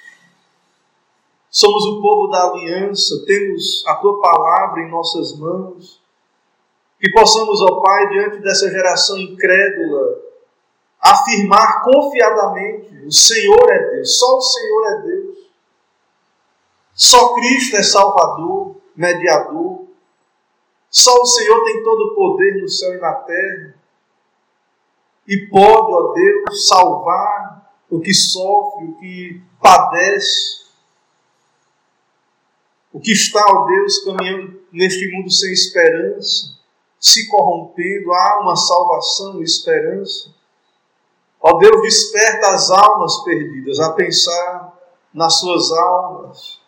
Somos 1.50 1.84
o 1.86 2.02
povo 2.02 2.28
da 2.28 2.50
aliança, 2.50 3.24
temos 3.26 3.84
a 3.86 3.96
tua 3.96 4.20
palavra 4.20 4.82
em 4.82 4.90
nossas 4.90 5.36
mãos. 5.36 6.00
Que 7.00 7.10
possamos, 7.10 7.62
ó 7.62 7.80
Pai, 7.80 8.08
diante 8.10 8.38
dessa 8.40 8.70
geração 8.70 9.16
incrédula, 9.18 10.18
afirmar 11.00 11.82
confiadamente: 11.82 13.06
o 13.06 13.10
Senhor 13.10 13.70
é 13.70 13.94
Deus, 13.94 14.18
só 14.18 14.36
o 14.36 14.40
Senhor 14.42 14.86
é 14.86 15.02
Deus. 15.02 15.38
Só 16.94 17.34
Cristo 17.34 17.76
é 17.76 17.82
Salvador, 17.82 18.76
mediador. 18.94 19.79
Só 20.90 21.14
o 21.22 21.26
Senhor 21.26 21.62
tem 21.64 21.84
todo 21.84 22.00
o 22.00 22.14
poder 22.16 22.60
no 22.60 22.68
céu 22.68 22.94
e 22.94 22.98
na 22.98 23.12
terra. 23.12 23.74
E 25.26 25.46
pode, 25.46 25.92
ó 25.92 26.12
Deus, 26.12 26.66
salvar 26.66 27.72
o 27.88 28.00
que 28.00 28.12
sofre, 28.12 28.86
o 28.86 28.94
que 28.98 29.40
padece. 29.62 30.60
O 32.92 33.00
que 33.00 33.12
está, 33.12 33.44
ó 33.46 33.66
Deus, 33.66 34.04
caminhando 34.04 34.60
neste 34.72 35.08
mundo 35.12 35.30
sem 35.30 35.52
esperança, 35.52 36.58
se 36.98 37.28
corrompendo, 37.28 38.12
há 38.12 38.40
uma 38.42 38.56
salvação 38.56 39.40
e 39.40 39.44
esperança. 39.44 40.34
Ó 41.40 41.58
Deus, 41.58 41.82
desperta 41.82 42.48
as 42.48 42.68
almas 42.68 43.22
perdidas 43.22 43.78
a 43.78 43.92
pensar 43.92 44.76
nas 45.14 45.38
suas 45.38 45.70
almas, 45.70 46.60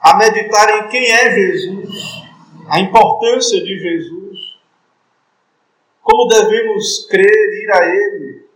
a 0.00 0.16
meditar 0.16 0.68
em 0.78 0.88
quem 0.88 1.10
é 1.10 1.34
Jesus, 1.34 2.25
a 2.68 2.80
importância 2.80 3.62
de 3.62 3.78
Jesus, 3.78 4.38
como 6.02 6.28
devemos 6.28 7.06
crer, 7.06 7.24
ir 7.26 7.70
a 7.72 7.86
Ele, 7.86 8.46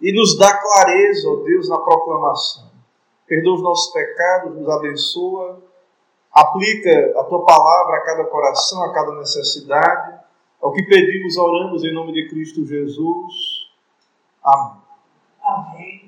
e 0.00 0.12
nos 0.12 0.36
dá 0.36 0.56
clareza, 0.56 1.30
ó 1.30 1.36
Deus, 1.44 1.68
na 1.68 1.78
proclamação. 1.78 2.70
Perdoa 3.26 3.54
os 3.54 3.62
nossos 3.62 3.92
pecados, 3.92 4.56
nos 4.56 4.68
abençoa, 4.68 5.62
aplica 6.32 7.20
a 7.20 7.24
tua 7.24 7.44
palavra 7.44 7.96
a 7.96 8.00
cada 8.04 8.24
coração, 8.24 8.82
a 8.82 8.92
cada 8.92 9.14
necessidade. 9.14 10.20
É 10.60 10.66
o 10.66 10.72
que 10.72 10.82
pedimos, 10.82 11.36
oramos 11.36 11.84
em 11.84 11.94
nome 11.94 12.12
de 12.12 12.28
Cristo 12.28 12.64
Jesus. 12.64 13.32
Amém. 14.44 14.82
Amém. 15.44 16.01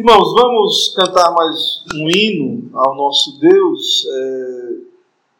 Irmãos, 0.00 0.32
vamos 0.32 0.94
cantar 0.96 1.30
mais 1.34 1.84
um 1.94 2.08
hino 2.08 2.70
ao 2.72 2.94
nosso 2.94 3.38
Deus. 3.38 4.06
É, 4.10 4.70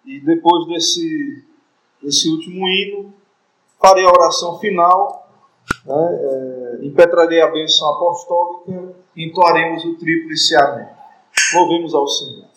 e 0.04 0.20
depois 0.20 0.66
desse, 0.66 1.46
desse 2.02 2.28
último 2.28 2.68
hino, 2.68 3.11
farei 3.80 4.04
a 4.04 4.11
oração 4.11 4.58
final. 4.58 5.32
Né, 5.86 5.94
é, 5.96 6.86
impetrarei 6.86 7.40
a 7.40 7.50
bênção 7.50 7.88
apostólica 7.88 8.94
e 9.16 9.28
entoaremos 9.28 9.82
o 9.86 9.94
tríplice 9.94 10.54
Amém. 10.54 10.88
Louvemos 11.54 11.94
ao 11.94 12.06
Senhor. 12.06 12.49